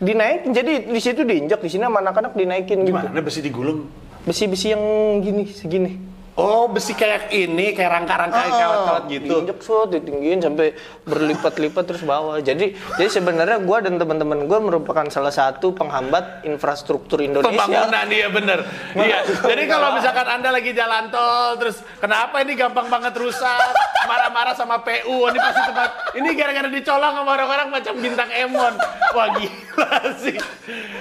Dinaikin, 0.00 0.56
jadi 0.56 0.88
di 0.88 1.00
situ 1.00 1.28
diinjak, 1.28 1.60
di 1.60 1.68
sini 1.68 1.84
sama 1.84 2.00
anak-anak 2.00 2.32
dinaikin 2.32 2.88
gitu. 2.88 2.96
Gimana 2.96 3.20
besi 3.20 3.44
digulung? 3.44 3.84
Besi-besi 4.24 4.72
yang 4.72 4.82
gini, 5.20 5.44
segini. 5.52 5.92
Oh, 6.40 6.64
besi 6.72 6.96
kayak 6.96 7.28
ini, 7.36 7.76
kayak 7.76 8.00
rangka-rangka 8.00 8.40
Ah, 8.40 8.48
kawat-kawat 8.48 9.04
gitu. 9.12 9.28
Diinjak 9.28 9.60
set, 9.60 9.88
ditinggiin 9.92 10.40
sampai 10.40 10.72
berlipat-lipat 11.04 11.84
terus 11.84 12.00
bawah. 12.00 12.40
Jadi, 12.40 12.72
jadi 12.96 13.10
sebenarnya 13.12 13.60
gua 13.60 13.84
dan 13.84 14.00
teman-teman 14.00 14.48
gua 14.48 14.56
merupakan 14.64 15.04
salah 15.12 15.28
satu 15.28 15.76
penghambat 15.76 16.48
infrastruktur 16.48 17.20
Indonesia. 17.20 17.52
Pembangunan 17.52 18.06
iya 18.08 18.28
bener. 18.32 18.64
Iya. 18.96 19.28
Jadi 19.28 19.62
kalau 19.68 19.92
misalkan 20.00 20.26
anda 20.32 20.48
lagi 20.48 20.72
jalan 20.72 21.12
tol 21.12 21.60
terus 21.60 21.84
kenapa 22.00 22.40
ini 22.40 22.56
gampang 22.56 22.88
banget 22.88 23.12
rusak, 23.20 23.76
marah-marah 24.08 24.56
sama 24.56 24.80
PU, 24.80 25.28
ini 25.28 25.38
pasti 25.38 25.60
tempat 25.68 25.90
ini 26.16 26.28
gara-gara 26.32 26.68
dicolong 26.72 27.14
sama 27.20 27.30
orang-orang 27.36 27.68
macam 27.68 27.94
bintang 28.00 28.30
Emon. 28.32 28.74
Wah 29.12 29.28
gila 29.36 30.00
sih, 30.16 30.40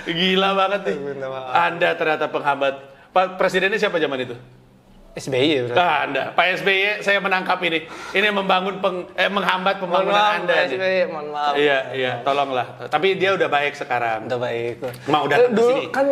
gila 0.04 0.52
banget 0.52 0.82
nih. 0.92 0.98
Anda 1.56 1.96
ternyata 1.96 2.28
penghambat. 2.28 2.76
Pak 3.10 3.42
presidennya 3.42 3.80
siapa 3.80 3.98
zaman 3.98 4.22
itu? 4.22 4.36
SBY 5.22 5.50
berarti. 5.66 5.78
Ah, 5.78 5.98
anda, 6.04 6.24
Pak 6.32 6.46
SBY, 6.58 6.80
saya 7.00 7.20
menangkap 7.20 7.60
ini. 7.62 7.84
Ini 8.10 8.28
membangun 8.30 8.80
peng, 8.80 8.98
eh, 9.14 9.28
menghambat 9.28 9.76
Mohon 9.76 9.84
pembangunan 9.84 10.16
maaf, 10.18 10.40
Anda. 10.40 10.54
Pak. 10.56 10.66
SBY, 10.70 11.00
mohon 11.06 11.28
maaf. 11.30 11.54
Iya, 11.54 11.80
iya, 11.92 12.12
tolonglah. 12.22 12.68
Tapi 12.86 13.08
dia 13.14 13.34
udah 13.34 13.48
baik 13.48 13.74
sekarang. 13.74 14.26
Udah 14.26 14.40
baik. 14.40 14.76
Mau 15.06 15.24
Eh, 15.24 15.30
datang 15.30 15.46
ke 15.46 15.56
dulu 15.56 15.80
kan 15.90 16.08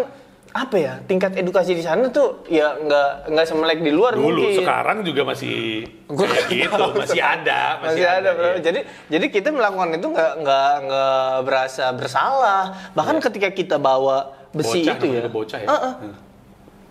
apa 0.49 0.73
ya 0.75 0.97
tingkat 1.03 1.35
edukasi 1.35 1.71
di 1.71 1.83
sana 1.83 2.07
tuh 2.09 2.41
ya 2.47 2.73
nggak 2.73 3.29
nggak 3.29 3.45
semelek 3.45 3.77
di 3.77 3.91
luar 3.91 4.15
Dulu, 4.15 4.31
mungkin. 4.41 4.57
sekarang 4.57 4.97
juga 5.03 5.21
masih 5.27 5.85
kayak 6.07 6.43
gitu, 6.49 6.83
masih 6.97 7.21
ada, 7.21 7.77
masih, 7.77 8.01
ada, 8.01 8.29
bro. 8.33 8.47
iya. 8.47 8.59
Jadi 8.63 8.79
jadi 9.05 9.25
kita 9.27 9.51
melakukan 9.51 9.93
itu 9.93 10.07
nggak 10.07 10.31
nggak 10.39 10.71
nggak 10.83 11.21
berasa 11.43 11.85
bersalah. 11.91 12.63
Bahkan 12.91 13.21
ketika 13.21 13.49
kita 13.51 13.75
bawa 13.77 14.33
besi 14.49 14.81
Bocah 14.81 14.95
itu 14.95 15.05
ya. 15.11 15.21
bocah 15.29 15.59
ya. 15.59 15.67
Heeh. 15.67 15.93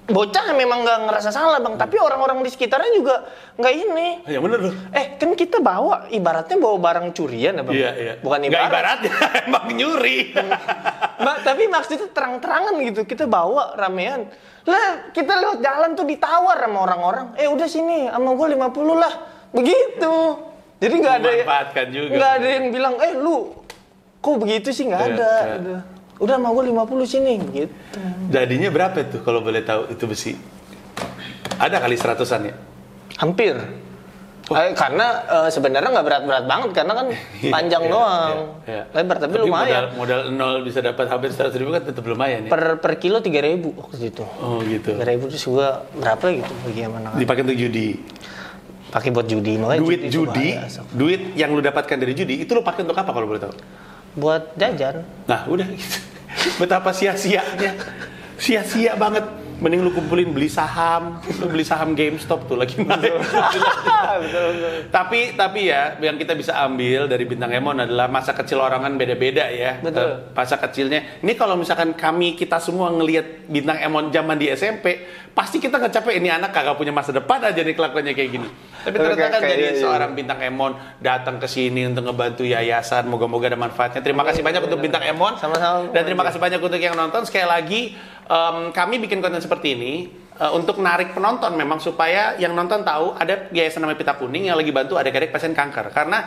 Bocah 0.07 0.47
memang 0.53 0.81
nggak 0.81 0.99
ngerasa 1.05 1.29
salah 1.29 1.59
bang, 1.59 1.75
tapi 1.75 1.99
orang-orang 1.99 2.39
di 2.41 2.49
sekitarnya 2.49 2.95
juga 2.95 3.27
nggak 3.55 3.75
ini. 3.77 4.09
Ya 4.25 4.39
bener 4.39 4.59
loh. 4.63 4.75
Eh 4.91 5.15
kan 5.15 5.35
kita 5.35 5.59
bawa 5.59 6.07
ibaratnya 6.09 6.55
bawa 6.57 6.79
barang 6.79 7.11
curian 7.11 7.53
ya 7.53 7.63
bang. 7.63 7.75
Iya, 7.75 7.91
iya. 7.93 8.13
Bukan 8.19 8.41
ibarat. 8.41 8.71
ibaratnya, 8.71 9.13
emang 9.47 9.67
nyuri. 9.69 10.31
Ma- 11.17 11.41
tapi 11.41 11.67
maksudnya 11.67 12.07
terang-terangan 12.07 12.75
gitu 12.85 13.03
kita 13.03 13.25
bawa 13.25 13.75
ramean 13.75 14.31
lah 14.63 15.11
kita 15.11 15.31
lewat 15.33 15.59
jalan 15.61 15.95
tuh 15.95 16.03
ditawar 16.03 16.59
sama 16.59 16.79
orang-orang 16.83 17.27
eh 17.35 17.47
udah 17.47 17.65
sini 17.65 18.11
sama 18.11 18.35
gue 18.35 18.47
50 18.53 18.67
lah 18.93 19.13
begitu 19.49 20.15
jadi 20.77 20.95
nggak 20.97 21.15
ada 21.17 21.31
ya- 21.33 21.87
juga. 21.87 22.11
nggak 22.13 22.33
ada 22.35 22.49
yang 22.51 22.67
bilang 22.69 22.95
eh 22.99 23.15
lu 23.15 23.55
kok 24.19 24.37
begitu 24.37 24.75
sih 24.75 24.85
nggak 24.85 25.01
Iya, 25.01 25.09
ada 25.09 25.31
iya. 25.41 25.55
udah 25.57 25.81
udah 26.17 26.35
sama 26.35 26.49
gue 26.51 26.64
50 26.71 27.05
sini 27.07 27.33
gitu 27.51 27.75
Jadinya 28.29 28.69
berapa 28.69 28.97
tuh 29.05 29.21
kalau 29.21 29.41
boleh 29.41 29.61
tahu 29.61 29.89
itu 29.89 30.05
besi? 30.05 30.33
Ada 31.57 31.79
kali 31.79 31.95
seratusan 31.95 32.41
ya? 32.45 32.55
hampir 33.17 33.57
Eh, 34.47 34.71
karena 34.73 35.07
eh, 35.27 35.51
sebenarnya 35.51 35.91
nggak 35.91 36.07
berat-berat 36.07 36.45
banget 36.47 36.71
karena 36.73 36.93
kan 36.95 37.07
panjang 37.55 37.83
Iya, 37.83 37.91
doang 37.91 38.37
iya, 38.62 38.73
iya. 38.79 38.83
lebar 38.95 39.17
tapi, 39.19 39.33
Modal, 39.35 39.43
lumayan 39.43 39.85
modal 39.93 40.21
nol 40.31 40.62
bisa 40.62 40.79
dapat 40.79 41.11
hampir 41.11 41.35
seratus 41.35 41.59
ribu 41.59 41.75
kan 41.75 41.83
tetap 41.83 42.07
lumayan 42.07 42.47
ya. 42.47 42.49
per 42.49 42.79
per 42.79 42.95
kilo 42.95 43.19
3000 43.19 43.59
waktu 43.75 44.07
itu 44.07 44.23
Oh 44.39 44.62
gitu. 44.62 44.95
3000 44.95 45.03
terus 45.27 45.45
gua 45.45 45.83
berapa 45.93 46.23
gitu 46.31 46.53
bagi 46.62 46.79
yang 46.79 46.95
mana 46.95 47.11
Dipakai 47.12 47.43
untuk 47.43 47.59
judi. 47.59 47.99
pakai 48.87 49.11
buat 49.11 49.27
judi 49.27 49.59
makanya 49.59 49.83
Duit 49.83 50.01
itu 50.05 50.14
judi, 50.23 50.49
Sok. 50.62 50.87
duit 50.95 51.23
yang 51.35 51.51
lu 51.51 51.59
dapatkan 51.59 51.97
dari 51.99 52.14
judi 52.14 52.39
itu 52.39 52.51
lu 52.53 52.62
pakai 52.62 52.87
untuk 52.87 52.95
apa 52.95 53.11
kalau 53.11 53.27
boleh 53.27 53.43
tahu? 53.43 53.51
Buat 54.17 54.57
jajan 54.57 55.05
Nah, 55.29 55.45
udah 55.47 55.67
gitu. 55.69 55.99
Betapa 56.61 56.91
sia-sianya. 56.95 57.77
Sia-sia 58.41 58.95
banget. 58.97 59.25
Mending 59.57 59.81
lu 59.81 59.91
kumpulin 59.91 60.37
beli 60.37 60.47
saham, 60.47 61.17
lu 61.41 61.49
beli 61.49 61.65
saham 61.65 61.97
GameStop 61.97 62.45
tuh 62.45 62.61
lagi 62.61 62.77
naik. 62.77 63.17
tapi 64.89 65.33
tapi 65.33 65.69
ya 65.69 65.97
yang 65.97 66.17
kita 66.17 66.37
bisa 66.37 66.53
ambil 66.61 67.09
dari 67.09 67.25
bintang 67.25 67.49
Emon 67.51 67.77
adalah 67.77 68.05
masa 68.07 68.33
kecil 68.33 68.61
orang 68.61 68.85
kan 68.85 68.93
beda-beda 68.95 69.49
ya. 69.49 69.81
Betul. 69.81 70.05
Eh, 70.05 70.37
Masa 70.37 70.61
kecilnya. 70.61 71.25
Ini 71.25 71.33
kalau 71.35 71.57
misalkan 71.57 71.97
kami 71.97 72.37
kita 72.37 72.61
semua 72.61 72.93
ngelihat 72.93 73.49
bintang 73.49 73.81
Emon 73.81 74.13
zaman 74.13 74.37
di 74.37 74.47
SMP, 74.49 75.03
pasti 75.33 75.57
kita 75.57 75.77
nggak 75.77 75.93
capek 75.95 76.15
ini 76.17 76.29
anak 76.29 76.53
kagak 76.53 76.77
punya 76.77 76.93
masa 76.93 77.11
depan 77.11 77.41
aja 77.43 77.57
nih 77.57 77.73
kelakuannya 77.73 78.13
kayak 78.13 78.31
gini. 78.31 78.49
Tapi 78.85 78.93
ternyata 78.95 79.37
kan 79.37 79.51
jadi 79.51 79.65
kayak- 79.73 79.81
seorang 79.81 80.11
bintang 80.13 80.39
Emon 80.39 80.73
datang 81.01 81.41
ke 81.41 81.49
sini 81.49 81.89
untuk 81.89 82.07
ngebantu 82.07 82.45
yayasan. 82.45 83.09
Moga-moga 83.09 83.51
ada 83.51 83.59
manfaatnya. 83.59 83.99
Terima 83.99 84.23
kasih 84.23 84.45
banyak 84.45 84.63
untuk 84.63 84.79
bintang 84.79 85.03
Emon. 85.03 85.35
Sama-sama. 85.41 85.91
Dan 85.91 86.03
terima 86.05 86.23
kasih 86.23 86.39
banyak 86.39 86.61
untuk 86.61 86.79
yang 86.79 86.95
nonton. 86.95 87.27
Sekali 87.27 87.49
lagi, 87.49 87.81
em, 88.27 88.74
kami 88.74 88.99
bikin 89.01 89.22
konten 89.22 89.41
seperti 89.41 89.79
ini 89.79 90.11
eh, 90.37 90.53
untuk 90.53 90.83
narik 90.83 91.14
penonton 91.14 91.57
memang 91.57 91.79
supaya 91.79 92.37
yang 92.37 92.53
nonton 92.53 92.83
tahu 92.85 93.16
ada 93.16 93.49
yayasan 93.55 93.87
namanya 93.87 94.03
Pita 94.03 94.14
Kuning 94.18 94.51
yang 94.51 94.59
lagi 94.59 94.74
bantu 94.74 94.99
adik-adik 94.99 95.31
pasien 95.31 95.55
kanker. 95.57 95.95
Karena 95.95 96.27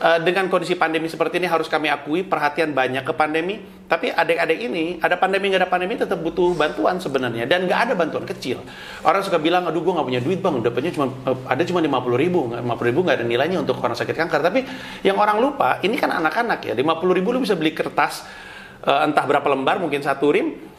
eh, 0.00 0.18
dengan 0.24 0.50
kondisi 0.50 0.74
pandemi 0.74 1.06
seperti 1.06 1.38
ini 1.38 1.46
harus 1.46 1.70
kami 1.70 1.86
akui 1.92 2.26
perhatian 2.26 2.74
banyak 2.74 3.04
ke 3.06 3.12
pandemi. 3.14 3.60
Tapi 3.84 4.08
adik-adik 4.10 4.58
ini 4.64 4.96
ada 4.98 5.20
pandemi 5.20 5.52
nggak 5.52 5.60
ada 5.60 5.70
pandemi 5.70 5.94
tetap 5.94 6.16
butuh 6.18 6.56
bantuan 6.56 6.96
sebenarnya 6.98 7.44
dan 7.44 7.68
nggak 7.68 7.80
ada 7.84 7.92
bantuan 7.94 8.24
kecil. 8.24 8.64
Orang 9.04 9.20
suka 9.20 9.36
bilang, 9.36 9.68
aduh 9.68 9.84
gue 9.84 9.92
nggak 9.92 10.08
punya 10.08 10.22
duit 10.24 10.40
bang, 10.40 10.56
dapatnya 10.64 10.90
cuma 10.96 11.12
eh, 11.28 11.36
ada 11.46 11.62
cuma 11.68 11.84
lima 11.84 12.00
puluh 12.00 12.16
ribu, 12.16 12.48
lima 12.48 12.74
puluh 12.74 12.88
ribu 12.90 13.04
nggak 13.04 13.20
ada 13.22 13.26
nilainya 13.28 13.60
untuk 13.60 13.78
orang 13.84 13.94
sakit 13.94 14.16
kanker. 14.16 14.40
Tapi 14.40 14.60
yang 15.04 15.20
orang 15.20 15.38
lupa 15.38 15.78
ini 15.84 16.00
kan 16.00 16.10
anak-anak 16.10 16.64
ya, 16.64 16.72
lima 16.72 16.96
puluh 16.96 17.12
ribu 17.12 17.30
lu 17.36 17.44
bisa 17.44 17.54
beli 17.54 17.76
kertas 17.76 18.24
entah 18.84 19.24
berapa 19.24 19.48
lembar 19.48 19.80
mungkin 19.80 20.04
satu 20.04 20.28
rim 20.28 20.73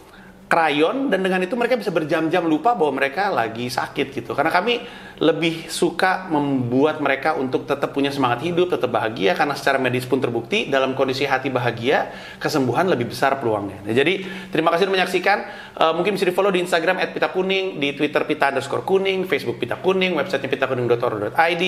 krayon 0.46 1.10
dan 1.10 1.26
dengan 1.26 1.42
itu 1.42 1.58
mereka 1.58 1.74
bisa 1.74 1.90
berjam-jam 1.90 2.46
lupa 2.46 2.78
bahwa 2.78 3.02
mereka 3.02 3.34
lagi 3.34 3.66
sakit 3.66 4.14
gitu. 4.14 4.38
Karena 4.38 4.54
kami 4.54 4.78
lebih 5.18 5.66
suka 5.74 6.30
membuat 6.30 7.02
mereka 7.02 7.34
untuk 7.34 7.66
tetap 7.66 7.96
punya 7.96 8.14
semangat 8.14 8.46
hidup 8.46 8.70
tetap 8.70 8.94
bahagia 8.94 9.34
karena 9.34 9.58
secara 9.58 9.82
medis 9.82 10.06
pun 10.06 10.22
terbukti 10.22 10.70
dalam 10.70 10.94
kondisi 10.94 11.26
hati 11.26 11.50
bahagia 11.50 12.14
kesembuhan 12.38 12.86
lebih 12.86 13.10
besar 13.10 13.42
peluangnya. 13.42 13.82
Nah, 13.90 13.94
jadi 13.96 14.22
terima 14.54 14.70
kasih 14.70 14.86
sudah 14.86 14.96
menyaksikan. 15.02 15.38
Eh, 15.82 15.94
mungkin 15.98 16.14
bisa 16.14 16.30
di 16.30 16.34
follow 16.36 16.54
di 16.54 16.62
Instagram 16.62 17.02
@pitakuning 17.10 17.82
di 17.82 17.98
Twitter 17.98 18.22
pita 18.30 18.54
underscore 18.54 18.86
kuning 18.86 19.26
Facebook 19.26 19.58
pita 19.58 19.82
kuning 19.82 20.14
websitenya 20.14 20.52
pitakuning.or.id 20.62 21.64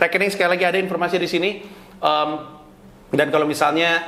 rekening 0.00 0.30
sekali 0.32 0.56
lagi 0.56 0.64
ada 0.64 0.78
informasi 0.80 1.20
di 1.20 1.28
sini. 1.28 1.50
Em, 2.00 2.30
dan 3.12 3.28
kalau 3.28 3.44
misalnya 3.44 4.00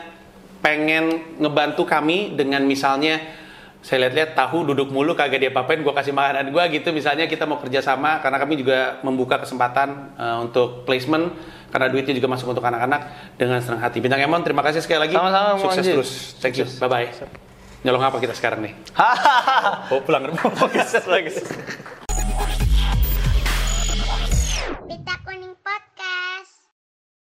pengen 0.65 1.37
ngebantu 1.37 1.85
kami 1.85 2.33
dengan 2.33 2.65
misalnya 2.65 3.44
saya 3.85 4.09
lihat-lihat 4.09 4.33
tahu 4.33 4.65
duduk 4.73 4.89
mulu 4.89 5.13
kagak 5.13 5.45
dia 5.45 5.53
apain 5.53 5.77
gue 5.77 5.93
kasih 5.93 6.17
makanan 6.17 6.49
gue 6.49 6.65
gitu. 6.81 6.89
Misalnya 6.97 7.29
kita 7.29 7.45
mau 7.45 7.61
kerjasama 7.61 8.25
karena 8.25 8.41
kami 8.41 8.65
juga 8.65 9.05
membuka 9.05 9.37
kesempatan 9.45 10.17
eh, 10.17 10.37
untuk 10.41 10.89
placement 10.89 11.37
karena 11.69 11.93
duitnya 11.93 12.17
juga 12.17 12.33
masuk 12.33 12.57
untuk 12.57 12.65
anak-anak 12.65 13.37
dengan 13.37 13.61
senang 13.61 13.85
hati. 13.85 14.01
Bintang 14.01 14.25
Emon 14.25 14.41
terima 14.41 14.65
kasih 14.65 14.81
sekali 14.81 15.05
lagi. 15.05 15.15
Sama-sama, 15.15 15.61
sukses 15.61 15.85
terus. 15.85 16.11
Thank 16.41 16.57
you. 16.57 16.67
Bye 16.81 16.89
bye 16.89 17.53
nyolong 17.85 18.01
apa 18.01 18.17
kita 18.17 18.33
sekarang 18.33 18.65
nih? 18.65 18.73
Oh 19.93 20.01
pulang. 20.01 20.33
Bagus 20.61 20.97
bagus 21.05 21.37